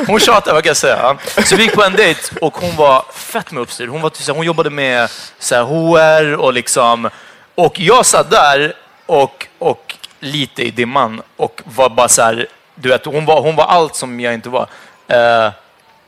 hon 0.06 0.20
tjatade, 0.20 0.54
vad 0.54 0.62
kan 0.64 0.70
jag 0.70 0.76
säga? 0.76 1.16
Så 1.44 1.56
vi 1.56 1.62
gick 1.62 1.74
på 1.74 1.84
en 1.84 1.92
dejt 1.92 2.20
och 2.40 2.56
hon 2.56 2.76
var 2.76 3.04
fett 3.12 3.52
med 3.52 3.62
uppstyrd. 3.62 3.88
Hon, 3.88 4.00
var, 4.02 4.10
typ 4.10 4.22
så 4.22 4.32
här- 4.32 4.36
hon 4.36 4.46
jobbade 4.46 4.70
med 4.70 5.10
så 5.38 5.54
här, 5.54 5.62
HR 5.62 6.34
och 6.36 6.52
liksom... 6.52 7.10
Och 7.54 7.80
jag 7.80 8.06
satt 8.06 8.30
där 8.30 8.74
och, 9.06 9.46
och 9.58 9.94
lite 10.20 10.62
i 10.62 10.70
dimman 10.70 11.22
och 11.36 11.62
var 11.64 11.88
bara 11.88 12.08
så 12.08 12.22
här, 12.22 12.46
du 12.74 12.88
vet, 12.88 13.04
hon 13.04 13.24
var, 13.26 13.40
hon 13.42 13.56
var 13.56 13.64
allt 13.64 13.94
som 13.96 14.20
jag 14.20 14.34
inte 14.34 14.48
var. 14.48 14.66
Eh, 15.08 15.50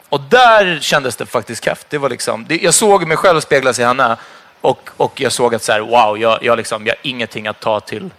och 0.09 0.21
där 0.21 0.79
kändes 0.81 1.17
det 1.17 1.27
faktiskt 1.27 1.65
kraft. 1.65 1.87
Det 1.91 1.99
var 1.99 2.09
liksom, 2.09 2.45
det, 2.49 2.57
jag 2.63 2.75
såg 2.75 3.07
mig 3.07 3.17
själv 3.17 3.41
speglas 3.41 3.79
i 3.79 3.85
henne 3.85 4.17
och, 4.61 4.91
och 4.97 5.21
jag 5.21 5.33
såg 5.33 5.55
att 5.55 5.63
så 5.63 5.73
här, 5.73 5.81
wow, 5.81 6.19
jag, 6.19 6.39
jag, 6.43 6.57
liksom, 6.57 6.87
jag 6.87 6.93
har 6.93 7.01
ingenting 7.03 7.47
att 7.47 7.61
ta 7.61 7.81
till. 7.81 8.11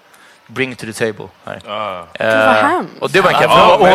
Bring 0.48 0.76
to 0.76 0.86
the 0.86 0.94
table. 0.94 1.28
Här. 1.46 1.62
Vad 2.20 2.56
hemskt. 2.72 2.92
och 3.00 3.10
det 3.12 3.22
var 3.22 3.30
en 3.32 3.36
kraft. 3.40 3.54
Oh, 3.56 3.68
Hon 3.70 3.80
var- 3.80 3.92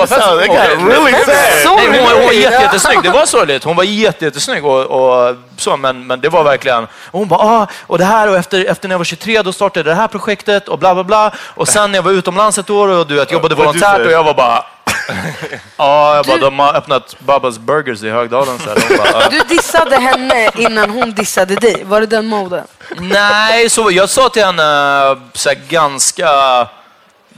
hon 2.15 2.25
var 2.25 2.33
jättesnygg. 2.33 3.03
Det 3.03 3.11
var 3.11 3.27
sorgligt. 3.27 3.65
Hon 3.65 3.77
var 3.77 3.85
jätte, 3.85 4.25
jättesnygg 4.25 4.65
och, 4.65 4.85
och 4.85 5.37
så, 5.57 5.77
men, 5.77 6.07
men 6.07 6.21
det 6.21 6.29
var 6.29 6.45
verkligen... 6.45 6.85
Och 6.85 7.19
hon 7.19 7.29
bara, 7.29 7.41
ah, 7.41 7.67
och 7.87 7.99
det 7.99 8.05
här 8.05 8.29
och 8.31 8.37
efter, 8.37 8.65
efter 8.65 8.89
när 8.89 8.93
jag 8.95 8.99
var 8.99 9.05
23 9.05 9.43
då 9.43 9.53
startade 9.53 9.91
det 9.91 9.95
här 9.95 10.09
projektet 10.09 10.69
och 10.69 10.79
bla 10.79 10.95
bla 10.95 11.05
bla. 11.05 11.31
Och 11.39 11.69
sen 11.69 11.91
när 11.91 11.99
jag 11.99 12.03
var 12.03 12.13
utomlands 12.13 12.59
ett 12.59 12.71
år 12.71 12.89
och 12.89 13.07
du 13.07 13.15
vet, 13.15 13.33
jobbade 13.33 13.55
volontärt 13.55 14.07
och 14.07 14.13
jag 14.13 14.25
var 14.25 14.35
bara... 14.35 14.65
Ja, 15.77 16.17
jag 16.17 16.27
bara, 16.27 16.37
de 16.37 16.59
har 16.59 16.75
öppnat 16.77 17.17
Babas 17.19 17.59
Burgers 17.59 18.03
i 18.03 18.11
Högdalen. 18.11 18.59
Så 18.59 18.69
här. 18.71 18.99
Bara, 18.99 19.19
ah. 19.25 19.29
Du 19.31 19.39
dissade 19.57 19.97
henne 19.97 20.51
innan 20.57 20.91
hon 20.91 21.13
dissade 21.13 21.55
dig. 21.55 21.85
Var 21.85 22.01
det 22.01 22.07
den 22.07 22.27
moden? 22.27 22.65
Nej, 22.97 23.71
så 23.71 23.91
jag 23.91 24.09
sa 24.09 24.29
till 24.29 24.45
henne 24.45 24.63
så 25.33 25.49
här, 25.49 25.59
ganska, 25.69 26.29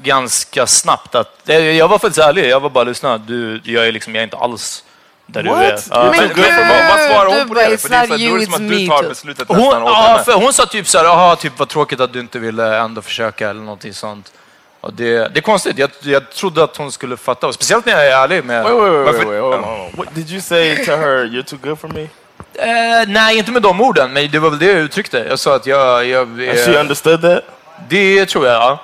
ganska 0.02 0.66
snabbt 0.66 1.14
att... 1.14 1.40
Jag 1.44 1.60
jag 1.74 1.88
var 1.88 1.98
faktiskt 1.98 2.18
ärlig, 2.26 2.48
jag 2.48 2.60
var 2.60 2.70
bara 2.70 2.84
lyssna. 2.84 3.18
Du, 3.18 3.60
jag, 3.64 3.86
är 3.86 3.92
liksom, 3.92 4.14
jag 4.14 4.20
är 4.20 4.24
inte 4.24 4.36
alls 4.36 4.84
där 5.26 5.42
du 5.42 5.48
What? 5.48 5.58
är. 5.62 5.80
Ja. 5.90 6.04
Men 6.04 6.10
Men, 6.10 6.28
gud, 6.34 6.44
vad, 6.58 6.88
vad 6.88 7.00
svarar 7.10 7.26
hon 7.26 7.38
du 7.38 7.46
på 7.46 7.54
det? 7.54 7.78
För 7.78 7.88
det 7.88 7.96
är, 7.96 8.06
så 8.06 8.12
här, 8.14 8.28
då 8.28 8.34
är 8.36 8.38
det 8.38 8.44
som 8.46 8.54
att 8.54 8.68
du 8.70 8.86
tar 8.86 8.98
too. 9.00 9.08
beslutet 9.08 9.48
Hon, 9.48 9.58
nästan 9.58 9.82
åt 9.82 9.88
ja, 9.88 10.02
henne. 10.02 10.24
för 10.24 10.32
hon 10.32 10.52
sa 10.52 10.66
typ 10.66 10.88
så 10.88 10.98
här, 10.98 11.04
"Jaha, 11.04 11.36
typ 11.36 11.52
vad 11.58 11.68
tråkigt 11.68 12.00
att 12.00 12.12
du 12.12 12.20
inte 12.20 12.38
ville 12.38 12.78
ändå 12.78 13.02
försöka 13.02 13.50
eller 13.50 13.60
någonting 13.60 13.94
sånt. 13.94 14.32
Och 14.80 14.92
det, 14.92 15.34
det 15.34 15.38
är 15.38 15.42
konstigt, 15.42 15.78
jag, 15.78 15.90
jag 16.02 16.30
trodde 16.30 16.64
att 16.64 16.76
hon 16.76 16.92
skulle 16.92 17.16
fatta. 17.16 17.52
Speciellt 17.52 17.86
när 17.86 17.92
jag 17.92 18.06
är 18.06 18.16
ärlig 18.22 18.44
med... 18.44 18.64
Wait, 18.64 18.74
wait, 18.74 18.92
wait, 18.92 19.26
wait, 19.28 19.42
wait. 19.42 19.42
On. 19.42 19.90
What, 19.96 20.14
did 20.14 20.30
you 20.30 20.40
say 20.40 20.84
to 20.84 20.90
her, 20.96 21.24
you're 21.24 21.42
too 21.42 21.58
good 21.62 21.78
for 21.78 21.88
me? 21.88 22.08
Eh, 22.54 22.68
nej, 23.08 23.38
inte 23.38 23.50
med 23.50 23.62
de 23.62 23.80
orden, 23.80 24.12
men 24.12 24.30
det 24.30 24.38
var 24.38 24.50
väl 24.50 24.58
det 24.58 24.66
jag 24.66 24.78
uttryckte. 24.78 25.26
Jag 25.28 25.38
sa 25.38 25.56
att 25.56 25.66
jag... 25.66 26.06
jag 26.06 26.22
And 26.22 26.58
she 26.58 26.80
understood 26.80 27.22
that? 27.22 27.42
Det 27.88 28.26
tror 28.26 28.46
jag, 28.46 28.54
ja. 28.54 28.78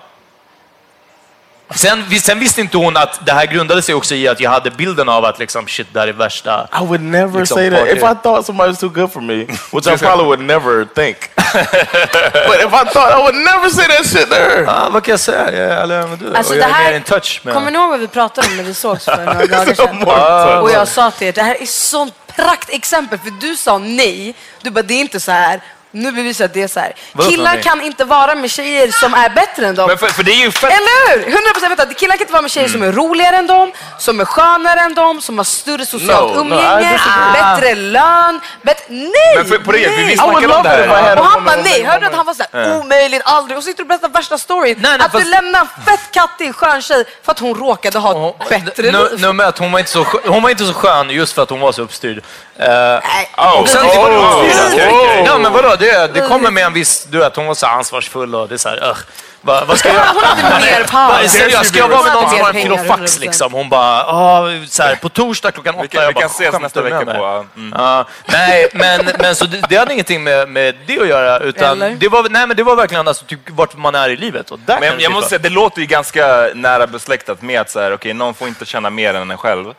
Sen, 1.74 2.04
sen 2.20 2.38
visste 2.38 2.60
inte 2.60 2.76
hon 2.76 2.96
att 2.96 3.26
det 3.26 3.32
här 3.32 3.46
grundade 3.46 3.82
sig 3.82 3.94
också 3.94 4.14
i 4.14 4.28
att 4.28 4.40
jag 4.40 4.50
hade 4.50 4.70
bilden 4.70 5.08
av 5.08 5.24
att 5.24 5.38
liksom, 5.38 5.66
shit, 5.66 5.86
det 5.92 6.00
här 6.00 6.08
är 6.08 6.12
värsta... 6.12 6.68
I 6.82 6.86
would 6.86 7.00
never 7.00 7.40
liksom, 7.40 7.56
say 7.56 7.70
that. 7.70 7.78
party. 7.78 7.92
If 7.92 8.02
I 8.02 8.14
thought 8.22 8.46
somebody 8.46 8.70
was 8.70 8.78
too 8.78 8.88
good 8.88 9.12
for 9.12 9.20
me, 9.20 9.34
which 9.72 9.86
I 9.86 9.96
probably 9.96 10.24
would 10.24 10.40
never 10.40 10.84
think. 10.84 11.16
but 11.36 12.60
if 12.60 12.72
I 12.72 12.84
thought, 12.92 13.12
I 13.12 13.22
would 13.22 13.34
never 13.34 13.70
say 13.70 13.86
that 13.96 14.06
shit 14.06 14.28
to 14.30 14.34
her. 14.34 14.62
Ja, 14.66 14.88
vad 14.92 15.02
kan 15.04 15.12
jag 15.12 15.20
säga? 15.20 15.52
Jag 15.52 15.60
är 15.60 15.76
ärlig 15.76 16.08
med 16.08 16.18
du. 16.18 16.36
Alltså, 16.36 16.52
och 16.52 16.58
det 16.58 16.62
jag 16.62 16.68
här- 16.68 16.96
in 16.96 17.02
touch 17.02 17.40
med... 17.44 17.54
Kommer 17.54 17.70
ni 17.70 17.78
ihåg 17.78 17.90
vad 17.90 18.00
vi 18.00 18.08
pratade 18.08 18.48
om 18.48 18.56
när 18.56 18.64
vi 18.64 18.74
sågs 18.74 19.04
för 19.04 19.16
några 19.16 19.34
dagar 19.46 19.74
sedan? 19.74 20.00
touch. 20.00 20.62
Och 20.62 20.70
jag 20.70 20.88
sa 20.88 21.10
till 21.10 21.26
er, 21.28 21.32
det 21.32 21.42
här 21.42 21.62
är 21.62 21.66
sånt 21.66 22.14
exakt 22.36 22.70
exempel, 22.70 23.18
för 23.18 23.30
du 23.30 23.56
sa 23.56 23.78
nej. 23.78 24.34
Du 24.62 24.70
bara, 24.70 24.82
det 24.82 24.94
är 24.94 25.00
inte 25.00 25.20
så 25.20 25.32
här. 25.32 25.60
Nu 25.96 26.12
bevisar 26.12 26.44
jag 26.44 26.48
att 26.48 26.54
det 26.54 26.62
är 26.62 26.68
så 26.68 26.80
här. 26.80 26.92
Vadå 27.12 27.24
för 27.30 27.36
Killar 27.36 27.56
kan 27.62 27.80
inte 27.80 28.04
vara 28.04 28.34
med 28.34 28.50
tjejer 28.50 28.90
som 28.90 29.14
är 29.14 29.28
bättre 29.30 29.66
än 29.66 29.74
dem. 29.74 29.88
Men 29.88 29.98
för, 29.98 30.06
för 30.06 30.22
det 30.22 30.30
är 30.32 30.36
ju 30.44 30.50
fett... 30.50 30.70
Eller 30.70 31.10
hur? 31.10 31.22
100 31.22 31.40
procent. 31.52 31.70
Vänta, 31.78 31.94
killar 31.94 32.12
kan 32.16 32.20
inte 32.20 32.32
vara 32.32 32.42
med 32.42 32.50
tjejer 32.50 32.68
som 32.68 32.82
är 32.82 32.92
roligare 32.92 33.36
än 33.36 33.46
dem, 33.46 33.72
som 33.98 34.20
är 34.20 34.24
skönare 34.24 34.80
än 34.80 34.94
dem, 34.94 35.20
som 35.20 35.38
har 35.38 35.44
större 35.44 35.86
socialt 35.86 36.34
No, 36.34 36.42
no, 36.42 36.54
I 36.54 36.58
umgänge, 36.58 36.92
disagree. 36.92 37.32
bättre 37.60 37.74
lön. 37.74 38.40
Bet 38.62 38.84
nej! 38.88 39.12
Men 39.36 39.44
för, 39.46 39.58
på 39.58 39.72
riktigt, 39.72 39.92
vi, 39.92 39.96
vi 39.96 40.06
nej. 40.06 40.16
Snackade 40.16 40.54
om 40.56 40.62
det 40.62 40.68
här. 40.68 40.86
had 40.88 41.18
a 41.18 41.20
Och 41.20 41.26
han 41.26 41.44
bara 41.44 41.56
nej, 41.56 41.82
hörde 41.84 42.00
du 42.00 42.06
att 42.06 42.14
han 42.14 42.26
var 42.26 42.34
såhär 42.34 42.78
omöjligt, 42.80 43.22
aldrig. 43.24 43.56
Och 43.58 43.62
så 43.64 43.66
sitter 43.66 43.78
du 43.78 43.82
och 43.82 43.88
berättar 43.88 44.08
värsta 44.08 44.38
storyn. 44.38 44.76
Nej, 44.80 44.98
nej, 44.98 45.06
att 45.06 45.12
du 45.12 45.18
fast- 45.18 45.30
lämnar 45.30 45.60
en 45.60 45.66
fett 45.86 46.10
kattig 46.12 46.54
skön 46.54 46.82
tjej 46.82 47.04
för 47.24 47.32
att 47.32 47.38
hon 47.38 47.54
råkade 47.54 47.98
ha 47.98 48.28
ett 48.28 48.48
bättre 48.48 48.90
Nu- 48.92 49.08
liv. 49.10 49.20
Nummer 49.20 49.48
ett, 49.48 49.58
hon 49.58 49.72
var, 49.72 49.78
inte 49.78 49.90
så, 49.90 50.04
skö- 50.04 50.28
hon 50.28 50.42
var 50.42 50.50
inte 50.50 50.64
så 50.66 50.72
skön 50.74 51.10
just 51.10 51.32
för 51.34 51.42
att 51.42 51.50
hon 51.50 51.60
var 51.60 51.72
så 51.72 51.82
uppstyrd. 51.82 52.18
Eh, 52.58 52.66
Nej. 52.68 53.30
och 53.60 53.68
sen, 53.68 53.86
oh, 53.86 53.98
oh, 54.08 54.40
oh. 54.40 55.26
Ja, 55.26 55.38
men 55.38 55.52
vadå? 55.52 55.76
Det, 55.86 56.20
det 56.20 56.28
kommer 56.28 56.50
med 56.50 56.64
en 56.64 56.72
viss... 56.72 57.04
Du 57.10 57.18
vet, 57.18 57.36
hon 57.36 57.46
var 57.46 57.54
så 57.54 57.66
ansvarsfull 57.66 58.34
och 58.34 58.48
det 58.48 58.54
är 58.54 58.58
så 58.58 58.68
här... 58.68 58.88
Uh, 58.90 58.96
vad, 59.40 59.66
vad 59.66 59.78
ska 59.78 59.88
jag 59.88 59.96
göra? 59.96 60.06
Hon 60.14 60.22
hade 60.24 60.66
mer 60.66 60.84
power. 60.84 61.28
Seriöst, 61.28 61.68
ska 61.68 61.78
jag 61.78 61.88
vara 61.88 62.02
med 62.02 62.12
någon 62.12 62.30
som 62.30 62.40
har 62.40 62.48
en 62.48 62.54
Mer 62.54 62.62
kilo 62.62 62.76
pengar, 62.76 62.96
fax 62.96 63.16
100%. 63.16 63.20
liksom? 63.20 63.52
Hon 63.52 63.68
bara, 63.68 64.04
"Ah, 64.06 64.50
så 64.68 64.82
här, 64.82 64.96
på 64.96 65.08
torsdag 65.08 65.50
klockan 65.50 65.74
åtta. 65.74 65.82
Vi 65.82 65.88
kan, 65.88 66.02
Jag 66.02 66.08
vi 66.08 66.14
bara, 66.14 66.20
kan 66.20 66.30
ses 66.30 66.40
"Skämtar 66.46 66.60
nästa 66.60 66.82
vecka 66.82 67.04
mig?" 67.04 67.16
på... 67.16 67.46
Mm. 67.56 67.74
Ja, 67.78 68.06
nej, 68.26 68.68
men, 68.72 69.10
men 69.18 69.34
så 69.36 69.44
det, 69.44 69.62
det 69.68 69.76
hade 69.76 69.92
ingenting 69.92 70.24
med, 70.24 70.48
med 70.48 70.74
det 70.86 71.00
att 71.00 71.08
göra. 71.08 71.38
Utan 71.38 71.82
Eller? 71.82 71.96
det, 71.96 72.08
var, 72.08 72.28
nej, 72.28 72.46
men 72.46 72.56
det 72.56 72.62
var 72.62 72.76
verkligen 72.76 73.08
alltså, 73.08 73.24
typ, 73.24 73.40
vart 73.50 73.76
man 73.76 73.94
är 73.94 74.08
i 74.08 74.16
livet. 74.16 74.50
Och 74.50 74.58
där 74.58 74.80
Men 74.80 74.96
det 74.96 75.02
jag 75.02 75.12
måste 75.12 75.28
säga, 75.28 75.38
det 75.38 75.48
låter 75.50 75.80
ju 75.80 75.86
ganska 75.86 76.48
nära 76.54 76.86
besläktat 76.86 77.42
med 77.42 77.60
att 77.60 77.70
så 77.70 77.80
här, 77.80 77.92
okay, 77.94 78.12
någon 78.12 78.34
får 78.34 78.48
inte 78.48 78.64
känna 78.64 78.90
mer 78.90 79.14
än 79.14 79.30
en 79.30 79.38
själv. 79.38 79.74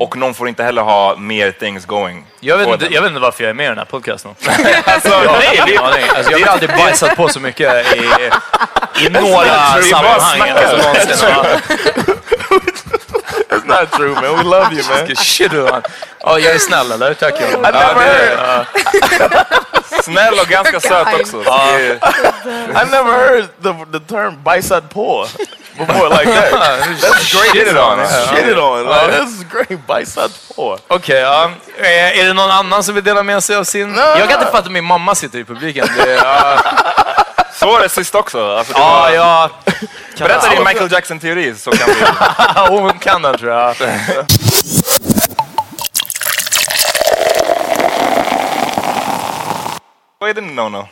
Och 0.00 0.16
någon 0.16 0.34
får 0.34 0.48
inte 0.48 0.62
heller 0.64 0.82
ha 0.82 1.16
mer 1.16 1.50
things 1.52 1.86
going. 1.86 2.26
jag, 2.40 2.58
vet 2.58 2.68
inte, 2.68 2.86
jag 2.94 3.02
vet 3.02 3.08
inte 3.08 3.20
varför 3.20 3.44
jag 3.44 3.50
är 3.50 3.54
med 3.54 3.64
i 3.66 3.68
den 3.68 3.78
här 3.78 3.84
podcasten. 3.84 4.34
Alltså, 4.84 5.08
Jag, 5.08 5.38
nej, 5.38 5.62
det, 5.66 5.78
alltså, 6.16 6.32
jag 6.32 6.38
har 6.46 6.52
aldrig 6.52 6.70
bajsat 6.70 7.16
på 7.16 7.28
så 7.28 7.40
mycket 7.40 7.96
i, 7.96 7.98
i 9.04 9.08
några 9.08 9.82
sammanhang. 9.82 10.50
Alltså, 10.50 10.76
någonsin. 10.76 11.26
That's 13.48 13.66
not 13.66 13.90
true, 13.92 14.14
man. 14.14 14.36
We 14.36 14.42
love 14.42 14.74
you, 14.74 14.82
man. 14.88 15.16
Shit, 15.16 15.50
du, 15.50 15.62
man. 15.62 15.82
Ja, 16.20 16.38
jag 16.38 16.54
är 16.54 16.58
snäll 16.58 16.92
eller? 16.92 17.14
Tack 17.14 17.40
never 17.40 18.00
heard. 18.00 18.66
snäll 20.04 20.34
och 20.40 20.46
ganska 20.46 20.80
söt 20.80 21.20
också. 21.20 21.36
Är- 21.50 21.92
I 22.82 22.90
never 22.90 23.12
heard 23.12 23.44
the 23.62 23.98
the 23.98 24.04
term 24.14 24.42
"bicep 24.44 24.90
poor" 24.90 25.26
before 25.86 26.08
like 26.08 26.24
that. 26.24 26.50
That's 27.02 27.32
great. 27.32 27.52
Shit 27.52 27.68
it 27.68 27.76
on. 27.76 27.98
Shit 28.28 28.46
it 28.46 28.58
on. 28.58 28.86
Like, 28.86 29.10
this 29.10 29.30
is 29.38 29.44
great. 29.44 29.86
Bicep 29.86 30.30
poor. 30.56 30.78
Okej, 30.88 31.20
ja. 31.20 31.50
Eh, 31.78 32.18
är 32.20 32.24
det 32.24 32.32
någon 32.32 32.50
annan 32.50 32.84
som 32.84 32.94
vill 32.94 33.04
dela 33.04 33.22
med 33.22 33.44
sig 33.44 33.56
av 33.56 33.64
sin? 33.64 33.94
Jag 33.94 34.28
kan 34.28 34.40
inte 34.40 34.44
fatta 34.44 34.58
att 34.58 34.70
min 34.70 34.84
mamma 34.84 35.14
sitter 35.14 35.38
i 35.38 35.44
publiken. 35.44 35.88
Det, 35.96 36.20
Så 37.60 37.66
var 37.66 37.80
det 37.80 37.88
sist 37.88 38.14
också. 38.14 38.56
Alltså, 38.56 38.72
det 38.72 38.80
ja, 38.80 39.00
var, 39.00 39.10
ja. 39.10 39.50
Berätta 40.18 40.48
din 40.50 40.64
Michael 40.64 40.92
Jackson-teori 40.92 41.54
så 41.54 41.70
kan 41.70 41.88
vi... 41.88 41.94
Hon 42.68 42.98
kan 42.98 43.22
den 43.22 43.38
tror 43.38 43.52
jag. 43.52 43.76
Vad 50.18 50.30
är 50.30 50.34
det 50.34 50.40
no-no? 50.40 50.86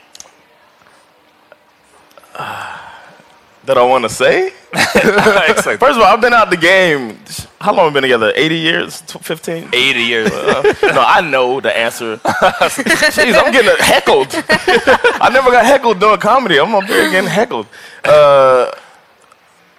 That 3.69 3.77
I 3.77 3.83
want 3.85 4.05
to 4.05 4.09
say. 4.09 4.49
First 4.73 5.77
of 5.77 5.99
all, 5.99 6.05
I've 6.05 6.23
been 6.23 6.33
out 6.33 6.49
the 6.49 6.57
game. 6.57 7.19
How 7.61 7.75
long 7.75 7.85
have 7.85 7.93
we 7.93 8.01
been 8.01 8.03
together? 8.09 8.33
80 8.35 8.55
years? 8.57 9.03
15? 9.03 9.69
80 9.75 10.01
years. 10.01 10.31
no, 10.83 11.05
I 11.07 11.21
know 11.21 11.61
the 11.61 11.77
answer. 11.77 12.17
Jeez, 12.25 13.35
I'm 13.35 13.53
getting 13.53 13.77
heckled. 13.77 14.29
I 14.33 15.29
never 15.31 15.51
got 15.51 15.67
heckled 15.67 16.01
doing 16.01 16.19
comedy. 16.19 16.59
I'm 16.59 16.75
up 16.75 16.85
here 16.85 17.11
getting 17.11 17.29
heckled. 17.29 17.67
Uh, 18.03 18.73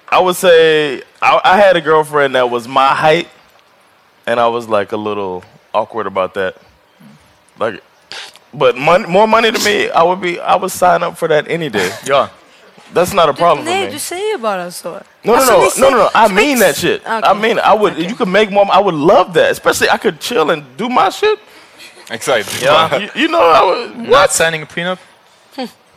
I 0.08 0.20
would 0.20 0.36
say 0.36 1.02
I, 1.20 1.42
I 1.44 1.58
had 1.58 1.76
a 1.76 1.82
girlfriend 1.82 2.36
that 2.36 2.48
was 2.48 2.68
my 2.68 2.90
height, 2.90 3.28
and 4.28 4.40
I 4.40 4.50
was 4.50 4.70
like 4.70 4.92
a 4.92 4.98
little 4.98 5.44
awkward 5.74 6.06
about 6.06 6.36
that. 6.36 6.58
Like, 7.58 7.82
but 8.54 8.78
mon- 8.78 9.10
more 9.10 9.26
money 9.26 9.52
to 9.52 9.66
me, 9.66 9.90
I 9.90 10.04
would 10.04 10.22
be. 10.22 10.40
I 10.40 10.58
would 10.58 10.70
sign 10.70 11.02
up 11.02 11.18
for 11.18 11.28
that 11.28 11.48
any 11.48 11.70
day. 11.70 11.92
Ja. 12.06 12.30
That's 12.94 13.14
not 13.14 13.30
a 13.30 13.34
problem 13.34 13.58
for 13.66 13.72
Nej, 13.72 13.86
me. 13.86 13.92
du 13.92 14.00
säger 14.00 14.38
bara 14.38 14.72
så. 14.72 14.90
No, 14.90 15.00
no, 15.24 15.34
Alltså, 15.36 15.52
no, 15.54 15.60
no, 15.64 15.70
säger- 15.70 15.92
no, 15.92 15.98
no. 15.98 16.10
I 16.26 16.30
mean 16.34 16.60
that 16.60 16.76
shit. 16.78 17.02
Okay. 17.02 17.32
I 17.32 17.34
mean, 17.34 17.60
I 17.60 17.74
would. 17.80 17.98
You 17.98 18.16
could 18.16 18.28
make 18.30 18.52
more. 18.52 18.66
I 18.72 18.80
would 18.84 18.96
love 18.96 19.34
that. 19.34 19.52
Especially, 19.52 19.90
I 19.96 19.98
could 19.98 20.20
chill 20.20 20.50
and 20.52 20.64
do 20.78 20.90
my 20.90 21.10
shit. 21.12 21.40
Exakt. 22.10 22.62
Ja. 22.62 22.90
You, 23.00 23.10
you 23.16 23.28
know, 23.28 23.42
I 23.42 23.62
would. 23.66 24.10
Not 24.10 24.32
signing 24.32 24.64
a 24.64 24.66
prenup? 24.66 24.98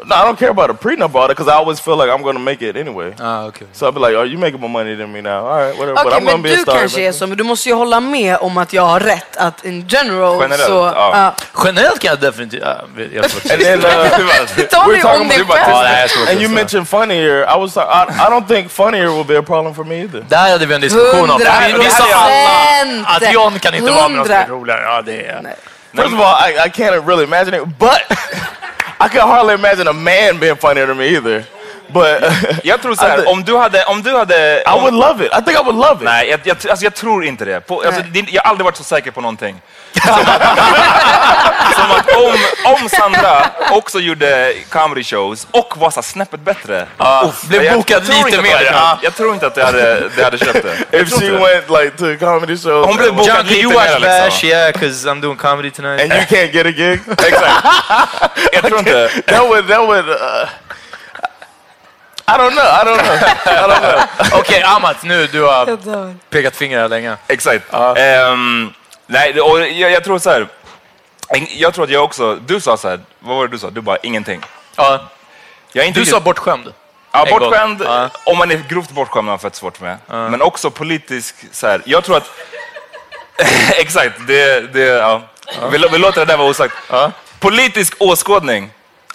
No, 0.06 0.14
I 0.16 0.24
don't 0.24 0.38
care 0.38 0.50
about 0.50 0.70
a 0.70 0.74
prenup 0.74 1.10
about 1.10 1.30
it 1.30 1.36
because 1.36 1.48
I 1.48 1.54
always 1.56 1.80
feel 1.80 1.96
like 1.96 2.10
I'm 2.10 2.22
going 2.22 2.34
to 2.36 2.42
make 2.42 2.60
it 2.62 2.76
anyway. 2.76 3.14
Ah, 3.20 3.44
okay. 3.48 3.66
So 3.72 3.86
I'll 3.86 3.92
be 3.92 4.00
like, 4.00 4.14
"Oh, 4.14 4.24
you 4.24 4.38
making 4.38 4.60
more 4.60 4.70
money 4.70 4.94
than 4.96 5.12
me 5.12 5.20
now? 5.20 5.46
All 5.46 5.56
right, 5.58 5.76
whatever." 5.78 5.94
but 5.94 6.06
Okej, 6.06 6.16
I'm 6.18 6.24
going 6.24 6.42
men 6.42 6.42
to 6.42 6.42
be 6.42 6.52
a 6.52 6.56
du 6.56 6.62
star. 6.62 6.78
kanske 6.78 7.00
är 7.00 7.12
så, 7.12 7.26
men 7.26 7.38
du 7.38 7.44
måste 7.44 7.68
ju 7.68 7.74
hålla 7.74 8.00
med 8.00 8.36
om 8.40 8.58
att 8.58 8.72
jag 8.72 8.82
har 8.82 9.00
rätt. 9.00 9.36
Att 9.36 9.64
in 9.64 9.86
general 9.88 10.40
Generellt, 10.40 10.62
så... 10.66 10.92
ja. 10.96 11.32
ja. 11.54 11.64
Generellt 11.64 12.00
kan 12.00 12.08
jag 12.08 12.20
definitivt... 12.20 12.62
Ja, 12.62 12.76
jag 13.12 13.30
tror 13.30 13.52
And 13.52 13.62
then, 13.62 13.78
uh, 13.78 13.84
Ta 14.70 14.84
we're 14.86 15.02
talking 15.02 15.22
om 15.22 15.28
dig 15.28 15.40
about- 15.40 15.56
själv. 15.56 15.98
jag 16.00 16.10
tror 16.10 16.28
and 16.30 16.40
you 16.42 16.48
mentioned 16.48 16.88
funnier. 16.88 17.42
I 17.54 17.58
was. 17.58 17.76
I, 17.76 17.80
I 17.80 18.30
don't 18.30 18.46
think 18.48 18.70
funnier 18.70 19.08
will 19.16 19.24
be 19.24 19.38
a 19.38 19.42
problem 19.42 19.74
for 19.74 19.84
me 19.84 19.94
either. 20.02 20.24
Där 20.28 20.50
hade 20.50 20.66
vi 20.66 20.74
en 20.74 20.80
diskussion 20.80 21.30
om. 21.30 21.38
Vi, 21.38 21.90
sa 21.90 22.04
alla 22.14 23.06
att. 23.06 23.32
John 23.32 23.58
kan 23.58 23.74
inte 23.74 23.92
vara 23.92 24.08
med 24.08 24.16
någon 24.16 24.26
som 24.26 24.34
är 24.34 24.46
roligare. 24.46 24.82
Ja, 24.84 25.02
det 25.02 25.26
är... 25.26 25.54
First 25.96 26.14
of 26.14 26.20
all, 26.20 26.50
I, 26.50 26.52
I 26.66 26.70
can't 26.70 27.06
really 27.06 27.24
imagine 27.24 27.54
it, 27.54 27.64
but 27.78 28.00
I 29.02 29.08
can 29.08 29.22
hardly 29.22 29.54
imagine 29.54 29.88
a 29.88 29.92
man 29.92 30.38
being 30.38 30.54
funnier 30.54 30.86
than 30.86 30.96
me 30.96 31.16
either. 31.16 31.44
But 31.92 32.32
Jag 32.64 32.82
tror 32.82 32.94
så 32.94 33.06
I 33.06 33.08
här, 33.08 33.16
think- 33.18 33.28
om 33.28 33.44
du 33.44 33.56
hade... 33.56 33.84
Om 33.84 34.02
du 34.02 34.16
hade 34.16 34.60
I 34.60 34.64
om, 34.66 34.80
would 34.82 34.94
love 34.94 35.26
it. 35.26 35.32
I 35.32 35.42
think 35.44 35.58
I 35.60 35.62
would 35.64 35.76
love 35.76 35.94
it. 35.94 36.00
Nej, 36.02 36.28
jag, 36.30 36.40
jag, 36.44 36.56
alltså 36.70 36.84
jag 36.84 36.94
tror 36.94 37.24
inte 37.24 37.44
det. 37.44 37.60
På, 37.60 37.82
alltså, 37.86 38.02
det. 38.12 38.24
Jag 38.30 38.42
har 38.42 38.50
aldrig 38.50 38.64
varit 38.64 38.76
så 38.76 38.84
säker 38.84 39.10
på 39.10 39.20
någonting. 39.20 39.60
Som 41.76 41.90
att 41.90 42.16
om, 42.16 42.34
om 42.82 42.88
Sandra 42.88 43.46
också 43.70 43.98
gjorde 44.00 44.52
comedy 44.70 45.04
shows 45.04 45.46
och 45.50 45.74
var 45.76 45.90
så 45.90 46.02
snäppet 46.02 46.40
bättre. 46.40 46.86
uff, 47.24 47.42
blev 47.42 47.62
jag- 47.64 47.74
bokad 47.74 47.96
jag 47.96 48.06
tror 48.06 48.16
lite 48.16 48.28
inte 48.28 48.38
att 48.38 48.44
mer, 48.44 48.50
det 48.50 48.56
hade- 48.56 48.78
ja. 48.78 48.98
Jag 49.02 49.14
tror 49.14 49.34
inte 49.34 49.46
att 49.46 49.54
det 49.54 49.64
hade, 49.64 50.08
det 50.16 50.24
hade 50.24 50.38
köpt 50.38 50.62
det. 50.62 50.76
Jag 50.98 51.00
If 51.02 51.20
she 51.20 51.30
went 51.30 51.70
like 51.70 51.90
to 51.96 52.26
comedy 52.26 52.56
shows, 52.56 52.86
Hon 52.86 52.96
blev 52.96 53.14
bokad 53.14 53.46
lite 53.46 53.60
you 53.60 53.68
mer 53.68 53.76
watch 53.78 54.00
Bash? 54.00 54.24
liksom. 54.42 54.48
Yeah, 54.48 54.72
because 54.72 55.08
I'm 55.10 55.20
doing 55.20 55.36
comedy 55.36 55.70
tonight. 55.70 56.00
and 56.02 56.12
you 56.12 56.22
can't 56.22 56.52
get 56.54 56.66
a 56.66 56.70
gig, 56.70 57.00
Exakt. 57.10 57.66
Jag 58.52 58.62
tror 58.64 58.78
inte... 58.78 59.08
that 59.26 59.40
would 59.48 59.68
that 59.68 59.78
would. 59.80 60.08
Uh, 60.08 60.16
I 62.26 62.38
don't 62.38 62.50
know. 62.52 62.64
I 62.64 62.84
don't 62.84 62.98
know. 63.02 63.14
I 63.46 63.68
don't 63.68 63.80
know. 63.80 64.38
Okej, 64.40 64.62
Amat, 64.62 65.02
nu 65.02 65.26
du 65.26 65.42
har 65.42 66.14
pekat 66.30 66.56
finger 66.56 66.78
här 66.80 66.88
länge. 66.88 67.16
Exakt. 67.28 67.64
Ehm, 67.96 68.72
nej, 69.06 69.40
och 69.40 69.60
jag, 69.60 69.90
jag 69.92 70.04
tror 70.04 70.18
så 70.18 70.30
här. 70.30 70.46
Jag 71.48 71.74
tror 71.74 71.84
att 71.84 71.90
jag 71.90 72.04
också... 72.04 72.34
Du 72.34 72.60
sa 72.60 72.76
så 72.76 72.88
här, 72.88 73.00
vad 73.18 73.36
var 73.36 73.46
det 73.46 73.50
du 73.54 73.58
sa? 73.58 73.70
Du 73.70 73.80
bara 73.80 73.96
ingenting. 73.96 74.40
Ja. 74.76 75.00
Jag 75.72 75.86
inte 75.86 76.00
Du 76.00 76.06
sa 76.06 76.20
bortskämd. 76.20 76.72
Ja, 77.12 77.26
bortskämd, 77.30 77.82
Ja. 77.84 78.08
om 78.26 78.38
man 78.38 78.50
är 78.50 78.62
grovt 78.68 78.90
bortskämd 78.90 79.28
har 79.28 79.32
man 79.32 79.38
fett 79.38 79.54
svårt 79.56 79.80
med. 79.80 79.96
Men 80.06 80.42
också 80.42 80.70
politisk, 80.70 81.34
så 81.52 81.66
här, 81.66 81.82
jag 81.84 82.04
tror 82.04 82.16
att... 82.16 82.30
Exakt, 83.76 84.12
det, 84.26 84.60
det, 84.72 84.80
ja. 84.80 85.22
Vi, 85.72 85.78
vi 85.92 85.98
låter 85.98 86.20
det 86.20 86.24
där 86.32 86.36
vara 86.36 86.48
osagt. 86.48 86.74
Politisk 87.40 87.94
åskådning. 87.98 88.70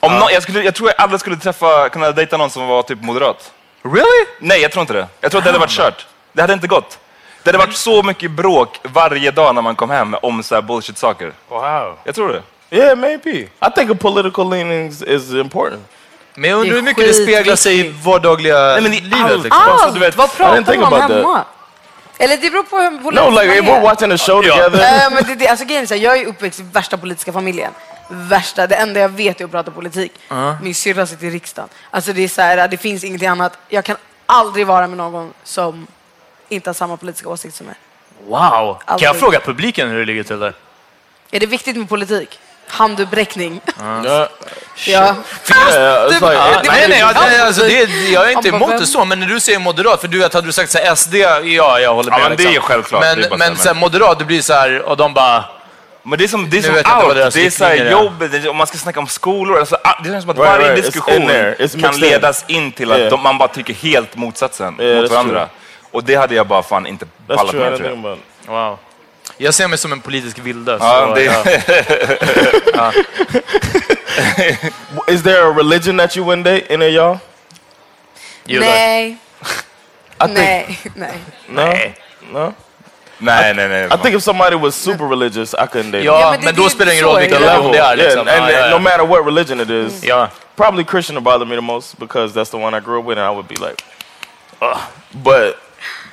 Om 0.08 0.20
nå- 0.20 0.30
jag, 0.32 0.44
skulle, 0.44 0.64
jag 0.64 0.76
tror 0.76 0.90
jag 0.90 1.02
aldrig 1.04 1.20
skulle 1.20 1.36
träffa, 1.38 1.90
kunna 1.90 2.12
dejta 2.12 2.38
någon 2.38 2.50
som 2.50 2.68
var 2.68 2.84
typ 2.84 3.02
moderat. 3.02 3.52
Really? 3.84 4.26
Nej, 4.40 4.62
jag 4.62 4.72
tror 4.72 4.82
inte 4.82 4.94
det. 4.94 5.08
Jag 5.22 5.32
tror 5.32 5.40
att 5.40 5.46
det 5.46 5.50
hade 5.50 5.60
varit 5.60 5.70
kört. 5.72 6.06
Det 6.34 6.42
hade 6.42 6.54
inte 6.54 6.68
gått. 6.68 7.00
Det 7.44 7.50
hade 7.50 7.58
varit 7.58 7.76
så 7.76 8.04
mycket 8.04 8.32
bråk 8.32 8.80
varje 8.84 9.32
dag 9.32 9.56
när 9.56 9.62
man 9.62 9.76
kom 9.76 9.90
hem 9.90 10.16
om 10.22 10.44
så 10.44 10.56
här 10.56 10.62
bullshit-saker. 10.62 11.32
Wow. 11.50 11.98
Jag 12.04 12.16
tror 12.16 12.30
det. 12.34 12.42
Yeah, 12.78 12.98
maybe. 12.98 13.30
I 13.40 13.50
think 13.76 13.92
a 13.92 13.96
political 14.02 14.50
leanings 14.50 15.02
is 15.04 15.32
important. 15.34 15.82
Men 16.36 16.50
jag 16.50 16.60
undrar 16.60 16.76
hur 16.76 16.82
mycket 16.82 17.06
det 17.08 17.14
speglar 17.14 17.56
sig 17.56 17.80
i 17.80 17.90
vardagliga 18.04 18.58
Nej, 18.60 18.82
men 18.82 18.94
i 18.94 19.00
livet. 19.02 19.22
allt. 19.32 19.44
Liksom. 19.44 19.62
Alltså, 19.62 19.86
Allt! 19.86 19.94
du 19.94 20.00
vet, 20.00 20.16
Vad 20.18 20.34
pratar 20.38 20.76
man 20.78 20.94
om 20.94 21.02
hemma? 21.02 21.44
Eller 22.20 22.38
det 22.38 22.50
beror 22.50 22.64
på 22.64 22.78
hur 22.78 22.90
politisk 23.04 23.26
No, 23.26 23.30
like 23.42 23.48
man 23.48 23.56
if 23.58 23.70
är. 23.70 23.74
we're 23.74 23.82
watching 23.82 24.12
a 24.12 24.18
show 24.18 24.42
together. 24.42 25.06
Eh, 25.06 25.14
men 25.14 25.24
det, 25.24 25.36
det, 25.36 25.48
alltså, 25.48 25.66
grejen 25.66 25.84
är 25.84 25.88
så 25.88 25.94
här, 25.94 26.02
jag 26.02 26.18
är 26.20 26.26
uppväxt 26.26 26.60
i 26.60 26.64
värsta 26.64 26.98
politiska 26.98 27.34
familjen. 27.34 27.72
Värsta. 28.10 28.68
Det 28.68 28.76
enda 28.76 29.00
jag 29.00 29.10
vet 29.10 29.42
är 29.42 29.46
att 29.46 29.52
prata 29.52 29.72
politik. 29.72 30.12
Min 30.62 30.76
syrra 30.76 31.06
sitter 31.06 31.26
i 31.26 31.30
riksdagen. 31.30 31.70
Alltså 31.92 32.14
det 32.14 32.24
är 32.24 32.28
så 32.28 32.42
här, 32.42 32.68
det 32.68 32.78
finns 32.78 33.04
ingenting 33.04 33.28
annat. 33.28 33.58
Jag 33.70 33.86
kan 33.86 33.96
aldrig 34.26 34.68
vara 34.68 34.88
med 34.88 34.98
någon 34.98 35.34
som 35.44 35.88
inte 36.50 36.70
har 36.70 36.74
samma 36.74 36.98
politiska 36.98 37.30
åsikt 37.30 37.56
som 37.56 37.66
mig. 37.66 37.76
Wow! 38.28 38.40
Kan 38.40 38.98
jag 39.00 39.10
Aldrig. 39.10 39.16
fråga 39.16 39.40
publiken 39.40 39.90
hur 39.90 40.00
det 40.00 40.06
ligger 40.06 40.24
till 40.24 40.40
där? 40.40 40.54
Är 41.32 41.40
det 41.40 41.46
viktigt 41.46 41.78
med 41.78 41.90
politik? 41.90 42.40
Handuppräckning. 42.68 43.62
Ja. 44.04 44.30
Ja, 44.86 45.16
nej, 46.64 46.86
nej, 46.90 47.02
alltså, 47.02 47.62
det, 47.62 47.84
jag 48.10 48.32
är 48.32 48.38
inte 48.38 48.50
emot 48.50 48.70
det 48.80 48.86
så, 48.86 49.06
men 49.06 49.20
när 49.20 49.28
du 49.28 49.40
säger 49.40 49.60
moderat, 49.60 50.02
för 50.02 50.08
du 50.08 50.20
vet, 50.20 50.34
hade 50.34 50.48
du 50.48 50.52
sagt 50.52 50.72
så 50.72 50.78
här, 50.78 50.96
SD, 50.96 51.16
ja, 51.16 51.80
jag 51.80 51.94
håller 51.94 52.12
med. 52.12 52.20
Ja, 52.20 52.30
men 52.30 52.38
det 52.38 52.44
är 52.46 52.52
ju 52.52 52.60
självklart. 52.60 53.02
Men, 53.02 53.18
Det 53.18 53.26
är 53.26 53.30
bara 53.30 53.38
men 53.38 53.58
så 53.58 53.68
här, 53.68 53.76
moderat, 53.76 54.20
det 54.20 54.26
blir 54.26 54.42
så 54.42 54.54
här, 54.54 54.82
och 54.82 54.98
de 54.98 55.14
bara... 55.14 55.46
Men 56.10 56.20
det 56.20 56.24
är 56.26 56.28
som, 56.28 56.50
det 56.50 56.58
är 56.58 56.62
som 56.62 56.76
allt. 56.84 57.16
Det 57.16 57.22
är 57.24 57.30
så 57.30 57.40
här 57.64 57.72
riktlinjer 57.72 57.86
är. 57.86 57.92
jobb, 57.92 58.20
det 58.32 58.38
är, 58.38 58.50
om 58.50 58.58
man 58.58 58.68
ska 58.68 58.78
snacka 58.78 59.00
om 59.00 59.08
skolor. 59.08 59.60
Alltså, 59.60 59.78
ah, 59.84 60.02
det 60.04 60.10
känns 60.10 60.24
som 60.24 60.30
att 60.32 60.38
Right, 60.38 60.50
varje 60.50 60.72
right. 60.74 60.84
Diskussion. 60.86 61.30
It's 61.30 61.82
kan 61.82 62.00
ledas 62.00 62.46
in 62.48 62.72
till 62.72 62.92
att 62.92 62.98
Yeah. 62.98 63.12
de, 63.12 63.24
man 63.24 63.38
bara 63.38 63.48
tycker 63.50 63.74
helt 63.74 64.16
motsatsen 64.16 64.76
Yeah, 64.80 65.02
mot 65.02 65.12
varandra. 65.12 65.40
true. 65.40 65.48
Och 65.92 66.04
det 66.04 66.16
hade 66.16 66.36
jag 66.36 66.48
bara 66.48 66.64
fan 66.64 66.88
inte 66.88 67.06
pallat 67.28 67.56
med 67.56 67.78
tror 67.78 67.90
jag. 67.90 68.54
Wow. 68.54 68.78
Jag 69.38 69.54
ser 69.54 69.68
mig 69.68 69.78
som 69.78 69.92
en 69.92 70.02
politisk 70.02 70.40
vilde. 70.40 70.78
Ja, 70.80 71.14
det, 71.16 71.24
ja. 72.74 72.94
Is 75.08 75.24
there 75.24 75.42
a 75.50 75.54
religion 75.58 75.98
that 75.98 76.18
you 76.18 76.26
wouldn't 76.26 76.44
date, 76.44 76.74
any 76.74 76.86
of 76.86 76.92
y'all? 76.92 77.18
Nej. 78.46 79.18
Think 80.20 80.34
Nej. 80.34 80.78
Nej. 81.48 81.96
no, 82.32 82.40
no. 82.40 82.54
Nej, 83.18 83.54
nej, 83.54 83.68
nej. 83.70 83.86
I 83.86 83.98
think 83.98 84.16
if 84.16 84.24
somebody 84.24 84.56
was 84.56 84.76
super 84.76 85.06
religious, 85.06 85.54
I 85.54 85.58
couldn't 85.58 85.92
date 85.92 86.04
Ja, 86.04 86.20
Ja, 86.34 86.36
men 86.44 86.56
då 86.56 86.70
spelar 86.70 86.86
det 86.86 86.94
ingen 86.94 87.06
roll 87.06 87.20
vilken 87.20 87.40
religion 87.40 87.72
det 87.72 87.78
är. 87.78 87.96
Liksom. 87.96 88.28
Yeah, 88.28 88.44
and, 88.44 88.56
and 88.56 88.72
no 88.72 88.80
matter 88.80 89.06
what 89.06 89.26
religion 89.26 89.60
it 89.62 89.70
is, 89.70 90.04
Ja. 90.04 90.30
probably 90.56 90.84
Christian 90.86 91.16
would 91.16 91.24
bother 91.24 91.46
me 91.46 91.56
the 91.56 91.62
most 91.62 91.98
because 92.00 92.40
that's 92.40 92.52
the 92.52 92.58
one 92.58 92.78
I 92.78 92.80
grew 92.82 93.00
up 93.00 93.06
with, 93.10 93.20
and 93.20 93.28
I 93.32 93.36
would 93.36 93.48
be 93.48 93.56
like, 93.56 93.84
Ugh. 94.62 94.78
but 95.12 95.56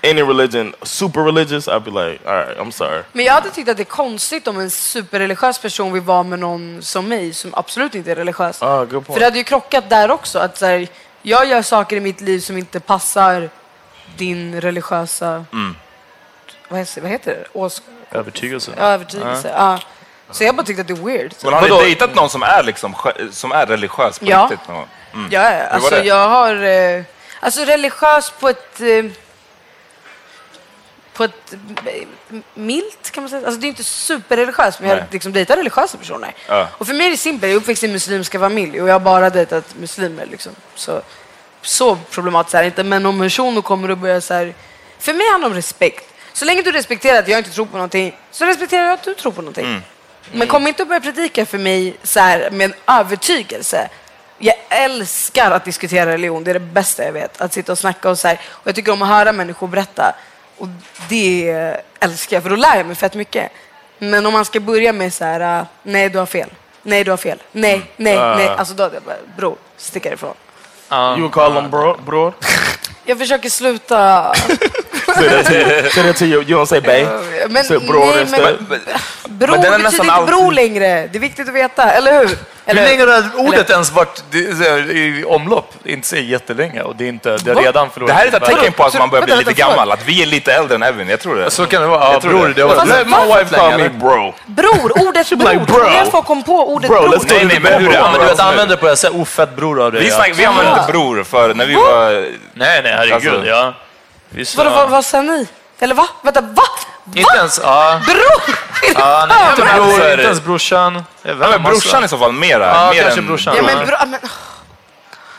any 0.03 0.23
religion, 0.23 0.75
super 0.83 1.21
religious, 1.23 1.69
I'd 1.69 1.85
be 1.85 1.91
like, 1.91 2.21
all 2.27 2.35
right, 2.37 2.59
I'm 2.59 2.71
sorry. 2.71 3.03
Men 3.13 3.25
jag 3.25 3.33
hade 3.35 3.51
tyckt 3.51 3.69
att 3.69 3.77
det 3.77 3.83
är 3.83 3.85
konstigt 3.85 4.49
om 4.49 4.59
en 4.61 4.71
superreligiös 4.71 5.59
person 5.59 5.93
vill 5.93 6.03
vara 6.03 6.23
med 6.23 6.39
någon 6.39 6.83
som 6.83 7.09
mig 7.09 7.33
som 7.35 7.55
absolut 7.55 7.95
inte 7.95 8.11
är 8.11 8.15
religiös. 8.17 8.63
Ah, 8.63 8.79
good 8.85 8.91
För 8.91 9.01
point. 9.01 9.19
det 9.19 9.25
hade 9.25 9.39
ju 9.39 9.45
krockat 9.45 9.91
där 9.91 10.11
också. 10.11 10.39
Att 10.39 10.59
så 10.59 10.67
här, 10.67 10.87
jag 11.23 11.47
gör 11.47 11.63
saker 11.63 11.97
i 11.97 12.01
mitt 12.01 12.21
liv 12.21 12.41
som 12.41 12.59
inte 12.59 12.81
passar 12.81 13.51
din 14.17 14.61
religiösa... 14.61 15.45
Vad, 16.75 16.81
heter, 16.81 17.01
vad 17.01 17.11
heter 17.11 17.31
det? 17.31 17.45
Ås... 17.53 17.83
Övertygelse. 18.11 18.73
Ja, 18.77 18.83
övertygelse. 18.85 19.49
Ja. 19.57 19.79
Så 20.31 20.45
jag 20.45 20.55
bara 20.55 20.67
tyckte 20.67 20.81
att 20.81 20.89
det 20.89 20.95
är 20.95 21.05
weird. 21.05 21.35
Men 21.43 21.53
har 21.53 21.63
ni 21.63 21.69
dejtat 21.69 22.15
någon 22.15 22.31
som 22.31 22.43
är, 22.43 22.63
liksom, 22.63 22.95
som 23.31 23.53
är 23.53 23.67
religiös 23.67 24.19
på 24.19 24.25
Ja. 24.25 24.49
riktigt? 24.51 24.69
Mm. 24.69 25.29
Ja, 25.31 25.53
ja, 25.53 25.65
alltså 25.67 26.05
jag 26.05 26.29
har... 26.29 26.63
Eh, 26.63 27.03
alltså 27.41 27.65
religiös 27.65 28.33
på 28.41 28.49
ett... 28.49 28.81
Eh, 28.81 29.05
på 31.13 31.25
ett 31.25 31.53
eh, 31.87 32.07
milt 32.55 33.11
kan 33.11 33.23
man 33.23 33.31
säga. 33.31 33.47
Alltså 33.47 33.61
det 33.61 33.67
är 33.67 33.69
inte 33.69 33.85
superreligiöst 33.85 34.81
men 34.81 34.89
jag 34.89 34.97
har 34.97 35.07
liksom 35.11 35.33
dejtat 35.33 35.59
religiösa 35.59 35.99
personer. 35.99 36.35
Ja. 36.49 36.69
Och 36.79 36.87
för 36.87 36.95
mig 36.95 37.07
är 37.07 37.11
det 37.11 37.17
simpelt, 37.17 37.43
jag 37.43 37.53
är 37.53 37.57
uppväxt 37.57 37.83
i 37.83 37.87
en 37.87 37.93
muslimska 37.93 38.39
familj 38.39 38.83
och 38.83 38.89
jag 38.89 38.95
har 38.95 39.01
bara 39.01 39.31
dejtat 39.31 39.75
muslimer 39.81 40.27
liksom. 40.27 40.53
Så, 40.75 41.03
så 41.63 41.97
problematiskt 42.11 42.55
är 42.55 42.61
det 42.61 42.67
inte. 42.67 42.85
Men 42.85 43.07
om 43.07 43.15
en 43.23 43.27
person 43.29 43.63
kommer 43.63 43.91
och 43.91 43.99
börjar 43.99 44.21
så 44.21 44.35
här... 44.35 44.55
För 44.99 45.13
mig 45.13 45.31
handlar 45.31 45.49
det 45.49 45.53
om 45.53 45.57
respekt. 45.57 46.14
Så 46.35 46.45
länge 46.45 46.63
du 46.63 46.73
respekterar 46.73 47.19
att 47.19 47.29
jag 47.29 47.39
inte 47.39 47.51
tror 47.51 47.67
på 47.67 47.77
någonting 47.77 48.17
så 48.31 48.45
respekterar 48.45 48.85
jag 48.85 48.93
att 48.93 49.03
du 49.03 49.15
tror 49.15 49.33
på 49.33 49.43
någonting. 49.43 49.83
Men 50.33 50.49
kom 50.49 50.67
inte 50.67 50.83
och 50.83 50.89
börja 50.89 51.01
predika 51.01 51.47
för 51.47 51.59
mig 51.59 51.97
så 52.03 52.21
här, 52.21 52.51
med 52.51 52.65
en 52.65 52.75
övertygelse. 53.01 53.89
Jag 54.39 54.55
älskar 54.69 55.51
att 55.51 55.65
diskutera 55.65 56.13
religion, 56.13 56.45
det 56.45 56.51
är 56.51 56.55
det 56.55 56.61
bästa 56.61 57.05
jag 57.05 57.13
vet. 57.13 57.41
Att 57.41 57.53
sitta 57.53 57.73
och 57.73 57.79
snacka 57.79 58.11
och 58.11 58.19
så 58.19 58.29
här. 58.29 58.41
Och 58.51 58.67
jag 58.67 58.75
tycker 58.75 58.93
om 58.93 59.03
att 59.03 59.09
höra 59.09 59.33
människor 59.33 59.69
berätta. 59.69 60.15
Och 60.59 60.69
det 61.09 61.51
älskar 62.01 62.37
jag, 62.37 62.43
för 62.43 62.51
då 62.51 62.57
lär 62.57 62.77
jag 62.77 62.87
mig 62.87 62.97
fett 62.97 63.15
mycket. 63.15 63.53
Men 63.99 64.27
om 64.27 64.33
man 64.33 64.45
ska 64.45 64.61
börja 64.61 64.93
med 64.93 65.15
så 65.15 65.25
här, 65.25 65.61
uh, 65.61 65.67
nej 65.83 66.09
du 66.11 66.19
har 66.19 66.27
fel, 66.27 66.49
nej 66.83 67.05
du 67.05 67.11
har 67.11 67.19
fel, 67.19 67.43
nej, 67.53 67.91
nej, 67.97 68.17
nej. 68.17 68.49
Alltså 68.49 68.75
då 68.75 68.83
hade 68.83 68.95
jag 68.95 69.03
bara, 69.03 69.17
bror, 69.37 69.57
stick 69.77 70.05
härifrån. 70.05 70.35
You 70.91 71.21
would 71.21 71.33
call 71.33 71.55
them 71.55 71.71
bro, 71.71 71.97
bro? 72.07 72.33
Jag 73.05 73.19
försöker 73.19 73.51
sluta. 73.51 74.33
you. 76.23 76.43
You 76.43 76.61
don't 76.61 76.67
say 76.67 76.81
bay. 76.81 77.07
Men, 77.49 77.65
Say 77.65 77.79
bror 77.79 78.07
nej, 78.07 78.27
men, 78.31 78.41
bror 79.39 79.49
men 79.51 79.65
är 79.65 79.71
betyder 79.71 79.79
nästan 79.79 80.07
inte 80.07 80.23
bror 80.27 80.43
alltid- 80.45 80.55
längre. 80.55 81.09
Det 81.13 81.19
är 81.19 81.21
viktigt 81.21 81.49
att 81.49 81.55
veta, 81.55 81.91
eller 81.91 82.13
hur? 82.19 82.29
Hur 82.67 82.79
Eller, 82.79 82.83
länge 82.85 83.01
har 83.01 83.07
det 83.07 83.25
ordet 83.37 83.71
ens 83.71 83.93
varit 83.93 84.25
det, 84.31 84.57
så 84.57 84.65
i 84.79 85.25
omlopp? 85.27 85.73
Det 85.83 85.91
är 85.91 85.95
inte 85.95 86.09
så 86.09 86.17
jättelänge 86.17 86.83
och 86.83 86.97
det 86.97 87.05
är 87.05 87.09
inte, 87.09 87.37
det 87.37 87.55
Va? 87.55 87.61
redan 87.61 87.91
förlorat. 87.91 88.09
Det 88.17 88.19
här 88.19 88.27
är 88.27 88.37
ett 88.37 88.45
tecken 88.45 88.73
på 88.73 88.85
att 88.85 88.93
Så- 88.93 88.99
man 88.99 89.11
börjar 89.11 89.25
bli 89.25 89.37
lite 89.37 89.53
gammal. 89.53 89.93
Att 89.93 90.07
vi 90.07 90.23
är 90.23 90.27
lite 90.27 90.53
äldre 90.53 90.75
än 90.75 90.83
Evin. 90.83 91.09
Jag 91.09 91.21
tror 91.21 91.37
det. 91.37 91.51
Så 91.51 91.67
kan 91.67 91.83
det 91.83 91.89
vara. 91.89 92.01
Ja, 92.05 92.13
Jag 92.13 92.23
bror, 92.23 92.47
det. 92.49 92.55
det 92.55 92.65
varit... 92.65 92.89
Let 92.89 93.07
my 93.07 93.17
wife 93.39 93.57
call 93.57 93.79
me 93.79 93.89
bro. 93.89 94.35
bror, 94.47 95.07
ordet 95.09 95.29
bror. 95.31 95.39
like, 95.53 95.67
Tror 95.67 95.79
du 95.79 95.85
bro. 95.85 95.95
jag 95.95 96.11
får 96.11 96.23
kom 96.23 96.43
på 96.43 96.73
ordet 96.75 96.91
Bro, 96.91 97.01
bror? 97.01 97.09
go 97.17 97.25
Nej, 97.29 97.45
nej, 97.45 97.61
men 97.61 97.73
hur 97.83 97.89
är 97.89 97.93
det? 97.93 97.99
Ja, 97.99 98.09
men 98.11 98.21
du 98.21 98.27
vet, 98.27 98.39
Ja. 98.39 98.45
använder 98.45 98.77
på 98.77 98.87
det 98.87 98.97
så 98.97 99.07
här, 99.07 99.15
oh, 99.15 99.25
fett 99.25 99.57
bror 99.57 99.83
av 99.83 99.93
dig. 99.93 100.01
Vi, 100.03 100.09
ja. 100.09 100.15
snack, 100.17 100.33
vi 100.35 100.45
använde 100.45 100.71
inte 100.81 100.93
bror 100.93 101.25
för 101.25 101.55
när 101.55 101.67
vi 101.67 101.75
var... 101.75 102.11
Nej, 102.13 102.81
nej, 102.83 102.93
herregud. 102.97 103.35
Alltså- 103.35 103.75
ja. 104.35 104.39
Visst, 104.39 104.57
Vadå, 104.57 104.71
ja. 104.71 104.77
vad, 104.77 104.91
vad 104.91 105.05
sa 105.05 105.23
ni? 105.23 105.47
Eller 105.81 105.95
va? 105.95 106.07
Vänta, 106.23 106.41
va? 106.41 106.63
Inte 107.07 107.21
Va? 107.23 107.37
ens... 107.37 107.61
Ja. 107.63 108.01
Bror! 108.07 108.57
Ja, 108.95 109.27
nej, 109.29 109.37
inte, 109.51 109.65
men 109.65 109.77
bror, 109.77 110.11
inte 110.11 110.23
ens 110.25 110.43
brorsan. 110.43 110.95
Ja, 111.23 111.35
men 111.35 111.49
inte, 111.49 111.59
brorsan 111.59 112.05
i 112.05 112.09
så 112.09 112.19
fall 112.19 112.33
mera. 112.33 112.67
Ja, 112.67 112.91
mer 112.95 113.03
kanske 113.03 113.21
än 113.21 113.27
brorsan. 113.27 113.57
Ja, 113.57 113.63
men 113.63 113.87
bror... 113.87 113.97
Men, 114.07 114.21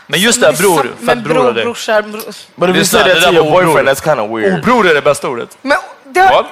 Men 0.07 0.19
just 0.19 0.41
det 0.41 0.57
bror. 0.57 0.83
Fett 0.83 0.91
men 0.99 1.23
bror 1.23 1.33
bror, 1.53 1.63
brorsar... 1.63 2.01
Bror. 2.01 2.69
You 2.69 2.73
Lyssna, 2.79 2.99
say 2.99 3.13
det 3.13 3.19
där 3.19 3.33
your 3.33 3.43
boyfriend, 3.51 3.69
obror. 3.79 3.83
that's 3.93 4.03
kind 4.03 4.19
of 4.19 4.29
weird. 4.39 4.59
Obror 4.59 4.87
är 4.89 4.93
det 4.93 5.01
bästa 5.01 5.27
ordet. 5.27 5.57
Men 5.61 5.77
det 6.03 6.19
har... 6.19 6.33
Vad? 6.33 6.45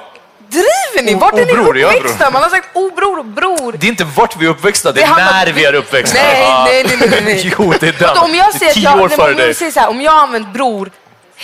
Driver 0.48 1.02
ni? 1.02 1.14
Vart 1.14 1.34
är 1.34 1.46
ni 1.74 1.84
uppväxta? 1.84 2.30
Man 2.30 2.42
har 2.42 2.50
sagt 2.50 2.68
obror 2.72 3.18
och 3.18 3.24
bror. 3.24 3.72
Det 3.78 3.86
är 3.86 3.88
inte 3.88 4.04
vart 4.04 4.36
vi 4.36 4.46
är 4.46 4.50
uppväxta, 4.50 4.92
det 4.92 5.00
Det 5.00 5.02
är 5.02 5.06
handlar- 5.06 5.32
när 5.46 5.52
vi 5.52 5.64
är 5.64 5.74
uppväxta. 5.74 6.18
Nej, 6.22 6.42
Ja. 6.42 6.64
nej, 6.64 6.84
nej, 6.88 7.08
nej, 7.10 7.22
nej. 7.24 7.52
Jo, 7.58 7.74
det 7.80 7.88
är 7.88 7.92
den. 7.92 8.16
Om 8.18 8.34
jag 8.34 8.46
Det 8.52 8.66
är 8.66 8.72
säger 8.72 8.84
jag, 8.90 9.00
år 9.00 9.08
nej, 9.08 9.16
före 9.16 9.26
men 9.34 9.40
om 9.40 9.46
jag 9.46 9.56
säger 9.56 9.72
så 9.72 9.80
här, 9.80 9.88
om 9.88 10.00
jag 10.00 10.12
har 10.12 10.20
använt 10.22 10.52
bror 10.52 10.90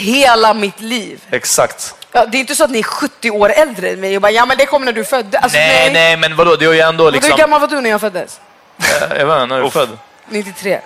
hela 0.01 0.55
mitt 0.55 0.81
liv. 0.81 1.21
Exakt. 1.31 1.95
Ja, 2.13 2.27
det 2.27 2.37
är 2.37 2.41
inte 2.41 2.55
så 2.55 2.65
att 2.65 2.71
ni 2.71 2.79
är 2.79 2.83
70 2.83 3.31
år 3.31 3.53
äldre 3.53 3.91
än 3.91 4.01
mig 4.01 4.17
och 4.17 4.23
bara 4.23 4.33
ja 4.33 4.47
men 4.47 4.57
det 4.59 4.67
kom 4.67 4.85
när 4.85 4.93
du 4.93 5.05
föddes. 5.05 5.43
Alltså, 5.43 5.59
Nej, 5.59 5.91
nej, 5.93 6.17
men 6.17 6.37
vadå, 6.37 6.57
det 6.57 6.65
är 6.65 6.73
ju 6.73 6.81
ändå 6.81 7.11
liksom... 7.11 7.31
Hur 7.33 7.39
gammal 7.39 7.61
var 7.61 7.69
du 7.69 7.81
när 7.81 7.91
jag 7.91 8.01
föddes? 8.01 8.41
Eh, 8.81 8.87
Jag 9.19 9.27
vet 9.27 9.43
inte, 9.43 9.47
när 9.47 9.59
är 9.59 9.63
du 9.63 9.71
född? 9.71 9.89
93. 10.29 10.81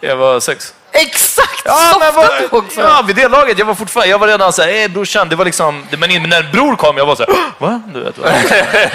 Jag 0.00 0.16
var 0.16 0.40
sex. 0.40 0.74
Exakt! 0.92 1.62
Ja, 1.64 1.96
men 2.00 2.14
vad, 2.14 2.64
ja, 2.76 3.02
vid 3.06 3.16
det 3.16 3.28
laget, 3.28 3.58
jag 3.58 3.66
var 3.66 3.74
fortfarande, 3.74 4.10
jag 4.10 4.18
var 4.18 4.28
redan 4.28 4.52
såhär, 4.52 4.68
eh 4.82 4.88
brorsan, 4.88 5.28
det 5.28 5.36
var 5.36 5.44
liksom, 5.44 5.86
men 5.90 6.10
när 6.30 6.52
bror 6.52 6.76
kom, 6.76 6.96
jag 6.96 7.06
var 7.06 7.16
såhär, 7.16 7.34
va? 7.58 7.82
Du 7.94 8.00
vet, 8.04 8.18
va? 8.18 8.28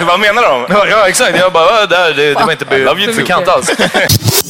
Vad 0.00 0.20
menar 0.20 0.42
de? 0.42 0.66
Ja, 0.70 0.86
ja, 0.86 1.08
exakt, 1.08 1.38
jag 1.38 1.52
bara, 1.52 1.82
"Äh, 1.82 1.88
där, 1.88 2.14
det, 2.14 2.34
det 2.34 2.44
var 2.44 2.52
inte 2.52 3.12
bekant 3.14 3.48
alls. 3.48 3.70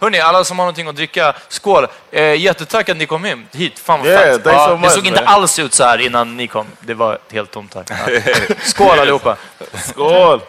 Hörni, 0.00 0.20
alla 0.20 0.44
som 0.44 0.58
har 0.58 0.66
någonting 0.66 0.88
att 0.88 0.96
dricka, 0.96 1.34
skål! 1.48 1.86
Eh, 2.10 2.34
jättetack 2.34 2.88
att 2.88 2.96
ni 2.96 3.06
kom 3.06 3.26
in 3.26 3.46
hit. 3.52 3.78
Fan 3.78 4.00
vad 4.00 4.08
Yeah, 4.08 4.22
fett. 4.22 4.42
so 4.44 4.76
det 4.76 4.90
såg 4.90 5.06
inte 5.06 5.20
alls 5.24 5.58
ut 5.58 5.74
så 5.74 5.84
här 5.84 5.98
innan 5.98 6.36
ni 6.36 6.46
kom. 6.46 6.66
Det 6.80 6.94
var 6.94 7.18
helt 7.32 7.50
tomt 7.50 7.74
här. 7.74 7.84
Ja. 7.88 8.54
Skål 8.62 8.98
allihopa! 8.98 9.36
Skål! 9.88 10.40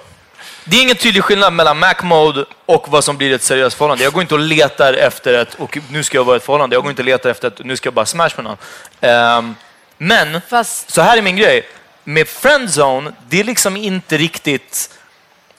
Det 0.63 0.77
är 0.77 0.81
ingen 0.81 0.95
tydlig 0.95 1.23
skillnad 1.23 1.53
mellan 1.53 1.79
Mac 1.79 1.95
Mode 2.03 2.45
och 2.65 2.85
vad 2.89 3.03
som 3.03 3.17
blir 3.17 3.33
ett 3.33 3.43
seriöst 3.43 3.77
förhållande. 3.77 4.03
Jag 4.03 4.13
går 4.13 4.21
inte 4.21 4.33
och 4.33 4.39
letar 4.39 4.93
efter 4.93 5.33
ett, 5.33 5.53
och 5.55 5.77
nu 5.89 6.03
ska 6.03 6.17
jag 6.17 6.23
vara 6.23 6.37
ett 6.37 6.43
förhållande. 6.43 6.75
Jag 6.75 6.83
går 6.83 6.89
inte 6.89 7.01
och 7.01 7.05
letar 7.05 7.29
efter 7.29 7.47
ett, 7.47 7.59
nu 7.65 7.77
ska 7.77 7.87
jag 7.87 7.93
bara 7.93 8.05
smash 8.05 8.29
med 8.35 8.43
någon. 8.43 8.57
Ehm, 9.01 9.55
men, 9.97 10.41
så 10.87 11.01
här 11.01 11.17
är 11.17 11.21
min 11.21 11.35
grej. 11.35 11.67
Med 12.03 12.27
friendzone, 12.27 13.11
det 13.29 13.39
är 13.39 13.43
liksom 13.43 13.77
inte 13.77 14.17
riktigt... 14.17 14.96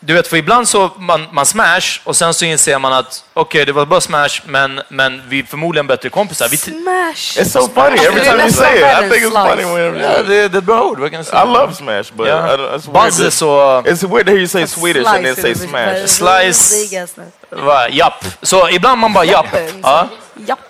Du 0.01 0.15
vet, 0.15 0.29
för 0.29 0.37
ibland 0.37 0.69
så 0.69 0.91
man, 0.99 1.27
man 1.33 1.47
smash 1.47 2.01
och 2.05 2.17
sen 2.17 2.35
så 2.35 2.45
inser 2.45 2.79
man 2.79 2.93
att 2.93 3.25
okej, 3.35 3.67
det 3.67 3.73
var 3.73 3.87
bara 3.87 4.01
smash, 4.01 4.41
men, 4.45 4.81
men 4.89 5.23
vi 5.29 5.39
är 5.39 5.43
förmodligen 5.43 5.87
bättre 5.87 6.09
kompisar. 6.09 6.49
Vi 6.49 6.57
Smash! 6.57 7.15
It's 7.15 7.45
so 7.45 7.69
funny 7.75 7.97
every 8.07 8.21
time 8.25 8.43
you 8.43 8.51
say 8.53 8.79
it. 8.79 8.85
I 8.85 9.11
think 9.11 9.35
it's 9.35 9.49
funny 9.51 9.65
whenever 9.65 10.01
Ja, 10.17 10.23
det, 10.23 10.37
är 10.37 10.59
ett 10.59 10.65
bra 10.65 10.83
ord. 10.83 10.99
Vad 10.99 11.11
kan? 11.11 11.21
I 11.21 11.25
love 11.53 11.75
Smash, 11.75 12.13
but. 12.13 12.27
I 12.27 12.31
don't- 12.31 12.75
it's 12.75 12.93
weird. 12.93 13.05
Buzz 13.05 13.21
är 13.21 13.31
så... 13.31 13.81
It's 13.81 14.09
weird 14.15 14.27
to 14.27 14.31
hear 14.33 14.39
you 14.39 14.49
say 14.49 14.67
Swedish 14.67 15.09
and 15.09 15.25
then 15.25 15.37
say 15.37 15.55
Smash. 15.55 16.07
Slice. 16.07 17.07
Va, 17.51 17.89
japp. 17.89 18.25
Så 18.43 18.69
ibland 18.69 19.01
man 19.01 19.13
bara 19.13 19.25
japp. 19.25 19.47
Ja. 19.83 20.09
Japp. 20.47 20.61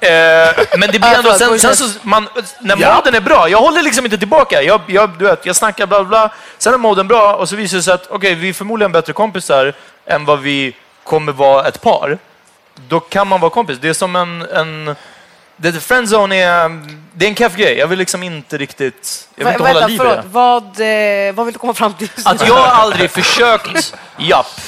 Eh, 0.00 0.78
men 0.78 0.80
det 0.80 0.88
blir 0.88 1.00
Ja, 1.00 1.14
ändå, 1.18 1.32
förlåt, 1.38 1.60
sen, 1.60 1.76
sen 1.76 1.88
så, 1.88 1.98
man, 2.02 2.28
när 2.60 2.76
moden 2.76 3.14
är 3.14 3.20
bra, 3.20 3.48
jag 3.48 3.58
håller 3.58 3.82
liksom 3.82 4.04
inte 4.04 4.18
tillbaka. 4.18 4.62
Jag, 4.62 4.80
jag, 4.86 5.10
du 5.18 5.24
vet, 5.24 5.46
jag 5.46 5.56
snackar 5.56 5.86
bla 5.86 6.04
bla. 6.04 6.30
Sen 6.58 6.74
är 6.74 6.78
moden 6.78 7.08
bra 7.08 7.34
och 7.34 7.48
så 7.48 7.56
visar 7.56 7.76
det 7.76 7.82
sig 7.82 7.94
att 7.94 8.06
okej, 8.10 8.34
vi 8.34 8.48
är 8.48 8.52
förmodligen 8.52 8.92
bättre 8.92 9.12
kompisar 9.12 9.74
än 10.06 10.24
vad 10.24 10.40
vi 10.40 10.76
kommer 11.04 11.32
vara 11.32 11.68
ett 11.68 11.80
par. 11.80 12.18
Då 12.88 13.00
kan 13.00 13.28
man 13.28 13.40
vara 13.40 13.50
kompis. 13.50 13.78
Det 13.80 13.88
är 13.88 13.92
som 13.92 14.16
en... 14.16 14.42
en 14.42 14.96
det, 15.60 15.72
friendzone 15.72 16.36
är, 16.36 16.86
det 17.12 17.24
är 17.24 17.28
en 17.28 17.34
keff 17.34 17.56
grej. 17.56 17.78
Jag 17.78 17.86
vill 17.86 17.98
liksom 17.98 18.22
inte 18.22 18.58
riktigt... 18.58 19.28
Jag 19.34 19.44
vill 19.44 19.52
inte 19.52 19.62
Va- 19.62 19.68
hålla 19.68 19.86
vänta, 19.86 20.04
liv 20.04 20.12
i 20.12 20.16
det. 20.16 20.22
Vad, 20.26 20.62
eh, 21.28 21.34
vad 21.34 21.46
vill 21.46 21.52
du 21.52 21.58
komma 21.58 21.74
fram 21.74 21.94
till? 21.94 22.08
Att 22.24 22.48
jag 22.48 22.58
aldrig 22.58 23.10
försökt 23.10 23.94
japp. 24.18 24.60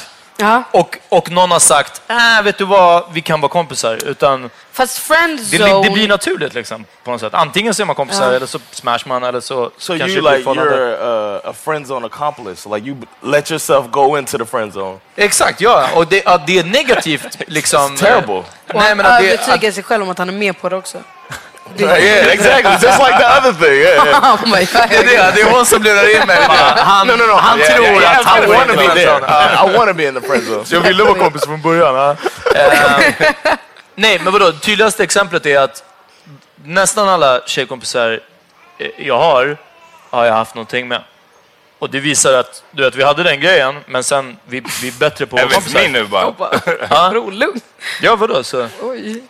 Och, 0.70 0.98
och 1.08 1.30
någon 1.30 1.50
har 1.50 1.58
sagt, 1.58 2.02
äh, 2.08 2.42
vet 2.44 2.58
du 2.58 2.64
vad, 2.64 3.04
vi 3.12 3.20
kan 3.20 3.40
vara 3.40 3.52
kompisar. 3.52 3.98
Utan 4.04 4.50
Fast 4.72 4.98
friendzone... 4.98 5.64
det, 5.64 5.64
blir- 5.64 5.82
det 5.84 5.90
blir 5.90 6.08
naturligt 6.08 6.54
liksom, 6.54 6.84
på 7.04 7.10
något 7.10 7.20
sätt. 7.20 7.34
Antingen 7.34 7.74
så 7.74 7.82
är 7.82 7.86
man 7.86 7.96
kompisar 7.96 8.30
Ja. 8.30 8.36
eller 8.36 8.46
så 8.46 8.58
smash 8.70 8.98
man 9.06 9.24
eller 9.24 9.40
så, 9.40 9.70
So 9.78 9.98
kanske 9.98 10.08
you 10.08 10.14
det 10.16 10.20
blir 10.20 10.30
like 10.30 10.42
förhållande. 10.44 10.76
you're 10.76 11.34
uh, 11.44 11.50
a 11.50 11.54
friend 11.64 11.86
zone 11.86 12.06
accomplice. 12.06 12.68
Like 12.68 12.86
you 12.88 12.96
let 13.22 13.50
yourself 13.50 13.86
go 13.90 14.18
into 14.18 14.38
the 14.38 14.44
friend 14.46 14.72
zone. 14.76 14.98
Exakt, 15.16 15.60
ja. 15.60 15.88
Och 15.94 16.06
det, 16.06 16.26
att 16.26 16.46
det 16.46 16.58
är 16.58 16.64
negativt 16.64 17.38
liksom. 17.46 17.96
It's 17.96 17.98
terrible. 18.00 18.34
Och 18.34 18.44
Nej, 18.74 18.94
men 18.94 19.06
att 19.06 19.20
det, 19.20 19.32
övertygar 19.32 19.68
att, 19.68 19.74
sig 19.74 19.82
själv 19.84 20.02
om 20.02 20.10
att 20.10 20.18
han 20.18 20.28
är 20.28 20.32
med 20.32 20.60
på 20.60 20.68
det 20.68 20.76
också. 20.76 20.98
Yeah, 21.78 22.32
exactly. 22.32 22.72
Just 22.88 22.98
like 22.98 23.16
the 23.18 23.26
other 23.36 23.52
thing. 23.52 23.74
Yeah, 23.80 24.04
yeah. 24.04 24.20
oh 24.34 24.46
my 24.46 24.64
God. 24.64 24.88
det, 24.90 24.96
är 24.96 25.04
det, 25.04 25.32
det 25.34 25.40
är 25.40 25.50
hon 25.50 25.66
som 25.66 25.82
lurar 25.82 26.20
in 26.20 26.26
mig. 26.26 26.36
Han, 26.76 27.06
No, 27.06 27.12
no, 27.16 27.26
no. 27.26 27.32
han 27.36 27.58
Yeah, 27.58 27.74
tror 27.74 27.86
yeah, 27.86 28.00
yeah, 28.02 28.18
att 28.18 28.24
han 28.26 28.48
wanna 28.48 28.72
in 28.72 28.80
i 28.80 28.88
be 28.88 28.94
there. 28.94 29.20
friendzone. 29.20 29.82
I, 29.82 29.86
to 29.86 29.94
be 29.94 30.04
in 30.08 30.14
the 30.14 30.20
friend 30.20 30.42
zone. 30.46 30.64
Så 30.64 30.74
jag 30.74 30.80
ville 30.80 31.04
vara 31.04 31.14
kompis 31.14 31.44
från 31.44 31.62
början. 31.62 31.94
Ja. 31.94 32.16
Eh, 32.54 33.54
nej, 33.94 34.20
men 34.24 34.32
vadå? 34.32 34.52
Tydligaste 34.52 35.02
exemplet 35.02 35.46
är 35.46 35.58
att 35.60 35.84
nästan 36.64 37.08
alla 37.08 37.40
tjejkompisar 37.46 38.20
eh, 38.78 38.88
jag 39.06 39.18
har, 39.18 39.56
har 40.10 40.24
jag 40.24 40.32
haft 40.34 40.54
någonting 40.54 40.88
med. 40.88 41.02
Och 41.80 41.90
det 41.90 42.00
visar 42.00 42.32
att 42.32 42.62
du 42.70 42.82
vet, 42.82 42.94
vi 42.94 43.04
hade 43.04 43.22
den 43.22 43.40
grejen, 43.40 43.80
men 43.86 44.04
sen 44.04 44.36
vi, 44.46 44.62
vi 44.82 44.88
är 44.88 44.92
bättre 44.98 45.26
på 45.26 45.36
att 45.36 45.42
vara 45.42 45.62
Även 45.66 45.92
ni 45.92 45.98
nu 45.98 46.04
bara. 46.06 46.34
Ja. 46.90 47.10
Bro, 47.10 47.30
lugn. 47.30 47.60
Ja, 48.02 48.16
vadå? 48.16 48.42
Så. 48.44 48.68
Oj. 48.82 49.22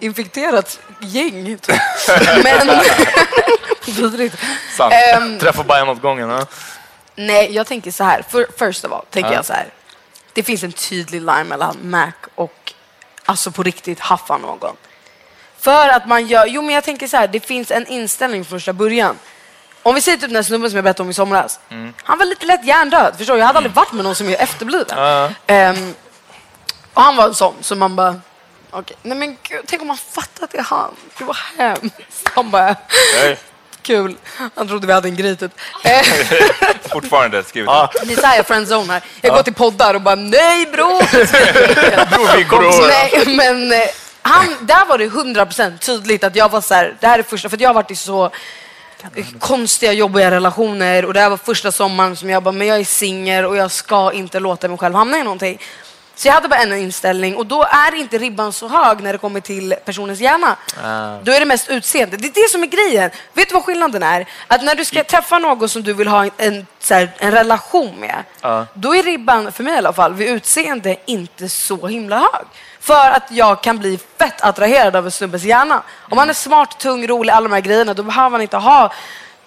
Infekterat 0.00 0.80
gäng. 1.00 1.58
typ. 1.58 1.76
Men... 2.44 2.80
Vidrigt. 3.96 4.36
Sant. 4.76 4.94
Ehm, 4.94 5.38
Träffa 5.38 5.62
bara 5.62 5.78
en 5.78 5.88
åt 5.88 6.02
gången. 6.02 6.28
Ja. 6.28 6.46
Nej, 7.14 7.54
jag 7.54 7.66
tänker 7.66 7.90
så 7.90 8.04
här. 8.04 8.22
För, 8.28 8.46
first 8.58 8.84
of 8.84 8.92
all, 8.92 9.04
tänker 9.10 9.30
Ja. 9.30 9.36
jag 9.36 9.44
så 9.46 9.52
här. 9.52 9.66
Det 10.32 10.42
finns 10.42 10.62
en 10.62 10.72
tydlig 10.72 11.20
line 11.22 11.46
mellan 11.48 11.76
Mac 11.82 12.12
och 12.34 12.72
alltså 13.24 13.50
på 13.50 13.62
riktigt 13.62 14.00
haffa 14.00 14.38
någon. 14.38 14.76
För 15.58 15.88
att 15.88 16.08
man 16.08 16.26
gör, 16.26 16.46
jo 16.46 16.62
men 16.62 16.74
jag 16.74 16.84
tänker 16.84 17.06
så 17.08 17.16
här, 17.16 17.28
det 17.28 17.40
finns 17.40 17.70
en 17.70 17.86
inställning 17.86 18.44
från 18.44 18.58
första 18.60 18.72
början. 18.72 19.18
Om 19.82 19.94
vi 19.94 20.00
säger 20.00 20.18
typ 20.18 20.28
den 20.28 20.36
här 20.36 20.42
snubben 20.42 20.70
som 20.70 20.76
jag 20.76 20.84
berättade 20.84 21.02
om 21.02 21.10
i 21.10 21.14
somras. 21.14 21.60
Mm. 21.70 21.92
Han 22.04 22.18
var 22.18 22.24
lite 22.26 22.46
lätt 22.46 22.64
hjärndöd, 22.64 23.14
förstår 23.18 23.34
du? 23.34 23.40
Jag 23.40 23.46
hade 23.46 23.56
aldrig 23.58 23.74
varit 23.74 23.92
med 23.92 24.04
någon 24.04 24.14
som 24.14 24.28
är 24.28 24.36
efterbliven. 24.36 24.98
Ehm, 25.46 25.94
och 26.94 27.02
han 27.02 27.16
var 27.16 27.24
en 27.28 27.34
sån, 27.34 27.54
så 27.60 27.74
man 27.76 27.96
bara, 27.96 28.20
okej, 28.70 28.96
nej 29.02 29.18
men 29.18 29.36
gud, 29.42 29.60
tänk 29.66 29.82
om 29.82 29.88
man 29.88 29.96
fattar 29.96 30.44
att 30.44 30.50
det 30.50 30.58
är 30.58 30.62
han. 30.62 30.94
Det 31.18 31.24
var 31.24 31.38
hemskt. 31.58 32.28
Han 32.34 32.50
bara, 32.50 32.76
Nej. 33.22 33.38
kul. 33.82 34.16
Han 34.54 34.68
trodde 34.68 34.86
vi 34.86 34.92
hade 34.92 35.08
en 35.08 35.16
grej 35.16 35.36
typ. 35.36 35.52
Eh, 35.84 36.02
Fortfarande 36.92 37.44
skrivit. 37.44 37.70
det 38.02 38.12
är 38.12 38.20
så 38.20 38.26
här 38.26 38.36
jag 38.36 38.46
friendzone 38.46 38.92
här. 38.92 39.02
Jag 39.20 39.34
går 39.34 39.42
till 39.42 39.54
poddar 39.54 39.94
och 39.94 40.00
bara, 40.00 40.14
nej 40.14 40.66
bror! 40.72 41.02
nej, 42.88 43.36
men 43.36 43.72
eh, 43.72 43.78
han, 44.22 44.56
där 44.60 44.86
var 44.86 44.98
det 44.98 45.08
100% 45.08 45.78
tydligt 45.78 46.24
att 46.24 46.36
jag 46.36 46.48
var 46.48 46.60
så 46.60 46.74
här, 46.74 46.96
det 47.00 47.06
här 47.06 47.18
är 47.18 47.22
första, 47.22 47.48
för 47.48 47.62
jag 47.62 47.68
har 47.68 47.74
varit 47.74 47.90
i 47.90 47.96
så 47.96 48.30
konstiga, 49.38 49.92
jobbiga 49.92 50.30
relationer 50.30 51.04
och 51.04 51.14
det 51.14 51.20
här 51.20 51.30
var 51.30 51.36
första 51.36 51.72
sommaren 51.72 52.16
som 52.16 52.30
jag 52.30 52.42
bara, 52.42 52.52
men 52.52 52.66
jag 52.66 52.80
är 52.80 52.84
singel 52.84 53.44
och 53.44 53.56
jag 53.56 53.70
ska 53.70 54.12
inte 54.12 54.40
låta 54.40 54.68
mig 54.68 54.78
själv 54.78 54.94
hamna 54.94 55.18
i 55.18 55.22
någonting. 55.22 55.58
Så 56.14 56.28
jag 56.28 56.34
hade 56.34 56.48
bara 56.48 56.60
en 56.60 56.72
inställning 56.72 57.36
och 57.36 57.46
då 57.46 57.62
är 57.64 57.94
inte 57.94 58.18
ribban 58.18 58.52
så 58.52 58.68
hög 58.68 59.02
när 59.02 59.12
det 59.12 59.18
kommer 59.18 59.40
till 59.40 59.74
personens 59.84 60.20
hjärna. 60.20 60.56
Då 61.22 61.32
är 61.32 61.40
det 61.40 61.46
mest 61.46 61.68
utseende. 61.68 62.16
Det 62.16 62.26
är 62.28 62.42
det 62.44 62.50
som 62.50 62.62
är 62.62 62.66
grejen. 62.66 63.10
Vet 63.32 63.48
du 63.48 63.54
vad 63.54 63.64
skillnaden 63.64 64.02
är? 64.02 64.26
Att 64.46 64.62
när 64.62 64.74
du 64.74 64.84
ska 64.84 65.04
träffa 65.04 65.38
någon 65.38 65.68
som 65.68 65.82
du 65.82 65.92
vill 65.92 66.08
ha 66.08 66.24
en, 66.24 66.30
en, 66.36 66.66
här, 66.90 67.10
en 67.18 67.30
relation 67.30 67.94
med, 68.00 68.24
Ja. 68.40 68.66
då 68.74 68.94
är 68.96 69.02
ribban, 69.02 69.52
för 69.52 69.64
mig 69.64 69.74
i 69.74 69.76
alla 69.78 69.92
fall, 69.92 70.14
vid 70.14 70.28
utseende 70.28 70.96
inte 71.06 71.48
så 71.48 71.86
himla 71.86 72.18
hög. 72.18 72.46
För 72.80 73.10
att 73.10 73.30
jag 73.30 73.62
kan 73.62 73.78
bli 73.78 73.98
fett 74.18 74.40
attraherad 74.40 74.96
av 74.96 75.04
en 75.04 75.10
snubbes 75.10 75.42
hjärna. 75.42 75.82
Om 75.98 76.18
han 76.18 76.30
är 76.30 76.34
smart, 76.34 76.80
tung, 76.80 77.06
rolig, 77.06 77.32
alla 77.32 77.48
de 77.48 77.54
här 77.54 77.60
grejerna, 77.60 77.94
då 77.94 78.02
behöver 78.02 78.30
han 78.30 78.42
inte 78.42 78.56
ha 78.56 78.92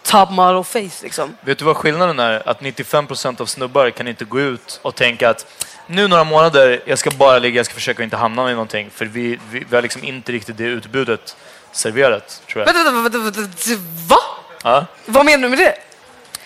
top 0.04 0.32
model 0.32 0.64
face 0.64 1.04
liksom. 1.04 1.38
Vet 1.42 1.58
du 1.58 1.66
vad 1.66 1.78
skillnaden 1.78 2.20
är? 2.20 2.50
Att 2.50 2.62
95% 2.62 3.42
av 3.42 3.46
snubbar 3.46 3.90
kan 3.90 4.08
inte 4.08 4.26
gå 4.26 4.40
ut 4.40 4.80
och 4.82 4.96
tänka 4.96 5.30
att 5.30 5.46
nu 5.88 6.08
några 6.08 6.24
månader, 6.24 6.84
jag 6.86 7.00
ska 7.00 7.12
bara 7.12 7.40
ligga, 7.40 7.60
jag 7.60 7.66
ska 7.66 7.76
försöka 7.76 8.04
inte 8.04 8.18
hamna 8.18 8.52
i 8.52 8.54
någonting. 8.54 8.90
För 8.96 9.06
vi, 9.06 9.40
vi, 9.52 9.66
vi 9.70 9.76
har 9.76 9.82
liksom 9.82 10.04
inte 10.04 10.32
riktigt 10.32 10.58
det 10.58 10.64
utbudet 10.64 11.36
serverat, 11.72 12.42
tror 12.52 12.66
jag. 12.66 12.74
Vänta, 12.74 12.92
vänta, 12.92 13.18
vänta, 13.20 13.42
vänta, 13.42 13.82
va? 14.08 14.18
Ja. 14.64 14.86
Vad 15.06 15.26
menar 15.26 15.44
du 15.44 15.50
med 15.50 15.60
det? 15.60 15.76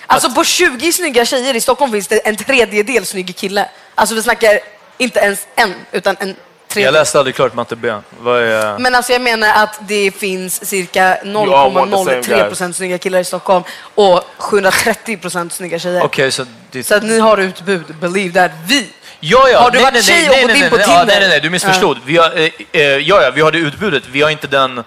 Alltså 0.07 0.31
på 0.31 0.43
20 0.43 0.91
snygga 0.91 1.25
tjejer 1.25 1.53
i 1.53 1.61
Stockholm 1.61 1.91
finns 1.91 2.07
det 2.07 2.27
en 2.27 2.35
tredjedel 2.35 3.05
snygg 3.05 3.35
kille. 3.35 3.69
Alltså 3.95 4.15
vi 4.15 4.23
snackar 4.23 4.59
inte 4.97 5.19
ens 5.19 5.47
en, 5.55 5.73
utan 5.91 6.15
en 6.19 6.35
Jag 6.77 6.85
tredjedel. 6.85 7.01
läste 7.01 7.17
aldrig 7.17 7.35
klart 7.35 7.53
matte 7.53 7.75
B. 7.75 7.89
Är... 7.89 8.79
Men 8.79 8.95
alltså 8.95 9.11
jag 9.11 9.21
menar 9.21 9.63
att 9.63 9.79
det 9.87 10.11
finns 10.11 10.65
cirka 10.65 11.15
all 11.15 11.73
want 11.73 11.91
the 11.91 11.97
same 11.97 12.21
0,03 12.21 12.47
procent 12.47 12.75
snygga 12.75 12.97
killar 12.97 13.19
i 13.19 13.23
Stockholm 13.23 13.63
och 13.95 14.23
730 14.37 15.17
procent 15.17 15.53
snygga 15.53 15.79
tjejer. 15.79 16.03
Okej, 16.03 16.31
så... 16.31 16.45
Det... 16.71 16.83
Så 16.83 16.95
att 16.95 17.03
ni 17.03 17.19
har 17.19 17.37
utbud, 17.37 17.95
believe 18.01 18.33
that. 18.33 18.51
Vi! 18.67 18.89
Ja, 19.19 19.49
ja. 19.49 19.59
Har 19.59 19.71
du 19.71 19.77
nej, 19.77 19.91
varit 19.91 20.03
tjej 20.03 20.29
och 20.29 20.49
gått 20.49 20.57
in 20.57 20.69
på 20.69 20.77
Tinder? 20.77 20.93
Ja, 20.93 21.03
nej, 21.07 21.19
nej, 21.19 21.29
nej, 21.29 21.39
du 21.39 21.49
missförstod. 21.49 21.97
Vi 22.05 22.17
har, 22.17 22.39
eh, 22.39 22.49
eh, 22.71 22.81
ja, 22.81 23.21
ja, 23.23 23.31
vi 23.35 23.41
har 23.41 23.51
det 23.51 23.57
utbudet. 23.57 24.03
Vi 24.11 24.21
har 24.21 24.29
inte 24.29 24.47
den 24.47 24.83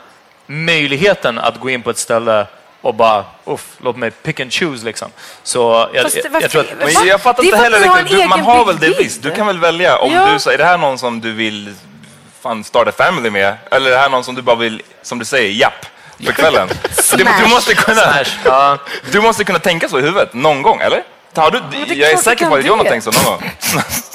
möjligheten 0.47 1.39
att 1.39 1.61
gå 1.61 1.71
in 1.71 1.83
på 1.83 1.91
ett 1.91 1.99
ställe 1.99 2.47
och 2.83 2.95
bara, 2.95 3.25
uff, 3.45 3.67
låt 3.79 3.97
mig 3.97 4.11
pick 4.11 4.41
and 4.41 4.53
choose 4.53 4.85
liksom. 4.85 5.11
Så 5.43 5.89
jag, 5.95 6.03
Fast 6.03 6.17
jag, 6.17 6.31
varför- 6.31 6.41
jag 6.43 6.51
tror 6.51 6.61
att... 6.63 6.95
Men 6.95 7.07
jag 7.07 7.21
fattar 7.21 7.45
inte 7.45 7.57
heller 7.57 7.97
riktigt. 8.05 8.29
man 8.29 8.41
har 8.41 8.65
väl 8.65 8.79
det 8.79 8.99
visst. 8.99 9.23
Du 9.23 9.31
kan 9.31 9.47
väl 9.47 9.59
välja 9.59 9.97
om 9.99 10.13
Ja. 10.13 10.29
du, 10.33 10.39
så 10.39 10.51
är 10.51 10.59
det 10.59 10.65
här 10.65 10.79
någon 10.79 10.99
som 10.99 11.21
du 11.21 11.33
vill 11.33 11.75
fan 12.43 12.65
starta 12.65 12.93
family 12.93 13.31
med? 13.31 13.57
Eller 13.71 13.87
är 13.91 13.95
det 13.95 14.01
här 14.01 14.11
någon 14.11 14.25
som 14.25 14.35
du 14.35 14.43
bara 14.43 14.57
vill, 14.57 14.83
som 15.03 15.19
du 15.19 15.25
säger, 15.25 15.51
japp, 15.51 15.87
för 16.27 16.33
kvällen? 16.33 16.69
du, 17.17 17.25
du, 17.25 17.47
måste 17.49 17.75
kunna, 17.75 18.25
Smash. 18.25 18.79
Du 19.13 19.21
måste 19.21 19.45
kunna 19.45 19.59
tänka 19.59 19.89
så 19.89 19.99
i 19.99 20.03
huvudet 20.03 20.35
någon 20.35 20.63
gång, 20.63 20.81
eller? 20.81 21.03
Har 21.37 21.51
du, 21.51 21.95
jag 21.95 22.11
är 22.11 22.17
säker 22.17 22.47
på 22.47 22.55
att 22.55 22.65
John 22.65 22.79
har 22.79 22.85
tänkt 22.87 23.05
så 23.05 23.11
någon 23.11 23.25
gång. 23.25 23.51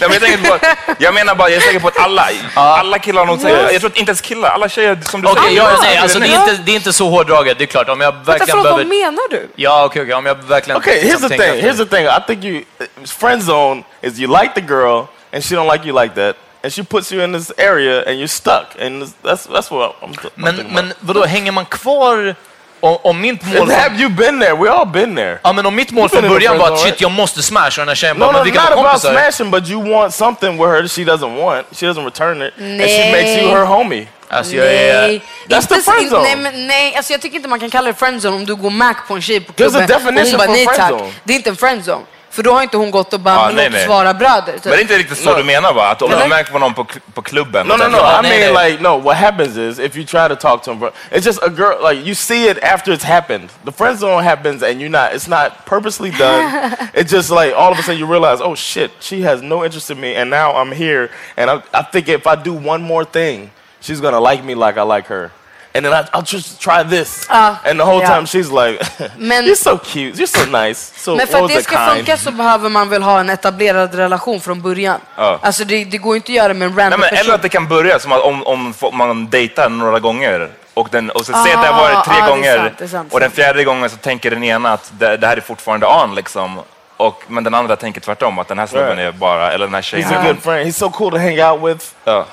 Nej, 0.00 0.08
men 0.08 0.12
jag, 0.12 0.22
tänker 0.22 0.58
på, 0.58 0.94
jag 0.98 1.14
menar 1.14 1.34
bara, 1.34 1.48
jag 1.48 1.56
är 1.56 1.60
säker 1.60 1.80
på 1.80 1.88
att 1.88 1.98
alla, 1.98 2.28
alla 2.54 2.98
killar 2.98 3.20
har 3.20 3.26
nog 3.26 3.40
sagt 3.40 3.72
Jag 3.72 3.80
tror 3.80 3.90
att 3.90 3.96
inte 3.96 4.10
ens 4.10 4.20
killar, 4.20 4.48
alla 4.48 4.68
tjejer 4.68 4.98
som 5.02 5.22
du 5.22 5.28
Okej, 5.28 5.42
säger. 5.42 5.56
ja, 5.56 5.64
har 5.64 5.82
nej, 5.82 5.96
alltså 5.96 6.18
det 6.18 6.26
är, 6.26 6.40
inte, 6.40 6.62
det 6.62 6.72
är 6.72 6.76
inte 6.76 6.92
så 6.92 7.08
hårdraget, 7.08 7.58
det 7.58 7.64
är 7.64 7.66
klart. 7.66 7.88
Om 7.88 8.00
jag 8.00 8.12
Vänta, 8.12 8.32
verkligen 8.32 8.56
vad 8.56 8.64
behöver... 8.64 8.84
menar 8.84 9.30
du? 9.30 9.48
Ja, 9.56 9.84
okej, 9.84 10.02
okej. 10.02 10.14
Om 10.14 10.26
jag 10.26 10.34
verkligen... 10.34 10.78
Okay, 10.80 11.00
here's 11.00 11.04
liksom 11.04 11.28
the 11.28 11.36
thing. 11.38 11.62
Here's 11.62 11.76
the 11.76 11.96
thing. 11.96 12.06
I 12.06 12.20
think 12.26 12.44
you 12.44 12.62
friend 13.06 13.42
zone 13.42 13.82
is 14.02 14.18
you 14.20 14.40
like 14.42 14.54
the 14.54 14.60
girl 14.60 15.06
and 15.32 15.44
she 15.44 15.54
don't 15.56 15.72
like 15.72 15.88
you 15.88 16.02
like 16.02 16.14
that, 16.14 16.36
and 16.62 16.72
she 16.72 16.82
puts 16.82 17.12
you 17.12 17.22
in 17.24 17.32
this 17.32 17.52
area 17.58 18.02
and 18.06 18.18
you're 18.18 18.28
stuck, 18.28 18.66
and 18.80 19.02
that's 19.22 19.46
that's 19.46 19.70
what 19.70 19.96
I'm. 20.02 20.10
I'm 20.10 20.30
Men, 20.34 20.56
thinking 20.56 20.74
men 20.74 20.92
vadå, 21.00 21.24
hänger 21.24 21.52
man 21.52 21.64
kvar 21.64 22.34
om, 22.80 22.96
om 23.02 23.20
mitt 23.20 23.46
mål... 23.46 23.56
Från, 23.56 23.70
have 23.70 23.96
you 24.00 24.08
been 24.10 24.40
there? 24.40 24.54
We 24.54 24.70
all 24.70 24.86
been 24.86 25.16
there. 25.16 25.38
ja, 25.42 25.52
men 25.52 25.66
om 25.66 25.74
mitt 25.74 25.90
mål 25.90 26.08
från 26.08 26.28
början 26.28 26.58
var 26.58 26.64
att 26.66 26.70
friendzone, 26.72 26.90
shit, 26.92 27.00
jag 27.00 27.10
måste 27.10 27.42
smash 27.42 27.70
den 27.76 27.88
här 27.88 27.94
tjejen 27.94 28.16
No, 28.16 28.24
no, 28.24 28.32
not 28.32 28.46
about 28.56 28.74
kompisar. 28.74 29.12
smashing, 29.12 29.50
but 29.50 29.68
you 29.68 29.90
want 29.92 30.14
something 30.14 30.52
with 30.58 30.66
her 30.70 30.82
that 30.82 30.90
she 30.90 31.02
doesn't 31.02 31.36
want. 31.44 31.66
She 31.72 31.86
doesn't 31.86 32.04
return 32.04 32.42
it, 32.42 32.54
and 32.58 32.80
she 32.80 33.12
makes 33.12 33.36
you 33.36 33.46
Nej. 33.46 33.54
her 33.56 33.64
homie. 33.64 34.06
Alltså, 34.28 34.56
jag. 34.56 34.64
Nej, 34.66 35.20
That's 35.48 35.56
inte 35.56 35.74
the 35.74 35.82
så- 35.82 35.90
friend 35.92 36.10
zone. 36.10 36.22
Nej, 36.22 36.36
men, 36.36 36.66
nej 36.66 36.94
alltså 36.96 37.12
jag 37.12 37.20
tycker 37.20 37.36
inte 37.36 37.48
man 37.48 37.60
kan 37.60 37.70
kalla 37.70 37.86
det 37.88 37.94
friendzone 37.94 38.36
om 38.36 38.44
du 38.46 38.54
går 38.54 38.70
mac 38.70 38.94
på 39.08 39.14
en 39.14 39.22
tjej 39.22 39.40
på 39.40 39.52
There's 39.52 39.66
a 39.66 39.68
klubben 39.70 39.82
och 39.82 39.88
definition 40.14 40.30
hon 40.30 40.38
bara 40.38 40.46
for 40.46 40.52
nej 40.52 40.66
tack. 40.66 40.76
friendzone. 40.76 41.10
Det 41.24 41.32
är 41.32 41.36
inte 41.36 41.50
en 41.50 41.56
friendzone. 41.56 42.04
För 42.32 42.42
då 42.42 42.52
har 42.52 42.62
inte 42.62 42.76
hon 42.76 42.90
gått 42.90 43.12
och 43.12 43.20
bara, 43.20 43.34
Ja, 43.34 43.46
men 43.46 43.54
nej, 43.56 43.64
låt 43.64 43.74
oss 43.74 43.78
nej. 43.80 43.88
vara 43.88 44.14
bröder. 44.14 44.52
Typ. 44.52 44.64
Men 44.64 44.72
det 44.72 44.78
är 44.78 44.82
inte 44.82 44.98
riktigt 44.98 45.18
så 45.18 45.30
No. 45.30 45.36
du 45.36 45.44
menar 45.44 45.72
va? 45.72 45.88
Att 45.88 46.02
om 46.02 46.10
du 46.10 46.28
märker 46.28 46.52
på 46.52 46.58
någon 46.58 46.74
på, 46.74 46.86
på 47.14 47.22
klubben. 47.22 47.66
No, 47.66 47.72
och 47.72 47.78
no, 47.78 47.84
no. 47.88 47.96
I 47.96 48.22
mean, 48.22 48.54
like, 48.70 48.82
no. 48.82 48.98
What 49.00 49.16
happens 49.16 49.56
is 49.56 49.78
if 49.78 49.96
you 49.96 50.04
try 50.06 50.28
to 50.28 50.36
talk 50.36 50.62
to 50.62 50.70
him, 50.70 50.78
bro, 50.78 50.90
it's 51.10 51.26
just 51.26 51.42
a 51.42 51.48
girl. 51.48 51.82
Like 51.82 52.06
you 52.06 52.14
see 52.14 52.48
it 52.50 52.58
after 52.62 52.92
it's 52.92 53.04
happened. 53.04 53.48
The 53.64 53.72
friend 53.72 53.98
zone 53.98 54.22
happens, 54.24 54.62
and 54.62 54.80
you're 54.80 54.90
not. 54.90 55.12
It's 55.14 55.28
not 55.28 55.66
purposely 55.66 56.10
done. 56.18 56.76
it's 56.94 57.10
just 57.12 57.30
like 57.30 57.52
all 57.56 57.72
of 57.72 57.78
a 57.78 57.82
sudden 57.82 57.98
you 57.98 58.06
realize, 58.06 58.40
oh 58.40 58.54
shit, 58.54 58.90
she 59.00 59.22
has 59.22 59.42
no 59.42 59.64
interest 59.64 59.90
in 59.90 60.00
me, 60.00 60.14
and 60.14 60.30
now 60.30 60.54
I'm 60.54 60.72
here, 60.72 61.10
and 61.36 61.50
I, 61.50 61.62
I 61.72 61.82
think 61.82 62.08
if 62.08 62.26
I 62.26 62.36
do 62.36 62.52
one 62.54 62.82
more 62.82 63.04
thing, 63.04 63.50
she's 63.80 64.00
gonna 64.00 64.20
like 64.20 64.44
me 64.44 64.54
like 64.54 64.76
I 64.78 64.82
like 64.82 65.06
her. 65.08 65.30
And 65.74 65.84
then 65.84 65.92
I, 65.92 66.02
I'll 66.12 66.34
just 66.34 66.60
try 66.60 66.82
this, 66.84 67.26
Ah, 67.28 67.54
and 67.64 67.78
the 67.78 67.84
whole 67.84 68.00
yeah. 68.00 68.14
time 68.14 68.26
she's 68.26 68.50
like, 68.50 68.84
Men- 69.18 69.44
"You're 69.44 69.54
so 69.54 69.78
cute, 69.78 70.16
you're 70.18 70.26
so 70.26 70.58
nice, 70.66 70.92
so 70.96 71.16
Men 71.16 71.26
för 71.26 71.44
att 71.44 71.48
det 71.48 71.62
ska 71.62 71.76
kind?" 71.76 71.96
funka 71.96 72.16
så 72.16 72.30
behöver 72.30 72.68
man 72.68 72.88
väl 72.88 73.02
ha 73.02 73.20
en 73.20 73.30
etablerad 73.30 73.94
relation 73.94 74.40
från 74.40 74.60
början. 74.62 75.00
Ja. 75.16 75.38
Alltså 75.42 75.64
det, 75.64 75.84
det 75.84 75.98
går 75.98 76.16
inte 76.16 76.32
att 76.32 76.36
göra 76.36 76.54
med 76.54 76.66
en 76.68 76.74
Nej, 76.74 76.84
random 76.84 77.00
men, 77.00 77.08
eller 77.08 77.18
person. 77.18 77.34
att 77.34 77.42
det 77.42 77.48
kan 77.48 77.68
börja 77.68 77.98
som 77.98 78.12
att 78.12 78.20
om, 78.22 78.42
om 78.46 78.72
få- 78.74 78.90
man 78.90 79.30
dejtar 79.30 79.68
några 79.68 79.98
gånger 79.98 80.48
och, 80.74 80.88
den, 80.90 81.10
och 81.10 81.26
så 81.26 81.32
säg 81.32 81.52
att 81.52 81.62
det 81.62 81.68
har 81.68 81.82
varit 81.82 82.04
tre 82.04 82.14
Ah, 82.14 82.18
ja, 82.18 82.24
det 82.24 82.30
är 82.32 82.36
gånger 82.36 82.56
sant, 82.58 82.72
det 82.78 82.84
är 82.84 82.88
sant, 82.88 83.12
och 83.12 83.20
den 83.20 83.28
sant. 83.28 83.36
fjärde 83.36 83.64
gången 83.64 83.90
så 83.90 83.96
tänker 83.96 84.30
den 84.30 84.44
ena 84.44 84.72
att 84.72 84.92
det, 84.98 85.16
det 85.16 85.26
här 85.26 85.36
är 85.36 85.40
fortfarande 85.40 85.86
on 85.86 86.14
liksom. 86.14 86.60
Och, 86.96 87.22
men 87.28 87.44
den 87.44 87.54
andra 87.54 87.76
tänker 87.76 88.00
tvärtom, 88.00 88.38
att 88.38 88.48
den 88.48 88.58
här 88.58 88.66
snubben 88.66 88.96
Right. 88.96 89.14
är 89.14 89.18
bara, 89.18 89.52
eller 89.52 89.66
den 89.66 89.74
här 89.74 89.82
tjejen 89.82 90.08
He's 90.08 90.16
a 90.16 90.20
är... 90.22 90.26
good 90.26 90.42
friend. 90.42 90.68
He's 90.68 90.78
so 90.78 90.90
cool 90.90 91.10
to 91.10 91.18
hang 91.18 91.40
out 91.42 91.62
with. 91.70 91.86
Ja. 92.04 92.26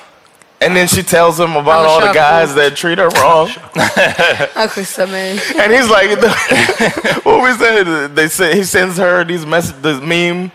And 0.60 0.76
then 0.76 0.88
she 0.88 1.04
tells 1.04 1.40
him 1.40 1.56
about 1.56 1.86
all 1.86 2.02
the 2.02 2.12
guys 2.14 2.56
that 2.56 2.76
treat 2.76 2.98
her 2.98 3.10
wrong. 3.10 3.48
Han 3.48 4.68
skjutsar 4.70 5.08
mig. 5.10 5.40
And 5.56 5.72
he's 5.72 5.88
like, 5.90 6.10
what 7.26 7.44
we 7.44 7.54
said? 7.54 8.16
They 8.16 8.28
say 8.28 8.56
he 8.56 8.64
sends 8.64 8.98
her 8.98 9.24
these 9.24 9.46
message, 9.46 9.76
this 9.82 10.02
meme. 10.02 10.52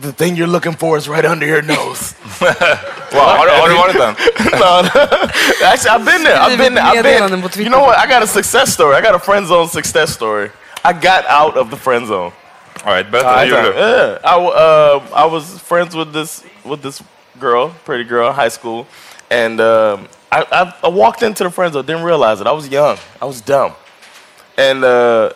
The 0.00 0.12
thing 0.12 0.36
you're 0.36 0.46
looking 0.46 0.72
for 0.74 0.96
is 0.96 1.08
right 1.08 1.24
under 1.24 1.46
your 1.46 1.62
nose. 1.62 2.14
Wow, 3.12 3.36
har, 3.36 3.44
du- 3.44 3.52
har 3.52 3.68
du 3.68 3.74
varit 3.76 3.92
den? 3.92 4.14
no, 4.52 4.80
no. 4.80 5.68
actually, 5.68 5.90
I've 5.90 6.04
been 6.06 6.22
there. 6.24 6.36
I've 6.40 6.56
been 6.56 6.74
there. 6.74 6.82
I've 6.82 7.02
been. 7.04 7.40
Twitter. 7.42 7.62
You 7.62 7.68
know 7.68 7.80
what? 7.80 7.98
I 7.98 8.06
got 8.06 8.22
a 8.22 8.26
success 8.26 8.72
story. 8.72 8.94
I 8.96 9.02
got 9.02 9.14
a 9.14 9.18
friend 9.18 9.46
zone 9.46 9.68
success 9.68 10.14
story. 10.14 10.50
I 10.82 10.94
got 10.94 11.26
out 11.26 11.58
of 11.58 11.68
the 11.68 11.76
friend 11.76 12.06
zone. 12.06 12.32
All 12.86 12.92
right, 12.92 13.04
berätta, 13.04 13.36
hur 13.36 13.46
gjorde? 13.46 13.74
Yeah, 13.76 14.18
I, 14.24 14.32
w- 14.32 14.50
uh, 14.50 15.06
I 15.14 15.26
was 15.26 15.58
friends 15.60 15.94
with 15.94 16.14
this 16.14 16.42
with 16.64 16.80
this 16.80 17.02
girl, 17.38 17.68
pretty 17.84 18.04
girl, 18.04 18.32
high 18.32 18.48
school, 18.48 18.86
and 19.32 19.60
um, 19.62 20.08
I, 20.30 20.44
I, 20.52 20.74
I 20.84 20.88
walked 20.88 21.22
into 21.22 21.42
the 21.42 21.50
friend 21.50 21.72
zone. 21.72 21.86
Didn't 21.86 22.04
realize 22.04 22.42
it. 22.42 22.46
I 22.46 22.52
was 22.52 22.68
young. 22.68 22.98
I 23.20 23.24
was 23.24 23.40
dumb. 23.40 23.72
And 24.58 24.84
uh, 24.84 25.32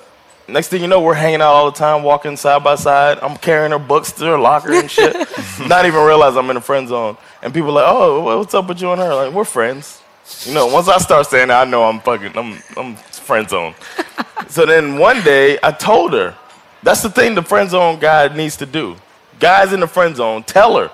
next 0.46 0.68
thing 0.68 0.82
you 0.82 0.86
know, 0.86 1.00
we're 1.00 1.14
hanging 1.14 1.40
out 1.40 1.54
all 1.54 1.70
the 1.70 1.78
time, 1.78 2.02
walking 2.02 2.36
side 2.36 2.62
by 2.62 2.74
side. 2.74 3.18
I'm 3.22 3.38
carrying 3.38 3.72
her 3.72 3.78
books 3.78 4.12
to 4.12 4.24
her 4.26 4.38
locker 4.38 4.74
and 4.74 4.90
shit. 4.90 5.14
Not 5.66 5.86
even 5.86 6.04
realize 6.04 6.36
I'm 6.36 6.50
in 6.50 6.56
the 6.56 6.60
friend 6.60 6.86
zone. 6.86 7.16
And 7.42 7.54
people 7.54 7.70
are 7.70 7.82
like, 7.82 7.86
"Oh, 7.88 8.38
what's 8.38 8.52
up 8.52 8.68
with 8.68 8.82
you 8.82 8.92
and 8.92 9.00
her?" 9.00 9.14
Like, 9.14 9.32
we're 9.32 9.44
friends. 9.44 10.02
You 10.44 10.52
know, 10.52 10.66
once 10.66 10.88
I 10.88 10.98
start 10.98 11.26
saying 11.26 11.48
that, 11.48 11.66
I 11.66 11.70
know 11.70 11.84
I'm 11.84 12.00
fucking, 12.00 12.36
I'm, 12.36 12.60
I'm 12.76 12.96
friend 12.96 13.48
zone. 13.48 13.74
so 14.48 14.66
then 14.66 14.98
one 14.98 15.22
day, 15.22 15.58
I 15.62 15.70
told 15.70 16.12
her, 16.12 16.36
that's 16.82 17.02
the 17.02 17.08
thing 17.08 17.34
the 17.34 17.42
friend 17.42 17.70
zone 17.70 17.98
guy 17.98 18.28
needs 18.34 18.56
to 18.56 18.66
do. 18.66 18.96
Guys 19.38 19.72
in 19.72 19.80
the 19.80 19.86
friend 19.86 20.16
zone, 20.16 20.42
tell 20.42 20.76
her. 20.76 20.90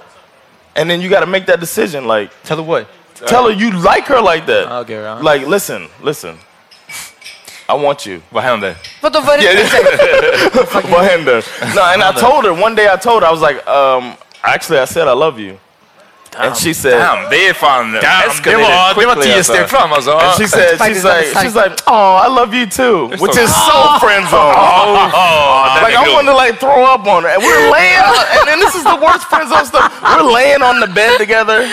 And 0.75 0.89
then 0.91 1.01
you 1.01 1.09
got 1.11 1.21
to 1.21 1.27
make 1.27 1.47
that 1.47 1.61
decision. 1.61 2.07
Like, 2.07 2.31
Tell 2.45 2.57
her 2.57 2.63
what? 2.63 2.87
tell 3.27 3.45
her 3.45 3.53
you 3.53 3.71
like 3.71 4.07
her 4.07 4.21
like 4.21 4.47
that. 4.47 4.73
Okay, 4.83 4.97
right. 4.97 5.23
Like, 5.23 5.47
listen, 5.47 5.89
listen. 6.03 6.39
I 7.69 7.75
want 7.75 8.07
you. 8.07 8.21
Vad 8.31 8.43
hände? 8.43 8.75
Vadå, 9.01 9.21
vad 9.21 9.39
är 9.39 9.43
det? 9.55 10.91
What? 10.91 11.75
No, 11.75 11.83
and 11.83 12.03
I 12.03 12.13
told 12.21 12.45
her, 12.45 12.53
one 12.65 12.75
day 12.75 12.89
I 12.89 12.97
told 12.97 13.23
her, 13.23 13.29
I 13.29 13.33
was 13.33 13.41
like, 13.41 13.67
um, 13.69 14.15
actually, 14.43 14.81
I 14.81 14.85
said 14.87 15.09
I 15.09 15.13
love 15.15 15.39
you. 15.39 15.59
And 16.39 16.57
she 16.57 16.75
said, 16.75 16.99
Damn, 16.99 17.31
det 17.31 17.49
är 17.49 17.55
fan 17.55 17.93
det 17.93 17.99
escalated 17.99 18.67
det 18.67 19.07
var 19.07 19.15
quickly, 19.15 19.23
tio 19.23 19.37
alltså. 19.37 19.53
steg 19.53 19.69
fram 19.71 19.93
alltså. 19.93 20.11
and 20.19 20.33
she 20.39 20.49
said, 20.49 20.79
she's 20.79 21.05
like, 21.05 21.27
she's 21.43 21.55
like, 21.55 21.73
oh, 21.87 22.17
I 22.17 22.29
love 22.29 22.55
you 22.55 22.67
too, 22.67 23.09
which 23.21 23.37
is 23.37 23.51
so 23.55 23.99
friend 24.01 24.29
zone. 24.29 24.55
Oh, 24.63 24.97
oh, 24.97 25.11
oh 25.15 25.75
den 25.75 25.83
Like 25.85 25.97
I 25.97 26.05
grov. 26.05 26.15
want 26.15 26.27
to 26.27 26.35
like 26.35 26.59
throw 26.61 26.85
up 26.95 27.07
on 27.07 27.23
her, 27.25 27.29
and 27.31 27.43
we're 27.43 27.71
laying, 27.71 27.99
on, 27.99 28.25
and 28.37 28.49
then 28.49 28.59
this 28.61 28.75
is 28.75 28.85
the 28.85 28.97
worst 28.97 29.25
friend 29.29 29.49
zone 29.49 29.67
stuff. 29.67 29.93
We're 30.03 30.33
laying 30.33 30.63
on 30.63 30.81
the 30.81 30.87
bed 30.87 31.19
together, 31.19 31.69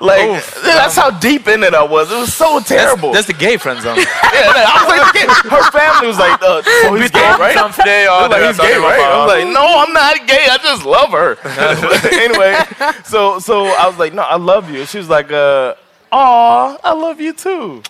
like 0.00 0.44
that's 0.62 0.96
how 0.96 1.10
deep 1.10 1.46
in 1.46 1.62
it 1.62 1.74
I 1.74 1.82
was. 1.82 2.10
It 2.10 2.16
was 2.16 2.34
so 2.34 2.60
terrible. 2.60 3.12
That's 3.12 3.26
the 3.26 3.34
gay 3.34 3.56
friend 3.56 3.80
zone. 3.80 3.96
yeah, 3.98 4.04
I 4.04 4.80
was 4.80 4.88
like, 4.88 5.08
okay. 5.14 5.26
her 5.48 5.70
family 5.70 6.06
was 6.08 6.18
like, 6.18 6.40
uh, 6.42 6.62
so 6.62 6.94
he's 7.00 7.10
gay, 7.10 7.20
right? 7.38 7.74
They 7.84 8.04
ja. 8.04 8.26
like, 8.26 8.42
he's 8.42 8.58
gay, 8.58 8.72
jag, 8.72 8.76
det 8.76 8.80
var 8.80 8.90
right? 8.90 9.00
I 9.00 9.24
was 9.24 9.32
like, 9.34 9.48
no, 9.52 9.84
I'm 9.84 9.92
not 9.92 10.26
gay. 10.26 10.46
I 10.50 10.58
just 10.58 10.84
love 10.84 11.10
her. 11.10 11.36
anyway, 12.12 12.56
so 13.04 13.38
so 13.38 13.66
I 13.66 13.86
was 13.86 13.98
like, 13.98 14.14
no, 14.14 14.22
I 14.22 14.36
love 14.36 14.70
you. 14.70 14.86
She 14.86 14.98
was 14.98 15.08
like, 15.08 15.30
uh, 15.30 15.74
aw, 16.10 16.78
I 16.82 16.92
love 16.92 17.20
you 17.20 17.32
too. 17.32 17.82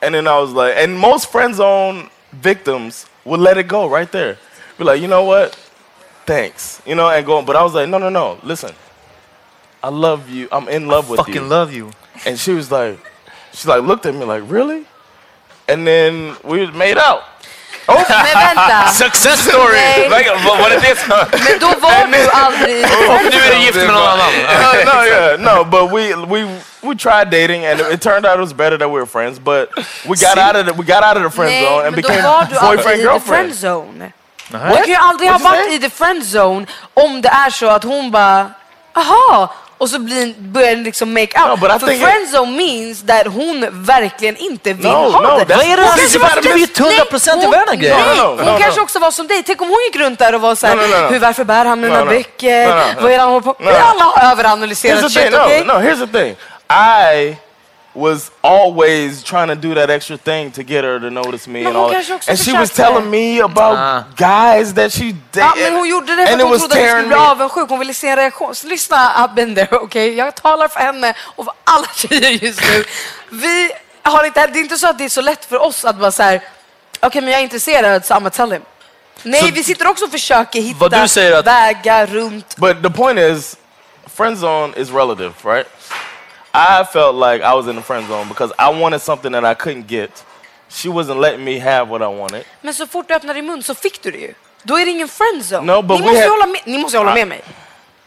And 0.00 0.14
then 0.14 0.26
I 0.28 0.38
was 0.38 0.52
like, 0.52 0.76
and 0.76 0.98
most 0.98 1.30
friend 1.30 1.54
zone 1.54 2.10
victims 2.32 3.06
would 3.24 3.40
let 3.40 3.58
it 3.58 3.68
go 3.68 3.88
right 3.88 4.10
there. 4.10 4.38
Be 4.78 4.84
like, 4.84 5.00
you 5.00 5.08
know 5.08 5.24
what? 5.24 5.54
Thanks. 6.24 6.80
You 6.86 6.94
know, 6.94 7.08
and 7.08 7.26
go. 7.26 7.38
On, 7.38 7.44
but 7.44 7.56
I 7.56 7.62
was 7.62 7.74
like, 7.74 7.88
no, 7.88 7.98
no, 7.98 8.10
no. 8.10 8.38
Listen, 8.42 8.74
I 9.82 9.88
love 9.90 10.28
you. 10.28 10.48
I'm 10.50 10.68
in 10.68 10.88
love 10.88 11.08
with 11.08 11.18
you. 11.18 11.24
Fucking 11.24 11.48
love 11.48 11.72
you. 11.72 11.90
And 12.26 12.38
she 12.38 12.52
was 12.52 12.70
like, 12.70 12.98
she 13.52 13.68
like 13.68 13.82
looked 13.82 14.06
at 14.06 14.14
me 14.14 14.24
like, 14.24 14.42
really? 14.50 14.86
And 15.68 15.86
then 15.86 16.36
we 16.44 16.66
made 16.70 16.98
out. 16.98 17.22
Men 17.88 18.04
vänta. 18.34 18.88
Success 18.88 19.40
story! 19.48 19.76
Nej. 19.76 20.08
Vad 20.10 20.40
vad 20.44 20.58
var 20.58 20.70
det 20.70 20.76
det 20.76 20.98
som... 20.98 21.08
Men 21.30 21.58
då 21.60 21.66
var 21.66 22.06
du 22.06 22.30
aldrig... 22.30 22.84
Och 22.84 23.22
nu 23.22 23.38
är 23.38 23.54
du 23.54 23.60
gift 23.60 23.76
med 23.76 23.86
någon 23.86 23.96
annan. 23.96 24.32
no, 24.32 24.92
no, 24.92 25.06
yeah, 25.06 25.40
no. 25.40 25.64
But 25.64 25.90
we 25.90 26.14
we 26.14 26.60
we 26.82 26.94
tried 26.94 27.30
dating, 27.30 27.64
and 27.64 27.80
it, 27.80 27.86
it 27.92 28.02
turned 28.02 28.26
out 28.26 28.34
it 28.34 28.40
was 28.40 28.52
better 28.52 28.78
that 28.78 28.88
we 28.88 28.94
were 28.94 29.06
friends. 29.06 29.38
But 29.38 29.70
we 30.04 30.16
got 30.16 30.38
out 30.38 30.56
of 30.56 30.66
the, 30.66 30.72
we 30.72 30.84
got 30.84 31.02
out 31.02 31.16
of 31.16 31.22
the 31.22 31.30
friend 31.30 31.50
Nej, 31.50 31.64
zone 31.64 31.86
and 31.86 31.96
became 31.96 32.22
var 32.22 32.46
boyfriend 32.60 33.00
i 33.00 33.04
the 33.04 33.20
friend 33.20 33.52
girlfriend. 33.52 33.54
zone. 33.54 34.12
Du 34.50 34.76
kan 34.76 34.88
ju 34.88 34.94
aldrig 34.94 35.30
ha 35.30 35.38
you 35.38 35.44
varit 35.44 35.64
say? 35.64 35.74
i 35.74 35.78
the 35.78 35.90
friend 35.90 36.24
zone 36.24 36.66
um, 36.94 37.04
om 37.04 37.22
det 37.22 37.28
är 37.28 37.50
så 37.50 37.66
att 37.68 37.84
hon 37.84 38.10
bara, 38.10 38.50
aha, 38.94 39.54
och 39.78 39.90
så 39.90 39.98
blir, 39.98 40.34
börjar 40.38 40.76
ni 40.76 40.82
liksom 40.82 41.12
make 41.12 41.40
out. 41.50 41.60
No, 41.60 41.66
I 41.66 41.78
För 41.78 41.86
think 41.86 42.04
friend 42.04 42.34
zone 42.34 42.56
means 42.56 43.06
that 43.06 43.26
hon 43.26 43.84
verkligen 43.84 44.36
inte 44.36 44.72
vill 44.72 44.86
No, 44.86 45.10
ha 45.10 45.20
no, 45.20 45.44
det. 45.44 45.54
Vad 45.56 45.64
är 45.64 45.76
det 45.76 45.82
Hon 45.82 45.90
här 45.90 45.98
kanske 45.98 46.18
som 46.18 46.52
bli 46.54 46.66
100% 46.66 47.42
i 47.42 47.44
hon- 47.44 47.50
världen 47.50 47.78
grejer? 47.78 47.96
Nej, 47.96 48.48
hon 48.50 48.60
kanske 48.60 48.80
också 48.80 48.98
var 48.98 49.10
som 49.10 49.26
dig. 49.26 49.42
Tänk 49.46 49.62
om 49.62 49.68
hon 49.68 49.78
gick 49.86 49.96
runt 49.96 50.18
där 50.18 50.34
och 50.34 50.40
var 50.40 50.76
no, 50.76 50.80
no. 50.80 51.12
hur, 51.12 51.18
varför 51.18 51.44
bär 51.44 51.64
han 51.64 51.80
mina 51.80 52.04
böcker? 52.04 52.66
Vad 53.02 53.12
är 53.12 53.16
det 53.16 53.20
han 53.22 53.28
håller 53.28 53.40
på 53.40 53.56
No. 53.58 53.70
Vi 53.70 53.76
alla 53.76 54.04
har 54.04 54.32
överanalyserat 54.32 55.12
shit, 55.12 55.34
okej? 55.34 55.64
No, 55.66 55.72
no. 55.72 55.78
Here's 55.78 56.06
the 56.12 56.18
thing. 56.18 56.36
I 56.70 57.36
was 57.94 58.30
always 58.40 59.22
trying 59.24 59.48
to 59.48 59.54
do 59.54 59.74
that 59.74 59.90
extra 59.90 60.16
thing 60.18 60.50
to 60.52 60.62
get 60.62 60.84
her 60.84 61.00
to 61.00 61.10
notice 61.10 61.50
me 61.50 61.58
Men 61.62 61.66
and 61.66 61.76
all. 61.76 61.92
kanske 61.92 62.14
också 62.14 62.30
And 62.30 62.38
she 62.40 62.52
was 62.58 62.70
telling 62.70 63.10
me 63.10 63.40
about 63.42 63.76
Ah. 63.78 64.02
guys 64.16 64.74
that 64.74 64.92
she 64.92 65.04
dated. 65.32 65.42
Ja, 65.42 65.52
men 65.56 65.74
hon 65.76 65.88
gjorde 65.88 66.16
det 66.16 66.26
för 66.26 66.32
and 66.32 66.34
att 66.34 66.38
it 66.40 66.42
hon 66.42 66.50
was 66.50 66.60
trodde 66.60 66.74
att 66.74 66.80
du 66.80 66.86
skulle 66.86 66.86
tearing 66.88 67.08
bli 67.08 67.16
me. 67.16 67.22
avundsjuk. 67.24 67.68
Hon 67.68 67.78
ville 67.78 67.94
se 67.94 68.08
en 68.08 68.16
reaktion. 68.16 68.54
Så 68.54 68.66
lyssna, 68.66 68.96
I've 69.16 69.34
been 69.34 69.54
there, 69.54 69.68
okej? 69.76 70.14
Jag 70.14 70.34
talar 70.34 70.68
för 70.68 70.80
henne 70.80 71.14
och 71.36 71.44
för 71.44 71.54
alla 71.64 71.86
tjejer 71.94 72.30
just 72.30 72.60
nu. 72.62 72.84
Vi 73.30 73.70
har 74.02 74.24
inte, 74.24 74.46
det 74.46 74.58
är 74.58 74.60
inte 74.60 74.78
så 74.78 74.88
att 74.88 74.98
det 74.98 75.04
är 75.04 75.08
så 75.08 75.20
lätt 75.20 75.44
för 75.44 75.62
oss 75.62 75.84
att 75.84 75.96
bara 75.96 76.10
så 76.12 76.22
här, 76.22 76.40
Okej, 77.00 77.20
men 77.22 77.30
jag 77.30 77.38
är 77.38 77.42
intresserad, 77.44 78.04
så 78.04 78.14
I'm 78.14 78.30
tell 78.30 78.52
him. 78.52 78.62
Nej, 79.22 79.50
vi 79.52 79.64
sitter 79.64 79.88
också 79.88 80.04
och 80.04 80.10
försöker 80.10 80.60
hitta 80.60 80.78
Vad 80.78 80.94
att- 80.94 81.46
vägar 81.46 82.06
runt. 82.06 82.56
But 82.56 82.82
the 82.82 82.90
point 82.90 83.18
is, 83.18 83.56
friend 84.16 84.38
zone 84.44 84.72
is 84.76 84.90
relative, 84.90 85.32
right? 85.44 85.66
I 86.54 86.84
felt 86.92 87.14
like 87.16 87.44
I 87.44 87.54
was 87.54 87.66
in 87.66 87.76
the 87.76 87.82
friend 87.82 88.08
zone 88.08 88.28
because 88.28 88.52
I 88.58 88.80
wanted 88.82 89.02
something 89.02 89.32
that 89.32 89.44
I 89.44 89.54
couldn't 89.54 89.86
get. 89.88 90.24
She 90.70 90.88
wasn't 90.88 91.20
letting 91.20 91.44
me 91.44 91.58
have 91.60 91.84
what 91.90 92.02
I 92.02 92.06
wanted. 92.20 92.44
Men 92.62 92.74
så 92.74 92.86
fort 92.86 93.08
du 93.08 93.14
öppnar 93.14 93.34
din 93.34 93.46
mun 93.46 93.62
så 93.62 93.74
fick 93.74 94.02
du 94.02 94.10
det 94.10 94.18
ju. 94.18 94.34
Då 94.62 94.78
är 94.78 94.84
det 94.84 94.90
ingen 94.90 95.08
friendzone. 95.08 95.72
No, 95.74 95.82
but 95.82 96.00
ni, 96.00 96.06
we 96.06 96.12
måste 96.12 96.22
had- 96.24 96.30
hålla 96.30 96.46
med, 96.46 96.60
ni 96.64 96.78
måste 96.78 96.98
hålla 96.98 97.14
med 97.14 97.28
mig. 97.28 97.42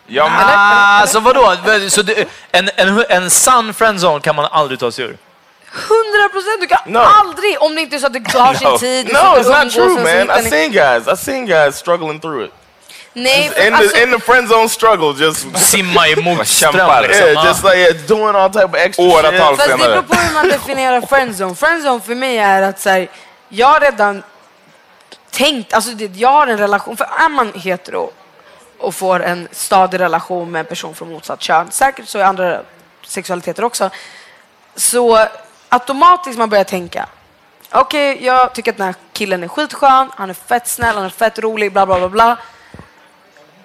Ja, 0.07 0.23
men, 0.29 0.33
Ah, 0.47 1.01
alltså 1.01 1.19
vadå? 1.19 1.55
Så 1.89 2.01
det, 2.01 2.27
en, 2.51 2.69
en, 2.75 3.05
en 3.09 3.29
sann 3.29 3.73
friendzone 3.73 4.19
kan 4.19 4.35
man 4.35 4.45
aldrig 4.51 4.79
ta 4.79 4.91
sig 4.91 5.05
ur? 5.05 5.17
100 5.73 6.29
procent! 6.31 6.61
Du 6.61 6.67
kan 6.67 6.79
No. 6.85 6.99
aldrig, 6.99 7.61
om 7.61 7.75
det 7.75 7.81
inte 7.81 7.95
är 7.95 7.99
så 7.99 8.07
att 8.07 8.13
du 8.13 8.39
har 8.39 8.53
sin 8.53 8.67
No, 8.69 8.77
tid, 8.77 9.05
du 9.05 9.13
no 9.13 9.17
sitter 9.17 9.27
it's 9.27 9.37
och 9.39 9.45
not 9.45 9.57
umgås 9.61 9.73
true, 9.73 9.85
och 9.85 9.91
så 9.91 10.03
man. 10.03 10.07
hittar 10.07 10.35
I've 10.37 10.43
ni- 10.43 10.49
seen 10.49 10.71
guys. 10.71 11.03
I've 11.07 11.15
seen 11.15 11.45
guys 11.45 11.75
struggling 11.77 12.19
through 12.19 12.45
it. 12.45 12.51
Nej, 13.14 13.45
In 13.45 13.51
för, 13.51 13.62
the 13.62 13.72
alltså, 13.72 13.97
in 13.97 14.12
the 14.12 14.20
friend 14.20 14.49
zone 14.49 14.70
struggle, 14.70 15.26
just 15.26 15.57
Simma 15.57 16.07
emot 16.07 16.47
kämpar, 16.47 17.01
liksom. 17.01 17.28
yeah, 17.28 17.43
Ah. 17.43 17.47
just 17.47 17.64
like 17.64 17.78
yeah, 17.78 17.93
doing 18.07 18.36
all 18.36 18.49
type 18.49 18.66
of 18.66 18.76
extra 18.76 19.05
Åratal 19.05 19.32
shit. 19.32 19.39
fast 19.57 19.57
det 19.57 19.64
senare. 19.78 19.89
beror 19.89 20.01
på 20.01 20.16
hur 20.16 20.34
man 20.34 20.47
definierar 20.49 21.01
friendzone. 21.01 21.55
Friendzone 21.55 22.01
för 22.01 22.16
mig 22.16 22.38
är 22.38 22.62
att 22.62 22.80
så 22.80 22.89
här, 22.89 23.07
jag 23.49 23.68
har 23.68 23.80
redan 23.80 24.24
tänkt, 25.32 25.74
alltså 25.74 25.91
det, 25.91 26.05
jag 26.16 26.30
har 26.30 26.47
en 26.47 26.57
relation, 26.57 26.97
för 26.97 27.05
är 27.05 27.30
man 27.30 27.53
hetero 27.55 28.12
och 28.80 28.95
får 28.95 29.24
en 29.24 29.47
stadig 29.51 29.99
relation 29.99 30.51
med 30.51 30.59
en 30.59 30.66
person 30.66 30.95
från 30.95 31.12
motsatt 31.12 31.41
kön, 31.41 31.72
säkert 31.72 32.07
så 32.07 32.20
är 32.20 32.24
andra 32.24 32.62
sexualiteter 33.07 33.64
också, 33.64 33.89
så 34.76 35.28
automatiskt 35.70 36.38
man 36.38 36.49
börjar 36.49 36.64
tänka 36.64 37.05
Okej, 37.74 38.26
jag 38.26 38.53
tycker 38.53 38.72
att 38.72 38.78
den 38.78 38.86
här 38.86 38.95
killen 39.14 39.43
är 39.43 39.47
skitskön, 39.47 40.12
han 40.16 40.30
är 40.30 40.34
fett 40.34 40.68
snäll, 40.68 40.95
han 40.95 41.05
är 41.05 41.09
fett 41.09 41.39
rolig, 41.39 41.72
bla 41.74 41.86
bla 41.86 41.99
bla 41.99 42.09
bla. 42.09 42.38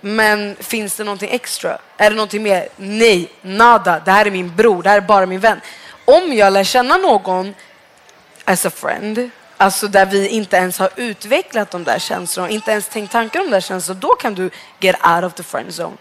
Men 0.01 0.57
finns 0.61 0.97
det 0.97 1.05
någonting 1.05 1.30
extra? 1.32 1.78
Är 1.97 2.11
det 2.11 2.16
någonting 2.16 2.42
mer? 2.42 2.68
Nej, 2.76 3.32
nada. 3.42 4.01
Det 4.05 4.11
här 4.11 4.26
är 4.26 4.30
min 4.30 4.57
bror, 4.57 4.82
det 4.82 4.88
här 4.88 4.97
är 4.97 5.01
bara 5.01 5.26
min 5.26 5.40
vän. 5.40 5.61
Om 6.05 6.32
jag 6.32 6.53
lär 6.53 6.64
känna 6.64 6.97
någon 6.97 7.55
as 8.44 8.66
a 8.66 8.70
friend, 8.70 9.30
alltså 9.57 9.86
där 9.88 10.07
vi 10.07 10.28
inte 10.28 10.57
ens 10.57 10.78
har 10.78 10.90
utvecklat 10.97 11.70
de 11.70 11.84
där 11.84 11.99
känslorna, 11.99 12.51
inte 12.51 12.70
ens 12.70 12.88
tänkt 12.88 13.12
tankar 13.12 13.40
om 13.40 13.47
de 13.47 13.53
där 13.53 13.61
känslorna, 13.61 14.01
då 14.01 14.09
kan 14.09 14.34
du 14.34 14.51
get 14.80 14.97
out 15.07 15.24
of 15.24 15.34
the 15.34 15.42
friend 15.42 15.68
zone. 15.70 15.97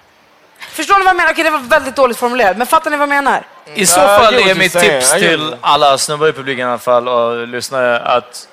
Förstår 0.60 0.96
ni 0.96 1.06
vad 1.06 1.10
jag 1.10 1.18
menar? 1.18 1.32
Okej, 1.32 1.44
det 1.44 1.50
var 1.50 1.60
väldigt 1.60 1.96
dåligt 1.96 2.18
formulerat, 2.18 2.58
men 2.58 2.68
fattar 2.68 2.92
ni 2.92 2.98
vad 2.98 3.04
jag 3.04 3.24
menar? 3.24 3.46
I 3.76 3.86
så 3.86 4.00
fall 4.00 4.34
är 4.34 4.56
mitt 4.56 4.74
tips 4.74 5.14
till 5.14 5.56
alla 5.62 5.98
snubbar 5.98 6.28
i 6.28 6.34
publiken 6.34 6.68
i 6.68 6.70
alla 6.70 6.78
fall 6.78 7.08
och 7.08 7.48
lyssnare 7.48 8.00
att 8.00 8.48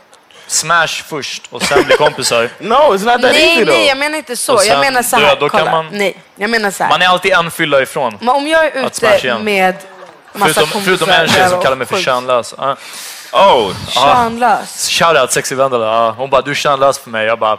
smash 0.47 0.87
först 1.09 1.43
och 1.51 1.63
sen 1.63 1.85
bli 1.85 1.97
kompisar. 1.97 2.49
No, 2.59 2.75
it's 2.75 2.91
not 3.05 3.07
that 3.07 3.21
Nej, 3.23 3.49
easy 3.53 3.65
though. 3.65 3.77
nej, 3.77 3.87
jag 3.89 3.99
menar 3.99 4.19
inte 4.19 4.37
så. 4.37 4.59
Sen- 4.59 4.69
Jag 4.69 4.81
menar 4.81 5.03
så 5.03 5.17
då- 5.17 5.23
här, 5.23 5.37
då 5.41 5.49
kan 5.49 5.61
kolla. 5.61 5.73
man- 5.73 5.89
Nej, 5.93 6.17
jag 6.37 6.51
menar 6.51 6.71
så 6.71 6.83
här. 6.83 6.91
Man 6.91 7.03
är 7.03 7.07
alltid 7.07 7.33
en 7.33 7.51
fylla 7.51 7.83
ifrån. 7.83 8.17
Men 8.21 8.29
om 8.29 8.47
jag 8.49 8.65
är 8.65 8.87
ute 8.87 9.39
med 9.43 9.75
massa 10.33 10.55
Förutom, 10.55 10.83
förutom 10.83 11.11
en 11.11 11.29
tjej 11.29 11.49
som 11.51 11.63
kallar 11.63 11.77
mig 11.77 11.87
för 11.87 12.01
könlös. 12.01 12.55
Ah. 12.59 12.75
Oh, 13.33 13.73
Könlös. 13.89 14.89
Shoutout 14.91 15.33
sexy 15.33 15.55
Vendela. 15.55 15.87
Ah. 15.87 16.11
Hon 16.11 16.31
bara, 16.31 16.43
du 16.43 16.51
är 16.51 16.55
könlös 16.55 16.99
för 16.99 17.11
mig. 17.11 17.27
Jag 17.27 17.39
bara, 17.39 17.59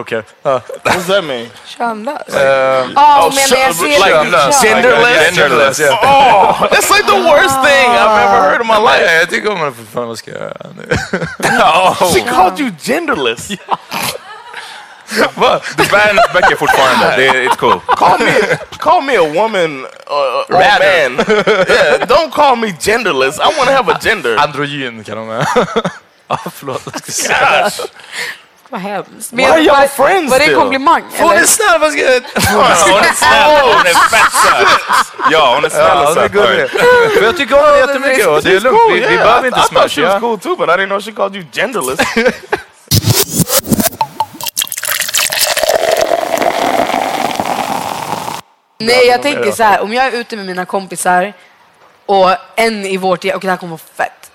okej. 0.00 0.22
Ah. 0.42 0.60
What 0.82 0.94
does 0.94 1.06
that 1.06 1.24
mean? 1.24 1.50
Könlös? 1.66 2.22
Ja, 2.28 3.20
hon 3.22 3.34
menar 3.34 3.56
jag 3.66 3.74
ser 3.74 3.86
like 3.86 4.10
kön. 4.10 4.52
genderless. 4.62 5.36
genderless. 5.36 5.80
Oh, 5.80 6.66
that's 6.70 6.90
like 6.90 7.06
the 7.06 7.20
worst 7.30 7.56
thing 7.66 7.88
I've 7.90 8.18
ever 8.24 8.40
heard 8.50 8.60
in 8.60 8.66
my 8.66 8.78
life. 8.78 9.04
Nej, 9.06 9.18
jag 9.18 9.30
tycker 9.30 9.52
om 9.52 9.58
henne 9.58 9.72
fortfarande. 9.72 10.08
Vad 10.08 10.18
ska 10.18 10.30
jag 10.30 10.40
göra 10.40 10.66
nu? 10.76 10.96
She 12.14 12.20
called 12.20 12.60
you 12.60 12.70
genderless. 12.82 13.48
Du 15.76 15.84
bär 15.90 15.98
hennes 15.98 16.32
böcker 16.32 16.56
fortfarande. 16.56 17.16
Det 17.16 17.26
är, 17.26 17.48
it's 17.48 17.56
cool. 17.56 17.80
call 17.80 18.18
me, 18.18 18.32
call 18.78 19.02
me 19.02 19.16
a 19.16 19.32
woman 19.34 19.84
uh, 19.84 20.50
or 20.50 20.62
a 20.62 20.78
man. 20.78 21.26
Yeah, 21.68 22.06
don't 22.06 22.30
call 22.32 22.56
me 22.56 22.72
genderless. 22.80 23.38
I 23.38 23.56
want 23.56 23.68
to 23.68 23.74
have 23.74 23.88
a 23.88 23.98
gender. 24.02 24.36
Androgyn 24.36 25.04
kan 25.04 25.18
hon 25.18 25.26
med. 25.28 25.46
Ja, 26.28 26.38
förlåt. 26.54 26.82
Jag 26.84 27.02
ska 27.02 27.12
säga. 27.12 27.62
Gosh. 27.64 27.80
Vad 28.70 28.80
hemskt. 28.80 29.32
Why 29.32 29.44
are 29.44 29.60
y'all 29.60 29.88
friends 29.88 30.30
Var 30.30 30.38
det 30.38 30.44
en 30.44 30.54
komplimang? 30.54 31.02
Hon 31.18 31.32
är 31.32 31.44
snäll, 31.44 31.80
vad 31.80 31.92
ska 31.92 32.00
jag... 32.00 32.22
Hon 32.52 32.64
är 32.64 33.14
snäll. 33.14 33.60
Hon 33.62 33.86
är 33.86 33.94
fett 33.94 34.32
söt. 34.32 35.06
Ja, 35.30 35.54
hon 35.54 35.64
är 35.64 35.68
snäll 35.68 35.84
Ja, 35.86 36.08
och 36.08 36.14
söt. 36.14 36.32
För 37.12 37.22
jag 37.22 37.36
tycker 37.36 37.58
om 37.58 37.64
henne 37.64 37.78
jättemycket 37.78 38.26
och 38.26 38.42
det 38.42 38.56
är 38.56 38.60
lugnt. 38.60 38.80
Vi, 38.92 39.00
vi 39.00 39.16
behöver 39.16 39.46
inte 39.46 39.60
I 39.60 39.62
thought 39.62 39.68
smasha. 39.68 39.88
she 39.88 40.02
was 40.02 40.20
cool 40.20 40.38
too, 40.38 40.56
but 40.56 40.68
I 40.68 40.72
didn't 40.72 40.86
know 40.86 41.00
she 41.00 41.12
called 41.12 41.36
you 41.36 41.44
genderless. 41.52 42.00
Nej, 48.78 49.06
jag 49.06 49.22
tänker 49.22 49.52
så 49.52 49.62
här. 49.62 49.80
Om 49.80 49.92
jag 49.92 50.06
är 50.06 50.12
ute 50.12 50.36
med 50.36 50.46
mina 50.46 50.64
kompisar 50.64 51.32
och 52.06 52.30
en 52.56 52.86
i 52.86 52.96
vårt 52.96 53.24
gäng, 53.24 53.34
och 53.34 53.40
det 53.40 53.50
här 53.50 53.56
kommer 53.56 53.70
vara 53.70 53.80
fett 53.94 54.30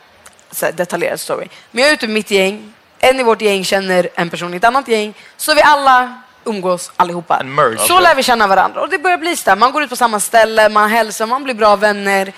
så 0.52 0.66
här, 0.66 0.74
detaljerad 0.74 1.20
story. 1.20 1.48
Men 1.72 1.82
jag 1.84 1.90
är 1.90 1.94
ute 1.94 2.08
med 2.08 2.14
mitt 2.14 2.32
gäng, 2.32 2.73
en 3.04 3.20
i 3.20 3.24
vårt 3.24 3.42
gäng 3.42 3.64
känner 3.66 4.10
en 4.16 4.30
person 4.30 4.54
i 4.54 4.58
ett 4.58 4.64
annat 4.64 4.88
gäng, 4.88 5.14
så 5.38 5.54
vi 5.54 5.62
alla 5.62 6.22
umgås 6.44 6.92
allihopa. 6.96 7.42
Så 7.88 8.00
lär 8.00 8.16
vi 8.16 8.24
känna 8.24 8.48
varandra 8.48 8.82
och 8.82 8.90
det 8.90 8.98
börjar 9.00 9.18
bli 9.18 9.36
så 9.36 9.50
här. 9.50 9.58
Man 9.58 9.72
går 9.72 9.84
ut 9.84 9.90
på 9.90 9.96
samma 9.96 10.20
ställe, 10.20 10.70
man 10.70 10.90
hälsar, 10.90 11.26
man 11.26 11.44
blir 11.44 11.54
bra 11.54 11.76
vänner. 11.76 12.34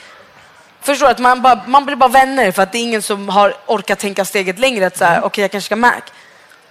Förstår? 0.82 1.08
Att 1.08 1.20
man, 1.20 1.42
bara, 1.42 1.62
man 1.68 1.86
blir 1.86 1.96
bara 1.96 2.10
vänner 2.10 2.52
för 2.52 2.64
att 2.64 2.72
det 2.72 2.78
är 2.78 2.82
ingen 2.82 3.02
som 3.02 3.30
har 3.30 3.56
orkat 3.66 4.00
tänka 4.00 4.26
steget 4.26 4.60
längre. 4.60 4.88
Att 4.88 4.98
så 4.98 5.06
här, 5.06 5.24
okej, 5.24 5.42
jag 5.42 5.52
kanske 5.52 5.66
ska 5.66 5.76
Mac. 5.76 6.02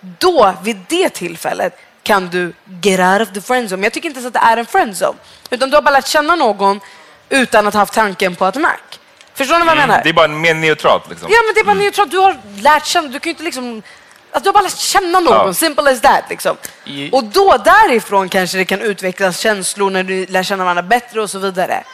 Då, 0.00 0.54
vid 0.62 0.76
det 0.88 1.08
tillfället, 1.08 1.78
kan 2.02 2.28
du 2.28 2.52
get 2.82 3.00
out 3.00 3.28
of 3.28 3.34
the 3.34 3.40
friend 3.40 3.68
zone. 3.68 3.76
Men 3.76 3.82
jag 3.84 3.92
tycker 3.92 4.08
inte 4.08 4.20
ens 4.20 4.26
att 4.26 4.42
det 4.42 4.48
är 4.48 4.56
en 4.56 4.66
friend 4.66 4.92
zone. 4.92 5.18
Utan 5.50 5.70
du 5.70 5.76
har 5.76 5.82
bara 5.82 5.90
lärt 5.90 6.06
känna 6.06 6.34
någon 6.34 6.80
utan 7.28 7.66
att 7.66 7.74
ha 7.74 7.80
haft 7.80 7.94
tanken 7.94 8.34
på 8.36 8.44
att 8.44 8.56
Mac. 8.56 8.70
Förstår 9.34 9.58
ni 9.58 9.64
vad 9.64 9.76
jag 9.76 9.88
menar? 9.88 10.00
Det 10.02 10.08
är 10.08 10.12
bara 10.12 10.28
mer 10.28 10.54
neutralt 10.54 11.08
liksom. 11.10 11.28
Ja, 11.30 11.38
men 11.46 11.54
det 11.54 11.60
är 11.60 11.64
bara 11.64 11.74
neutralt. 11.74 12.10
Du 12.10 12.18
har 12.18 12.36
lärt 12.60 12.86
känna, 12.86 13.08
du 13.08 13.18
kan 13.18 13.24
ju 13.24 13.30
inte 13.30 13.42
liksom... 13.42 13.82
Alltså, 14.32 14.42
du 14.42 14.48
har 14.48 14.52
bara 14.54 14.62
lärt 14.64 14.78
känna 14.78 15.20
någon, 15.20 15.46
Ja. 15.46 15.54
simple 15.54 15.90
as 15.92 16.00
that. 16.00 16.24
Liksom. 16.30 16.56
I- 16.84 17.10
Och 17.12 17.24
då 17.24 17.56
därifrån 17.64 18.28
kanske 18.28 18.58
det 18.58 18.64
kan 18.64 18.80
utvecklas 18.80 19.38
känslor 19.38 19.90
när 19.90 20.02
du 20.02 20.26
lär 20.26 20.42
känna 20.42 20.64
varandra 20.64 20.82
bättre 20.82 21.22
och 21.22 21.30
så 21.30 21.38
vidare. 21.38 21.84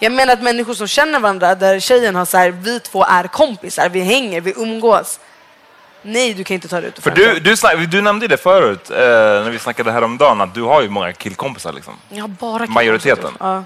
Jag 0.00 0.12
menar 0.12 0.32
att 0.32 0.42
människor 0.42 0.74
som 0.74 0.86
känner 0.88 1.20
varandra, 1.20 1.54
där 1.54 1.80
tjejen 1.80 2.14
har 2.16 2.24
så 2.24 2.36
här, 2.38 2.50
vi 2.50 2.80
två 2.80 3.04
är 3.04 3.24
kompisar, 3.24 3.88
vi 3.88 4.00
hänger, 4.00 4.40
vi 4.40 4.52
umgås. 4.56 5.20
Nej, 6.02 6.34
du 6.34 6.44
kan 6.44 6.54
inte 6.54 6.68
ta 6.68 6.80
det 6.80 6.86
ut 6.86 6.98
För 7.02 7.10
du, 7.10 7.38
du, 7.40 7.56
snack, 7.56 7.74
du 7.90 8.00
nämnde 8.02 8.28
det 8.28 8.36
förut, 8.36 8.90
eh, 8.90 8.96
när 8.96 9.50
vi 9.50 9.58
snackade 9.58 9.92
häromdagen, 9.92 10.40
att 10.40 10.54
du 10.54 10.62
har 10.62 10.82
ju 10.82 10.88
många 10.88 11.12
killkompisar 11.12 11.72
liksom. 11.72 11.94
Jag 12.08 12.20
har 12.20 12.28
bara 12.28 12.58
killar 12.58 12.74
Majoriteten. 12.74 13.30
Ja. 13.40 13.64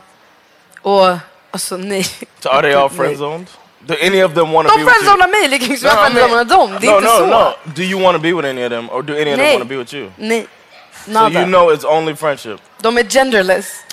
Och 0.82 1.16
alltså 1.52 1.76
nej. 1.76 2.06
So 2.40 2.48
are 2.48 2.62
they 2.62 2.74
all 2.74 2.88
Nej. 2.88 2.96
friend 2.98 3.18
zoned? 3.18 3.46
Do 3.86 3.94
any 4.02 4.22
of 4.24 4.34
them 4.34 4.52
want 4.52 4.68
to 4.68 4.74
De 4.76 4.84
be 4.84 4.84
with 4.84 4.94
you? 4.96 5.04
friendzonar 5.04 5.28
mig 5.28 5.48
lika 5.48 5.62
mycket 5.66 5.80
som 5.80 5.88
jag 5.88 5.96
No, 5.96 6.18
I 6.18 6.22
mean- 6.22 6.28
friendzonar 6.28 6.44
dem. 6.44 6.78
Det 6.80 6.86
är 6.86 6.90
no, 6.90 6.96
inte 6.98 7.10
no, 7.10 7.16
så. 7.18 7.26
no. 7.26 7.52
Do 7.64 7.82
you 7.82 8.02
want 8.02 8.14
to 8.16 8.22
be 8.22 8.32
with 8.32 8.48
any 8.48 8.64
of 8.66 8.70
them, 8.70 8.90
or 8.90 9.02
do 9.02 9.12
any 9.12 9.22
of 9.32 9.36
them 9.36 9.38
Nej. 9.38 9.52
want 9.58 9.62
to 9.64 9.68
be 9.68 9.76
with 9.76 9.94
you? 9.94 10.10
Nej. 10.16 10.46
So 11.04 11.10
Nada. 11.10 11.40
you 11.40 11.46
know 11.46 11.72
it's 11.74 11.84
only 11.84 12.16
friendship. 12.16 12.60
De 12.80 12.98
är 12.98 13.02
genderless. 13.04 13.66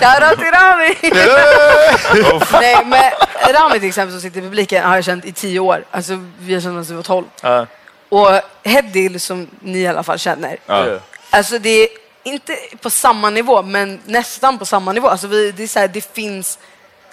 Shoutout 0.00 0.38
till 0.38 0.50
Rami! 0.52 0.96
Nej, 2.60 2.84
men 2.84 3.10
Rami 3.54 3.80
till 3.80 3.88
exempel 3.88 4.12
som 4.12 4.20
sitter 4.20 4.38
i 4.38 4.42
publiken 4.42 4.84
har 4.84 4.94
jag 4.94 5.04
känt 5.04 5.24
i 5.24 5.32
tio 5.32 5.60
år. 5.60 5.84
Alltså 5.90 6.12
vi 6.38 6.54
har 6.54 6.60
känt 6.60 6.74
sedan 6.74 6.84
vi 6.88 6.94
var 6.94 7.02
tolv. 7.02 7.24
Ja. 7.42 7.66
Och 8.08 8.28
Hedil 8.64 9.20
som 9.20 9.46
ni 9.60 9.78
i 9.78 9.86
alla 9.86 10.02
fall 10.02 10.18
känner. 10.18 10.56
Yeah. 10.68 11.00
Alltså 11.30 11.58
det 11.58 11.68
är 11.82 11.88
inte 12.24 12.56
på 12.82 12.90
samma 12.90 13.30
nivå 13.30 13.62
men 13.62 14.00
nästan 14.04 14.58
på 14.58 14.64
samma 14.64 14.92
nivå. 14.92 15.08
Alltså 15.08 15.26
vi, 15.26 15.52
det 15.52 15.62
är 15.62 15.66
så 15.68 15.78
här, 15.78 15.88
det 15.88 16.14
finns 16.14 16.58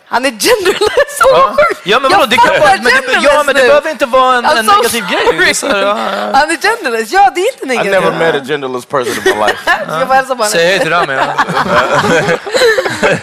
Han 0.06 0.26
är 0.26 0.30
genderless! 0.32 1.18
Sjukt! 1.58 1.82
Ja, 1.84 2.00
men 2.00 2.12
Jag 2.12 2.18
vadå? 2.18 2.30
Det, 2.30 2.36
fattar 2.36 2.60
kan, 2.60 2.84
men 2.84 2.84
det, 2.84 3.20
ja, 3.24 3.44
men 3.46 3.56
det 3.56 3.62
nu. 3.62 3.68
behöver 3.68 3.90
inte 3.90 4.06
vara 4.06 4.36
en, 4.38 4.46
I'm 4.46 4.58
en 4.60 4.66
so 4.66 4.72
negativ 4.78 5.04
grej. 5.12 5.38
Det 5.40 5.50
är 5.50 5.54
så 5.54 5.68
här, 5.68 5.74
sorry. 5.74 5.86
ja, 5.86 5.98
ja. 5.98 6.32
Han 6.40 6.52
är 6.52 6.56
genderless, 6.58 7.12
ja 7.12 7.32
det 7.36 7.42
är 7.42 7.54
inte 7.54 7.66
I 7.66 7.68
negativt. 7.68 7.92
never 7.92 8.12
met 8.32 8.42
a 8.42 8.46
genderless 8.46 8.86
person 8.86 9.14
in 9.14 9.24
my 9.26 9.46
life. 9.46 9.58
Jag 10.00 10.06
hälsa 10.06 10.36
på. 10.36 10.44
Säg 10.44 10.66
hej 10.66 10.80
till 10.80 10.90
Rami. 10.90 11.14
ja. 11.14 11.24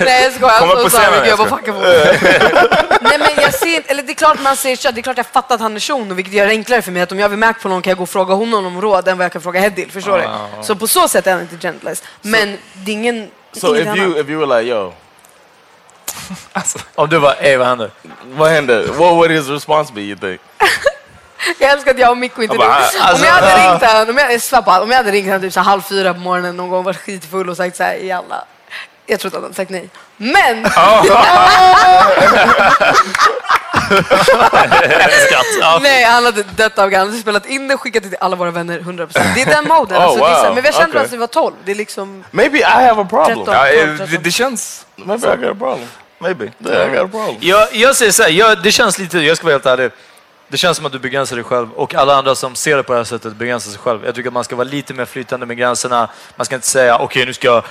Nej 0.01 0.23
jag 0.25 0.33
skojar, 0.33 0.59
Kom 0.61 0.71
upp 0.71 0.79
I'm 0.79 0.83
på 0.83 0.91
so 0.91 0.97
sorry. 0.97 1.05
scenen, 1.05 1.23
Gud, 1.25 1.33
jag 1.33 1.39
jag 1.39 1.39
bara 1.39 1.49
fuckar 1.49 1.73
på 1.73 2.98
Nej 3.09 3.19
men 3.19 3.45
jag 3.45 3.55
ser 3.55 3.77
inte, 3.77 3.91
eller 3.91 4.03
det 4.03 4.13
är 4.13 4.15
klart 4.15 4.41
man 4.41 4.57
ser 4.57 4.77
kött, 4.77 4.95
det 4.95 5.01
är 5.01 5.03
klart 5.03 5.17
jag 5.17 5.27
fattar 5.27 5.55
att 5.55 5.61
han 5.61 5.77
är 5.77 5.81
shuno 5.81 6.15
vilket 6.15 6.35
gör 6.35 6.47
det 6.47 6.53
enklare 6.53 6.83
för 6.83 6.93
mig 6.93 7.03
att 7.03 7.13
om 7.13 7.19
jag 7.19 7.29
vill 7.29 7.39
märka 7.39 7.59
på 7.61 7.69
någon 7.69 7.83
kan 7.83 7.91
jag 7.91 7.99
gå 7.99 8.03
och 8.03 8.09
fråga 8.09 8.35
honom 8.35 8.67
om 8.67 8.81
råd 8.81 9.09
än 9.09 9.19
vad 9.19 9.25
jag 9.25 9.33
kan 9.33 9.43
fråga 9.43 9.61
Hedil, 9.61 9.91
förstår 9.91 10.19
du? 10.19 10.29
Så 10.65 10.77
på 10.77 10.87
så 10.87 11.09
sätt 11.09 11.27
är 11.27 11.33
han 11.33 11.41
inte 11.41 11.57
genderless. 11.57 12.03
Men 12.23 12.59
det 12.73 12.91
är 12.91 12.93
ingen, 12.93 13.31
So 13.53 13.77
if 13.77 13.87
annat. 13.87 13.99
you 13.99 14.21
if 14.21 14.29
you 14.29 14.47
were 14.47 14.61
like, 14.61 14.71
yo, 14.75 14.93
Om 16.95 17.09
du 17.09 17.21
bara, 17.21 17.35
ey 17.35 17.57
vad 17.57 17.67
händer? 17.67 17.91
what 18.37 18.51
hände? 18.51 18.83
What 18.87 19.15
would 19.15 19.31
his 19.31 19.49
response 19.49 19.93
be? 19.93 20.01
You 20.01 20.17
think? 20.17 20.41
Jag 21.59 21.71
älskar 21.71 21.91
att 21.91 21.99
jag 21.99 22.11
och 22.11 22.17
Mikko 22.17 22.43
inte... 22.43 22.57
Bara, 22.57 22.69
om 22.69 22.73
alltså, 23.01 23.25
jag 23.25 23.33
hade 23.33 23.51
ja. 23.51 23.73
ringt 23.73 23.83
han, 23.83 24.11
om 24.11 24.19
jag, 24.19 24.83
om 24.83 24.91
hade 24.91 25.11
ringt 25.11 25.31
han 25.31 25.41
typ 25.41 25.53
så 25.53 25.61
halv 25.61 25.83
fyra 25.83 26.15
på 26.15 26.21
morgonen 26.21 26.57
någon 26.57 26.69
gång, 26.69 26.85
varit 26.85 26.97
skitfull 26.97 27.49
och 27.49 27.57
sagt 27.57 27.77
så 27.77 27.83
här 27.83 27.95
jalla. 27.95 28.45
Jag 29.11 29.21
tror 29.21 29.29
inte 29.29 29.37
att 29.39 29.43
han 29.43 29.43
hade 29.43 29.55
sagt 29.55 29.71
nej. 29.71 29.91
Men! 30.17 30.63
Nej, 35.83 36.05
han 36.05 36.25
hade 36.25 36.43
dött 36.43 36.79
av 36.79 36.95
Han 36.95 37.07
hade 37.07 37.19
spelat 37.19 37.47
in 37.47 37.71
och 37.71 37.81
skickat 37.81 38.03
det 38.03 38.09
till 38.09 38.19
alla 38.21 38.37
våra 38.37 38.51
vänner 38.51 38.81
100%. 38.81 39.09
Det 39.35 39.43
är 39.43 39.47
den 39.47 39.69
moden. 39.69 39.97
Oh, 39.99 40.03
alltså, 40.03 40.25
det 40.25 40.31
är 40.31 40.35
så 40.35 40.41
här, 40.41 40.47
wow. 40.47 40.55
men 40.55 40.65
vi 40.65 40.73
känt 40.73 40.89
Okay. 40.89 41.03
sedan 41.03 41.11
vi 41.11 41.17
var 41.17 41.27
12. 41.27 41.55
Det 41.65 41.71
är 41.71 41.77
liksom... 41.77 42.25
Maybe 42.31 42.59
I 42.59 42.63
have 42.63 43.03
a 43.03 43.07
problem. 43.11 43.39
13, 43.39 43.55
Ja, 43.55 43.67
12, 43.67 43.81
eh, 43.81 43.89
det, 43.89 43.97
13. 44.07 44.23
det 44.23 44.31
känns... 44.31 44.87
Maybe 44.97 45.35
I 45.35 45.37
got 45.37 45.51
a 45.51 45.55
problem. 45.59 45.89
Maybe. 46.19 46.53
Yeah, 46.67 46.93
I 46.93 46.97
got 46.97 47.05
a 47.05 47.09
problem. 47.09 47.37
Jag, 47.41 47.69
jag 47.73 47.97
säger 47.97 48.13
så 48.13 48.23
här, 48.23 48.31
jag, 48.31 48.63
det 48.63 48.73
känns 48.73 48.99
lite, 48.99 49.19
jag 49.19 49.37
ska 49.37 49.47
vara 49.47 49.55
helt 49.55 49.67
ärlig, 49.67 49.91
det 50.49 50.57
känns 50.57 50.77
som 50.77 50.87
att 50.87 50.93
du 50.93 50.99
begränsar 50.99 51.37
dig 51.37 51.45
själv 51.45 51.73
och 51.73 51.95
alla 51.95 52.15
andra 52.15 52.35
som 52.35 52.55
ser 52.55 52.77
det 52.77 52.83
på 52.83 52.93
det 52.93 52.99
här 52.99 53.05
sättet 53.05 53.37
begränsar 53.37 53.71
sig 53.71 53.81
själv. 53.81 54.05
Jag 54.05 54.15
tycker 54.15 54.29
att 54.29 54.35
man 54.35 54.45
ska 54.45 54.57
vara 54.57 54.69
lite 54.69 54.95
mer 54.95 55.05
flytande 55.05 55.47
med 55.47 55.57
gränserna. 55.57 56.11
Man 56.37 56.45
ska 56.45 56.55
inte 56.55 56.67
säga 56.67 56.99
okej 56.99 57.27
nu 57.27 57.33
ska 57.33 57.49
jag, 57.49 57.57
eh, 57.57 57.65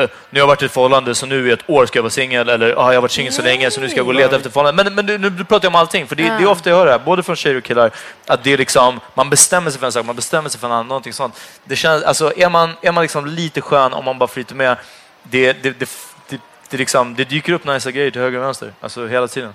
har 0.00 0.38
jag 0.38 0.46
varit 0.46 0.62
i 0.62 0.64
ett 0.64 0.72
förhållande 0.72 1.14
så 1.14 1.26
nu 1.26 1.48
i 1.48 1.52
ett 1.52 1.70
år 1.70 1.86
ska 1.86 1.98
jag 1.98 2.02
vara 2.02 2.10
singel 2.10 2.48
eller 2.48 2.66
ah, 2.66 2.86
jag 2.88 2.94
har 2.94 3.00
varit 3.00 3.10
singel 3.10 3.32
så 3.32 3.42
länge 3.42 3.70
så 3.70 3.80
nu 3.80 3.88
ska 3.88 3.96
jag 3.96 4.06
gå 4.06 4.12
och 4.12 4.18
leta 4.18 4.36
efter 4.36 4.50
förhållande. 4.50 4.84
Men, 4.84 4.94
men 4.94 5.20
nu 5.20 5.30
du 5.30 5.44
pratar 5.44 5.66
jag 5.66 5.70
om 5.70 5.80
allting 5.80 6.06
för 6.06 6.16
det, 6.16 6.22
det 6.22 6.28
är 6.28 6.46
ofta 6.46 6.70
jag 6.70 6.76
hör 6.76 6.86
det 6.86 6.92
här, 6.92 6.98
både 6.98 7.22
från 7.22 7.36
tjejer 7.36 7.56
och 7.56 7.64
killar, 7.64 7.90
att 8.26 8.44
det 8.44 8.52
är 8.52 8.58
liksom, 8.58 9.00
man 9.14 9.30
bestämmer 9.30 9.70
sig 9.70 9.80
för 9.80 9.86
en 9.86 9.92
sak, 9.92 10.06
man 10.06 10.16
bestämmer 10.16 10.48
sig 10.48 10.60
för 10.60 10.66
en 10.66 10.72
annan, 10.72 10.88
någonting 10.88 11.12
sånt. 11.12 11.40
Det 11.64 11.76
känns, 11.76 12.04
alltså 12.04 12.32
är 12.36 12.48
man, 12.48 12.70
är 12.82 12.92
man 12.92 13.02
liksom 13.02 13.26
lite 13.26 13.60
skön 13.60 13.92
om 13.92 14.04
man 14.04 14.18
bara 14.18 14.28
flyter 14.28 14.54
med, 14.54 14.76
det, 15.22 15.52
det, 15.52 15.70
det, 15.70 15.88
det, 16.28 16.40
det, 16.70 16.76
liksom, 16.76 17.14
det 17.14 17.24
dyker 17.24 17.52
upp 17.52 17.64
nice 17.64 17.92
grejer 17.92 18.10
till 18.10 18.20
höger 18.20 18.38
och 18.38 18.44
vänster, 18.44 18.72
alltså 18.80 19.06
hela 19.06 19.28
tiden. 19.28 19.54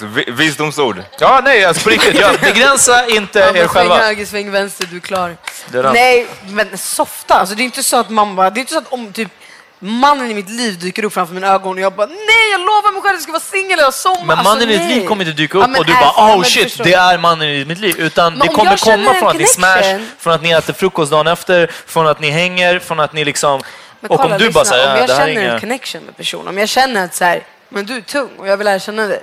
Vi- 0.00 0.24
visdomsord. 0.28 1.02
Ja, 1.18 1.40
nej, 1.44 1.64
alltså 1.64 1.82
på 1.84 1.90
riktigt. 1.90 2.20
Ja, 2.20 2.30
begränsa 2.40 3.06
inte 3.08 3.38
Ja, 3.38 3.44
er 3.48 3.52
men 3.52 3.60
sväng 3.60 3.68
själva. 3.68 3.96
höger, 3.98 4.26
sväng 4.26 4.50
vänster, 4.50 4.86
du 4.90 4.96
är 4.96 5.00
klar. 5.00 5.36
Är. 5.74 5.92
Nej, 5.92 6.26
men 6.48 6.78
softa. 6.78 7.34
Alltså, 7.34 7.54
det 7.54 7.62
är 7.62 7.64
inte 7.64 7.82
så 7.82 7.96
att 7.96 8.10
man 8.10 8.36
bara, 8.36 8.50
det 8.50 8.58
är 8.58 8.60
inte 8.60 8.72
så 8.72 8.78
att 8.78 8.92
om 8.92 9.12
typ 9.12 9.28
mannen 9.78 10.30
i 10.30 10.34
mitt 10.34 10.50
liv 10.50 10.78
dyker 10.78 11.04
upp 11.04 11.12
framför 11.12 11.34
mina 11.34 11.46
ögon 11.46 11.74
och 11.74 11.80
jag 11.80 11.92
bara 11.92 12.06
nej, 12.06 12.50
jag 12.52 12.60
lovar 12.60 12.92
mig 12.92 13.02
själv 13.02 13.14
att 13.14 13.16
jag 13.16 13.22
ska 13.22 13.32
vara 13.32 13.40
singel 13.40 13.78
hela 13.78 13.92
sommaren. 13.92 14.26
Men 14.26 14.36
mannen 14.36 14.48
alltså, 14.50 14.68
i 14.68 14.72
ditt 14.72 14.80
nej. 14.88 14.98
liv 14.98 15.06
kommer 15.08 15.24
inte 15.24 15.36
dyka 15.36 15.58
Ja, 15.58 15.64
upp 15.64 15.70
men 15.70 15.78
och 15.80 15.86
du 15.86 15.92
är- 15.92 16.00
bara 16.00 16.12
ja, 16.16 16.36
oh 16.36 16.42
shit, 16.42 16.62
förstår 16.62 16.84
det 16.84 16.94
är 16.94 17.18
mannen 17.18 17.48
i 17.48 17.64
mitt 17.64 17.78
liv. 17.78 17.94
Utan 17.98 18.32
Men 18.32 18.40
det 18.40 18.48
om 18.48 18.54
kommer 18.54 18.76
komma 18.76 19.10
en 19.10 19.18
från 19.20 19.28
att 19.28 19.36
ni 19.36 19.46
smash, 19.46 19.98
från 20.18 20.32
att 20.32 20.42
ni 20.42 20.50
äter 20.50 20.72
frukost 20.72 21.10
dagen 21.10 21.26
efter, 21.26 21.70
från 21.86 22.06
att 22.06 22.20
ni 22.20 22.30
hänger, 22.30 22.78
från 22.78 23.00
att 23.00 23.12
ni 23.12 23.24
liksom... 23.24 23.62
Men 24.00 24.10
och 24.10 24.16
kolla, 24.20 24.32
om 24.34 24.38
du 24.38 24.46
lyssna, 24.46 24.58
bara 24.60 24.64
säger 24.64 24.84
om 24.86 24.90
"Ja, 24.94 24.98
jag 24.98 25.08
det 25.08 25.14
här 25.14 25.20
är 25.22 25.26
känner 25.26 25.42
en 25.42 25.50
inga... 25.50 25.60
connection 25.60 26.02
med 26.02 26.16
personen, 26.16 26.48
om 26.48 26.58
jag 26.58 26.68
känner 26.68 27.04
att 27.04 27.14
så 27.14 27.24
här, 27.24 27.42
men 27.68 27.86
du 27.86 27.96
är 27.96 28.00
tung 28.00 28.28
och 28.38 28.48
jag 28.48 28.56
vill 28.56 28.66
erkänna 28.66 29.06
det. 29.06 29.20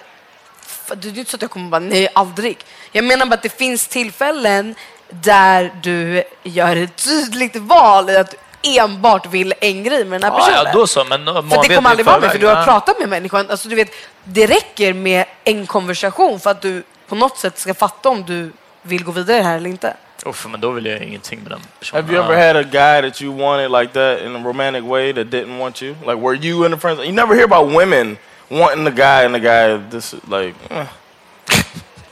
Det 0.95 1.07
är 1.07 1.17
inte 1.17 1.31
så 1.31 1.35
att 1.35 1.41
jag 1.41 1.51
kommer 1.51 1.69
bara, 1.69 1.79
nej 1.79 2.07
aldrig. 2.15 2.57
Jag 2.91 3.03
menar 3.05 3.25
bara 3.25 3.33
att 3.35 3.43
det 3.43 3.57
finns 3.57 3.87
tillfällen 3.87 4.75
där 5.09 5.71
du 5.83 6.23
gör 6.43 6.75
ett 6.75 6.95
tydligt 6.95 7.55
val 7.55 8.09
i 8.09 8.17
att 8.17 8.31
du 8.31 8.37
enbart 8.79 9.25
vill 9.25 9.53
en 9.61 9.83
grej 9.83 10.05
med 10.05 10.21
den 10.21 10.31
här 10.31 10.39
Ja, 10.39 10.45
personen. 10.45 10.63
ja, 10.65 10.71
då 10.73 10.87
så, 10.87 11.03
men 11.03 11.23
man 11.23 11.49
För 11.49 11.67
det 11.69 11.75
kommer 11.75 11.89
aldrig 11.89 12.05
vara 12.05 12.19
med, 12.19 12.31
för 12.31 12.39
du 12.39 12.47
har 12.47 12.55
Ja. 12.55 12.63
pratat 12.63 12.99
med 12.99 13.09
människan. 13.09 13.45
Alltså, 13.49 13.69
du 13.69 13.75
vet, 13.75 13.91
det 14.23 14.45
räcker 14.47 14.93
med 14.93 15.25
en 15.43 15.65
konversation 15.67 16.39
för 16.39 16.49
att 16.51 16.61
du 16.61 16.83
på 17.07 17.15
något 17.15 17.37
sätt 17.37 17.59
ska 17.59 17.73
fatta 17.73 18.09
om 18.09 18.23
du 18.25 18.51
vill 18.81 19.03
gå 19.03 19.11
vidare 19.11 19.41
här 19.41 19.57
eller 19.57 19.69
inte. 19.69 19.93
Uff, 20.25 20.47
men 20.49 20.61
då 20.61 20.71
vill 20.71 20.85
jag 20.85 20.99
ingenting 21.03 21.39
med 21.43 21.51
den 21.51 21.59
personen. 21.79 22.03
Have 22.03 22.15
you 22.15 22.23
ever 22.25 22.47
had 22.47 22.55
a 22.57 22.63
guy 22.63 23.09
that 23.11 23.21
you 23.21 23.37
wanted 23.37 23.71
like 23.71 23.93
that 23.93 24.25
in 24.25 24.35
a 24.35 24.39
romantic 24.45 24.83
way 24.83 25.13
that 25.13 25.25
didn't 25.27 25.57
want 25.59 25.81
you? 25.81 25.95
Like, 26.05 26.15
were 26.21 26.35
you 26.35 26.65
in 26.65 26.71
the 26.71 26.77
friends? 26.77 26.99
You 26.99 27.11
never 27.11 27.35
hear 27.35 27.45
about 27.45 27.73
women 27.73 28.17
wanting 28.49 28.85
the 28.85 28.91
guy 28.91 29.25
and 29.25 29.33
the 29.35 29.39
guy 29.39 29.77
this 29.91 30.13
like. 30.27 30.55
eh. 30.69 30.85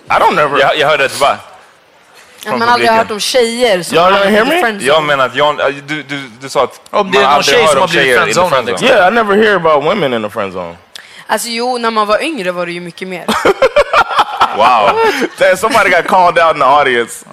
I 0.09 0.19
don't 0.19 0.35
never. 0.35 0.59
Jag, 0.59 0.77
jag 0.77 0.88
hörde 0.88 1.03
det 1.07 1.19
bara. 1.19 1.38
Ja, 2.45 2.51
man 2.51 2.61
har 2.61 2.67
aldrig 2.73 2.89
hört 2.89 3.11
om 3.11 3.19
tjejer 3.19 3.83
som 3.83 3.95
me? 4.13 4.45
friendzone. 4.61 4.83
Jag 4.83 5.03
menar 5.03 5.25
att 5.25 5.35
jag, 5.35 5.57
du, 5.88 6.03
du, 6.03 6.29
du 6.41 6.49
sa 6.49 6.63
att 6.63 6.81
Om 6.89 7.11
det 7.11 7.17
är 7.17 7.31
någon 7.33 7.43
tjej 7.43 7.67
som 7.67 7.75
om 7.75 7.81
har 7.81 7.88
blivit 7.88 8.17
friendzonad, 8.17 8.49
friendzone. 8.49 8.71
liksom. 8.71 8.88
Yeah, 8.88 9.07
I 9.07 9.15
never 9.15 9.35
hear 9.35 9.55
about 9.55 9.83
women 9.83 10.13
in 10.13 10.23
the 10.23 10.29
friend 10.29 10.53
zone. 10.53 10.75
Alltså 11.27 11.47
jo, 11.49 11.77
när 11.77 11.91
man 11.91 12.07
var 12.07 12.23
yngre 12.23 12.51
var 12.51 12.65
det 12.65 12.71
ju 12.71 12.79
mycket 12.81 13.07
mer. 13.07 13.25
Wow, 14.57 15.55
somebody 15.57 15.89
got 15.89 16.07
called 16.07 16.39
out 16.39 16.53
in 16.55 16.59
the 16.59 16.65
audience. 16.65 17.25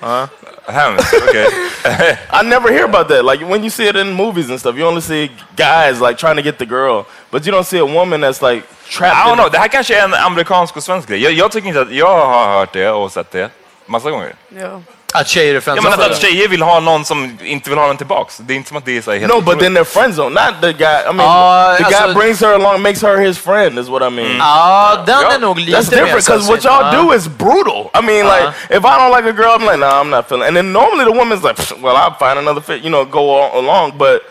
Hemskt. 0.66 1.14
Okej. 1.28 1.48
I 2.32 2.42
never 2.42 2.72
hear 2.72 2.84
about 2.84 3.08
that. 3.08 3.24
Like 3.24 3.44
when 3.44 3.62
you 3.62 3.70
see 3.70 3.88
it 3.88 3.96
in 3.96 4.12
movies 4.12 4.50
and 4.50 4.60
stuff, 4.60 4.76
you 4.76 4.86
only 4.86 5.02
see 5.02 5.30
guys 5.56 6.00
like 6.00 6.18
trying 6.18 6.36
to 6.36 6.42
get 6.42 6.58
the 6.58 6.66
girl, 6.66 7.04
but 7.30 7.46
you 7.46 7.52
don't 7.52 7.64
see 7.64 7.78
a 7.78 7.86
woman 7.86 8.20
that's 8.20 8.42
like 8.42 8.66
trapped. 8.90 9.16
I 9.16 9.28
don't 9.28 9.36
know, 9.36 9.48
det 9.48 9.58
här 9.58 9.68
kanske 9.68 9.98
är 10.00 10.04
en 10.04 10.14
amerikansk 10.14 10.76
och 10.76 10.82
svensk 10.82 11.08
grej. 11.08 11.22
Jag, 11.22 11.32
jag 11.32 11.52
tycker 11.52 11.68
inte 11.68 11.80
att 11.80 11.92
jag 11.92 12.26
har 12.26 12.58
hört 12.58 12.72
det 12.72 12.90
och 12.90 13.12
sett 13.12 13.30
det 13.30 13.50
massa 13.86 14.10
gånger. 14.10 14.34
Ja. 14.48 14.80
Att 15.16 15.28
tjejer 15.28 15.54
är 15.54 15.54
Jag 15.54 15.66
menar 15.66 15.80
friendzonade? 15.82 16.14
att 16.14 16.20
tjejer 16.20 16.48
vill 16.48 16.62
ha 16.62 16.80
någon 16.80 17.04
som 17.04 17.38
inte 17.42 17.70
vill 17.70 17.78
ha 17.78 17.86
den 17.86 17.96
tillbaks. 17.96 18.36
Det 18.38 18.52
är 18.52 18.56
inte 18.56 18.68
som 18.68 18.76
att 18.76 18.84
det 18.84 18.96
är 18.96 19.02
så 19.02 19.10
här 19.12 19.18
helt 19.18 19.34
No, 19.34 19.40
but 19.40 19.58
then 19.60 19.76
they're 19.76 19.84
friend 19.84 20.14
zone. 20.14 20.30
Not 20.30 20.60
the 20.60 20.72
guy. 20.72 21.02
I 21.10 21.12
mean, 21.12 21.20
Uh, 21.20 21.76
the 21.76 21.82
guy 21.82 21.94
alltså- 21.94 22.18
brings 22.18 22.40
her 22.40 22.52
along, 22.54 22.82
makes 22.82 23.02
her 23.02 23.16
his 23.16 23.38
friend. 23.38 23.78
Is 23.78 23.88
what 23.88 24.02
I 24.02 24.10
mean. 24.10 24.36
Ja, 24.38 25.02
den 25.06 25.16
Ja, 25.22 25.32
är 25.32 25.38
nog 25.38 25.58
lite 25.58 25.78
That's 25.78 25.90
different 25.90 26.26
because 26.26 26.48
what 26.52 26.64
y'all 26.64 26.94
Ja. 26.94 27.02
do 27.02 27.14
is 27.14 27.28
brutal. 27.28 27.90
I 27.94 28.02
mean, 28.02 28.26
like, 28.26 28.48
if 28.70 28.84
I 28.84 28.98
don't 28.98 29.16
like 29.16 29.28
a 29.28 29.32
girl, 29.32 29.50
I'm 29.58 29.64
like, 29.64 29.76
nah, 29.78 30.00
I'm 30.02 30.10
not 30.10 30.28
feeling. 30.28 30.48
And 30.48 30.56
then 30.56 30.72
normally 30.72 31.04
the 31.04 31.18
woman's 31.18 31.42
like, 31.44 31.56
well, 31.82 31.96
I'll 31.96 32.16
find 32.18 32.38
another 32.38 32.60
fit, 32.60 32.82
you 32.84 32.90
know, 32.90 33.04
go 33.04 33.42
al- 33.42 33.58
along. 33.58 33.92
But 33.98 34.22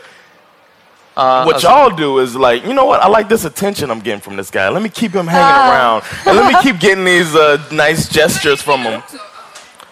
Ja, 1.15 1.45
what 1.45 1.61
y'all 1.63 1.91
do 1.91 2.19
is 2.23 2.35
like, 2.35 2.63
you 2.67 2.73
know 2.73 2.85
what? 2.85 2.99
I 3.03 3.07
like 3.17 3.29
this 3.29 3.45
attention 3.45 3.91
I'm 3.91 3.99
getting 4.01 4.19
from 4.21 4.35
this 4.35 4.49
guy. 4.49 4.67
Let 4.69 4.81
me 4.81 4.89
keep 4.89 5.13
him 5.13 5.27
hanging 5.27 5.45
Ah. 5.45 5.71
around, 5.71 6.03
and 6.25 6.35
let 6.39 6.47
me 6.53 6.55
keep 6.63 6.79
getting 6.79 7.05
these 7.05 7.35
uh, 7.35 7.57
nice 7.71 8.09
gestures 8.09 8.61
from 8.63 8.81
him. 8.81 9.01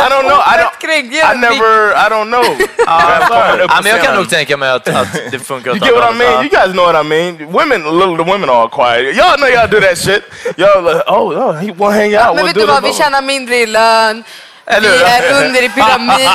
I 0.00 0.08
don't 0.08 0.26
know. 0.26 0.40
I 0.40 0.56
don't. 0.56 0.72
I 0.84 1.34
never. 1.34 1.94
I 1.94 2.08
don't 2.08 2.30
know. 2.30 2.44
Ja, 2.86 3.80
men 3.82 3.92
jag 3.92 4.02
kan 4.02 4.16
nog 4.16 4.30
tänka 4.30 4.56
mig 4.56 4.70
att, 4.70 4.88
att 4.88 5.06
det 5.30 5.38
funkar 5.38 5.70
You 5.70 5.78
get 5.78 5.94
what 5.94 6.14
I 6.14 6.18
mean? 6.18 6.44
You 6.44 6.48
guys 6.48 6.72
know 6.72 6.92
what 6.92 7.06
I 7.06 7.08
mean. 7.08 7.52
Women, 7.52 7.98
little 7.98 8.16
the 8.16 8.30
women 8.32 8.50
are 8.50 8.68
quiet. 8.68 9.16
Y'all 9.16 9.36
know 9.36 9.48
y'all 9.48 9.68
do 9.68 9.80
that 9.80 9.98
shit. 9.98 10.22
Y'all 10.56 10.82
like, 10.82 11.02
oh, 11.06 11.32
oh 11.32 11.52
he 11.52 11.72
won't 11.72 11.94
hang 11.94 12.14
out. 12.14 12.34
Men 12.34 12.44
we'll 12.44 12.46
vet 12.46 12.54
do 12.54 12.60
du 12.60 12.66
vad, 12.66 12.82
vi 12.82 12.92
tjänar 12.92 13.22
mindre 13.22 13.56
i 13.56 13.66
lön. 13.66 14.24
Eller 14.66 14.90
Vi 14.90 15.02
är 15.02 15.46
under 15.46 15.62
i 15.62 15.68
pyramiden. 15.68 16.30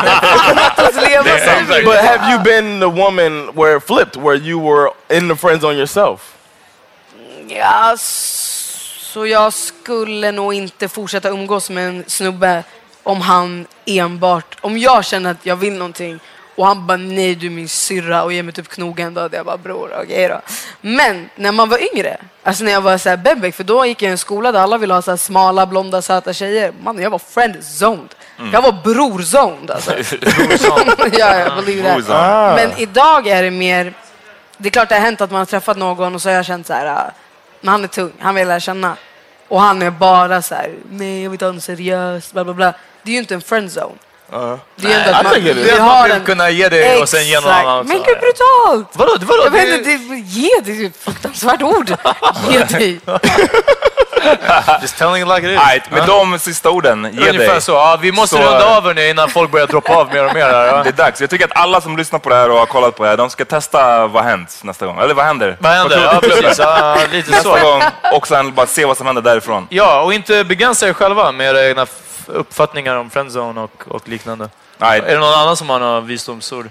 Låt 0.55 0.89
oss 0.89 0.95
leva 0.95 1.23
Det 1.23 1.83
But 1.85 1.95
have 1.95 2.31
you 2.31 2.39
been 2.39 2.79
the 2.79 2.89
woman 3.01 3.51
where 3.55 3.77
it 3.77 3.83
flipped, 3.83 4.15
where 4.15 4.35
you 4.35 4.59
were 4.59 4.91
in 5.09 5.29
the 5.29 5.35
friend 5.35 5.61
zone 5.61 5.77
yourself? 5.77 6.36
Ja, 7.47 7.95
så 7.97 9.27
jag 9.27 9.53
skulle 9.53 10.31
nog 10.31 10.53
inte 10.53 10.87
fortsätta 10.87 11.29
umgås 11.29 11.69
med 11.69 11.87
en 11.87 12.03
snubbe 12.07 12.63
om 13.03 13.21
han 13.21 13.67
enbart, 13.85 14.57
om 14.61 14.77
jag 14.77 15.05
känner 15.05 15.31
att 15.31 15.45
jag 15.45 15.55
vill 15.55 15.73
någonting 15.73 16.19
och 16.57 16.67
han 16.67 16.87
bara 16.87 16.97
nej 16.97 17.35
du 17.35 17.45
är 17.45 17.51
min 17.51 17.69
syrra 17.69 18.23
och 18.23 18.33
ger 18.33 18.43
mig 18.43 18.53
typ 18.53 18.67
knogen 18.67 19.13
då 19.13 19.21
hade 19.21 19.37
jag 19.37 19.45
bara 19.45 19.57
bror 19.57 19.93
okej 20.03 20.27
då. 20.27 20.41
Men 20.81 21.29
när 21.35 21.51
man 21.51 21.69
var 21.69 21.95
yngre, 21.95 22.17
alltså 22.43 22.63
när 22.63 22.71
jag 22.71 22.81
var 22.81 22.97
så 22.97 23.09
här 23.09 23.17
bebek, 23.17 23.55
för 23.55 23.63
då 23.63 23.85
gick 23.85 24.01
jag 24.01 24.09
i 24.09 24.11
en 24.11 24.17
skola 24.17 24.51
där 24.51 24.59
alla 24.59 24.77
ville 24.77 24.93
ha 24.93 25.01
så 25.01 25.11
här 25.11 25.17
smala, 25.17 25.65
blonda, 25.65 26.01
söta 26.01 26.33
tjejer. 26.33 26.73
Man, 26.83 27.01
jag 27.01 27.09
var 27.09 27.19
friend-zoned. 27.19 28.09
Jag 28.53 28.61
var 28.61 28.71
bror-zoned 28.71 29.71
alltså. 29.71 29.91
ja, 31.19 31.39
jag 31.39 31.65
believe 31.65 31.83
that. 31.83 32.05
Bror-zoned. 32.05 32.55
Men 32.55 32.77
idag 32.77 33.27
är 33.27 33.43
det 33.43 33.51
mer, 33.51 33.93
det 34.57 34.69
är 34.69 34.71
klart 34.71 34.89
det 34.89 34.95
har 34.95 35.01
hänt 35.01 35.21
att 35.21 35.31
man 35.31 35.39
har 35.39 35.45
träffat 35.45 35.77
någon 35.77 36.15
och 36.15 36.21
så 36.21 36.29
har 36.29 36.35
jag 36.35 36.45
känt 36.45 36.67
så 36.67 36.73
här, 36.73 36.85
ah, 36.85 37.11
men 37.67 37.71
han 37.71 37.83
är 37.83 37.87
tung, 37.87 38.11
han 38.19 38.35
vill 38.35 38.47
lära 38.47 38.59
känna. 38.59 38.97
Och 39.47 39.61
han 39.61 39.81
är 39.81 39.91
bara 39.91 40.41
så 40.41 40.55
här, 40.55 40.75
nej 40.89 41.23
jag 41.23 41.29
vill 41.29 41.35
inte 41.35 41.45
ha 41.45 41.51
något 41.51 41.63
seriöst, 41.63 42.33
bla 42.33 42.43
bla 42.43 42.53
bla. 42.53 42.73
Det 43.03 43.11
är 43.11 43.13
ju 43.13 43.19
inte 43.19 43.33
en 43.33 43.41
friendzone. 43.41 43.95
Det 44.29 44.93
är 44.93 44.99
ändå 44.99 45.17
att 45.17 45.23
man, 45.23 45.33
vi 45.35 45.53
Det 45.53 45.79
har 45.79 46.03
vill 46.03 46.11
en... 46.11 46.23
kunna 46.25 46.49
ge 46.49 46.69
det 46.69 47.01
och 47.01 47.09
sen 47.09 47.27
ge 47.27 47.35
någon 47.35 47.43
Exakt. 47.43 47.65
annan 47.65 47.79
också. 47.79 47.87
Men 47.93 47.97
gud 48.03 48.17
brutalt! 48.19 48.87
Vadå? 48.93 49.15
vadå? 49.25 49.43
Jag 49.43 49.51
vet 49.51 49.85
Det- 49.85 49.91
inte, 49.91 50.13
det- 50.13 50.19
ge 50.19 50.49
det 50.63 50.71
är 50.71 50.85
ett 50.87 50.97
fruktansvärt 50.97 51.61
ord. 51.61 51.91
Ge 52.49 52.59
dig. 52.63 52.99
Just 54.81 54.97
telling 54.97 55.21
it 55.21 55.27
like 55.27 55.37
it 55.47 55.51
is. 55.59 55.59
Right, 55.67 55.91
med 55.91 56.07
de 56.07 56.39
sista 56.39 56.69
orden, 56.69 57.03
ge 57.13 57.29
Ungefär 57.29 57.51
dig. 57.53 57.61
så. 57.61 57.71
Ja, 57.71 57.97
vi 58.01 58.11
måste 58.11 58.35
Så- 58.35 58.41
runda 58.41 58.77
av 58.77 58.95
nu 58.95 59.09
innan 59.09 59.29
folk 59.29 59.51
börjar 59.51 59.67
droppa 59.67 59.95
av 59.95 60.13
mer 60.13 60.25
och 60.25 60.33
mer. 60.33 60.41
Här, 60.45 60.65
ja. 60.65 60.83
Det 60.83 60.89
är 60.89 60.93
dags. 60.93 61.21
Jag 61.21 61.29
tycker 61.29 61.45
att 61.45 61.57
alla 61.57 61.81
som 61.81 61.97
lyssnar 61.97 62.19
på 62.19 62.29
det 62.29 62.35
här 62.35 62.49
och 62.51 62.57
har 62.59 62.65
kollat 62.65 62.95
på 62.95 63.03
det 63.03 63.09
här, 63.09 63.17
de 63.17 63.29
ska 63.29 63.45
testa 63.45 64.07
vad 64.07 64.23
hänt 64.23 64.59
nästa 64.63 64.85
gång. 64.85 64.99
Eller 64.99 65.13
vad 65.13 65.25
händer? 65.25 65.57
Vad 65.59 65.71
händer? 65.71 66.01
Ja, 66.13 66.19
precis. 66.21 66.59
Ja, 66.59 66.97
lite 67.11 67.31
Nästa 67.31 67.43
så. 67.59 67.65
gång 67.65 67.83
och 68.13 68.27
sen 68.27 68.53
bara 68.53 68.67
se 68.67 68.85
vad 68.85 68.97
som 68.97 69.05
händer 69.05 69.21
därifrån. 69.21 69.67
Ja, 69.69 70.01
och 70.01 70.13
inte 70.13 70.43
begränsa 70.43 70.87
er 70.87 70.93
själva 70.93 71.31
med 71.31 71.47
era 71.49 71.65
egna 71.69 71.85
uppfattningar 72.29 72.95
om 72.95 73.09
friendzone 73.09 73.61
och, 73.61 73.83
och 73.87 74.07
liknande. 74.07 74.49
Nej, 74.77 74.99
Är 74.99 75.13
det 75.13 75.19
någon 75.19 75.33
annan 75.33 75.57
som 75.57 75.69
har 75.69 75.79
några 75.79 75.99
visdomsord? 76.01 76.69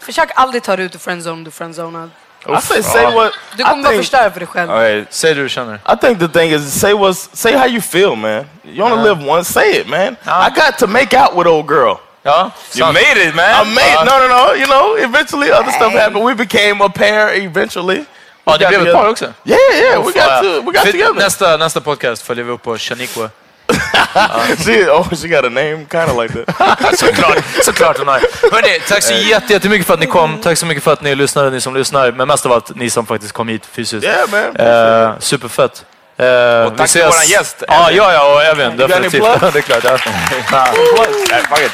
Försök 0.00 0.28
aldrig 0.34 0.62
ta 0.62 0.76
dig 0.76 0.86
ut 0.86 0.94
ur 0.94 0.98
friendzone 0.98 1.32
om 1.32 1.44
du 1.44 1.48
är 1.48 1.52
friendzonad. 1.52 2.10
I 2.48 2.60
say 2.62 2.82
say 2.82 3.14
what 3.14 3.32
Du 3.56 3.62
I 3.62 3.66
kommer 3.66 3.82
bara 3.82 3.90
think. 3.90 4.02
förstöra 4.02 4.30
för 4.30 4.40
dig 4.40 4.46
själv. 4.46 4.70
okej. 4.70 5.04
Säg 5.10 5.34
det 5.34 5.42
du 5.42 5.48
känner. 5.48 5.74
I 5.74 5.96
think 6.00 6.18
the 6.18 6.28
thing 6.28 6.50
is 6.52 6.80
say 6.80 6.92
what's 6.92 7.28
say 7.32 7.52
how 7.56 7.66
you 7.66 7.80
feel, 7.80 8.16
man. 8.16 8.44
You 8.64 8.82
only 8.92 9.08
live 9.08 9.30
once. 9.30 9.52
Say 9.52 9.70
it, 9.80 9.88
man. 9.88 10.16
I 10.26 10.50
got 10.60 10.78
to 10.78 10.86
make 10.86 11.20
out 11.20 11.34
with 11.36 11.48
old 11.48 11.66
girl. 11.68 11.94
Ja, 12.22 12.50
You 12.74 12.84
sant. 12.84 12.94
made 12.94 13.28
it 13.28 13.34
man! 13.34 13.66
I 13.66 13.74
made 13.74 14.04
no, 14.04 14.18
no, 14.18 14.28
no. 14.28 14.54
You 14.54 14.66
know, 14.66 14.96
eventually 14.98 15.50
other 15.52 15.70
stuff 15.72 15.92
happened. 15.92 16.24
We 16.26 16.34
became 16.34 16.84
a 16.84 16.88
pair 16.88 17.34
eventually. 17.46 18.04
Ja, 18.44 18.56
det 18.58 18.68
blev 18.68 18.86
ett 18.86 18.94
par 18.94 19.08
också. 19.08 19.24
Yeah, 19.44 19.58
yeah. 19.74 19.98
We 20.06 20.12
got 20.12 20.42
to. 20.42 20.60
We 20.70 20.72
got 20.72 20.82
together. 20.84 21.14
Nästa, 21.14 21.56
nästa 21.56 21.80
podcast 21.80 22.22
följer 22.22 22.44
vi 22.44 22.52
upp 22.52 22.62
på 22.62 22.78
Shaniqua. 22.78 23.30
she, 24.64 24.90
oh, 24.90 25.08
she 25.14 25.28
got 25.28 25.44
a 25.44 25.48
name 25.48 25.86
kind 25.90 26.10
of 26.10 26.16
like 26.22 26.44
that. 26.44 26.98
såklart, 26.98 27.38
såklart 27.62 27.98
hon 27.98 28.08
har. 28.08 28.20
Hörrni, 28.52 28.80
tack 28.88 29.02
så 29.02 29.14
jätte- 29.14 29.52
jättemycket 29.52 29.86
för 29.86 29.94
att 29.94 30.00
ni 30.00 30.06
kom. 30.06 30.38
Tack 30.42 30.58
så 30.58 30.66
mycket 30.66 30.84
för 30.84 30.92
att 30.92 31.02
ni 31.02 31.14
lyssnade, 31.14 31.50
ni 31.50 31.60
som 31.60 31.74
lyssnar. 31.74 32.12
Men 32.12 32.28
mest 32.28 32.46
av 32.46 32.52
allt 32.52 32.76
ni 32.76 32.90
som 32.90 33.06
faktiskt 33.06 33.32
kom 33.32 33.48
hit 33.48 33.66
fysiskt. 33.72 34.04
Yeah, 34.06 34.30
man. 34.30 34.56
Eh, 35.10 35.18
superfett. 35.18 35.84
Eh, 36.18 36.26
Och 36.66 36.76
tack 36.76 36.90
till 36.90 37.02
våran 37.02 37.26
gäst, 37.26 37.62
Evin. 37.62 37.96
ja, 37.96 38.12
ja, 38.12 38.34
och 38.34 38.42
Evin. 38.42 38.76
Definitivt. 38.76 39.22
det 39.52 39.58
är 39.58 39.60
klart. 39.60 39.84
Ja. 39.84 40.66
It. 41.58 41.72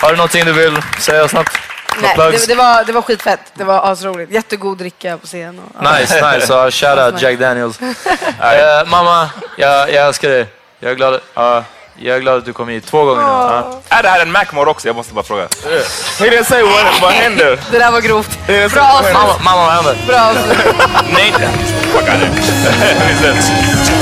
Har 0.00 0.10
du 0.10 0.16
någonting 0.16 0.44
du 0.44 0.52
vill 0.52 0.78
säga 0.98 1.28
snabbt? 1.28 1.58
Nej, 2.00 2.14
det, 2.16 2.46
det, 2.46 2.54
var, 2.54 2.84
det 2.84 2.92
var 2.92 3.02
skitfett. 3.02 3.40
Det 3.54 3.64
var 3.64 3.92
asroligt. 3.92 4.32
Jättegod 4.32 4.78
dricka 4.78 5.18
på 5.18 5.26
scen. 5.26 5.58
Och, 5.58 5.84
ja. 5.84 5.92
Nice, 5.98 6.32
nice. 6.32 6.52
Uh, 6.64 6.70
shout 6.70 6.98
out. 6.98 7.22
Jack 7.22 7.38
Daniels. 7.38 7.78
Eh, 8.40 8.86
mamma, 8.86 9.30
jag, 9.56 9.92
jag 9.92 10.06
älskar 10.06 10.28
dig. 10.28 10.46
Jag 10.80 10.90
är 10.90 10.94
glad, 10.94 11.20
ja, 11.34 11.64
jag 11.96 12.16
är 12.16 12.20
glad 12.20 12.38
att 12.38 12.44
du 12.44 12.52
kom 12.52 12.68
hit 12.68 12.86
två 12.86 13.04
gånger 13.04 13.22
nu. 13.22 13.28
Ja. 13.28 13.80
Är 13.88 14.02
det 14.02 14.08
här 14.08 14.22
en 14.22 14.32
Macmore 14.32 14.70
också? 14.70 14.88
Jag 14.88 14.96
måste 14.96 15.14
bara 15.14 15.24
fråga. 15.24 15.42
He 15.42 15.48
didn't 16.30 16.44
say 16.44 16.62
what, 16.62 17.00
what 17.02 17.12
händer. 17.12 17.60
Det 17.70 17.78
där 17.78 17.90
var 17.92 18.00
grovt. 18.00 18.46
Bra 18.46 18.82
avslut. 18.82 19.14
Mamma, 19.14 19.38
mamma, 19.44 19.66
vad 19.66 19.74
händer? 19.74 19.96
Bra 20.06 20.20
avslut. 20.20 20.58
Nej, 21.14 21.34
fuck 21.92 22.08